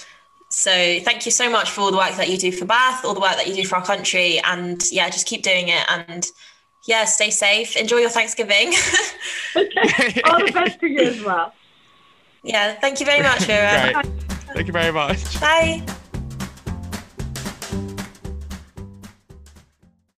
so 0.49 0.71
thank 0.71 1.25
you 1.25 1.31
so 1.31 1.49
much 1.49 1.69
for 1.69 1.81
all 1.81 1.91
the 1.91 1.97
work 1.97 2.15
that 2.15 2.29
you 2.29 2.37
do 2.37 2.51
for 2.51 2.65
Bath, 2.65 3.05
all 3.05 3.13
the 3.13 3.19
work 3.19 3.35
that 3.35 3.47
you 3.47 3.55
do 3.55 3.65
for 3.65 3.75
our 3.75 3.85
country, 3.85 4.39
and 4.43 4.81
yeah, 4.91 5.09
just 5.09 5.27
keep 5.27 5.43
doing 5.43 5.69
it. 5.69 5.85
And 5.87 6.25
yeah, 6.87 7.05
stay 7.05 7.29
safe. 7.29 7.77
Enjoy 7.77 7.97
your 7.97 8.09
Thanksgiving. 8.09 8.73
okay. 9.55 10.21
All 10.25 10.45
the 10.45 10.51
best 10.51 10.79
to 10.79 10.87
you 10.87 11.01
as 11.01 11.23
well. 11.23 11.53
Yeah, 12.43 12.75
thank 12.75 13.01
you 13.01 13.05
very 13.05 13.23
much, 13.23 13.45
Wera. 13.45 14.01
Thank 14.53 14.67
you 14.67 14.71
very 14.71 14.93
much. 14.93 15.41
Bye. 15.41 15.83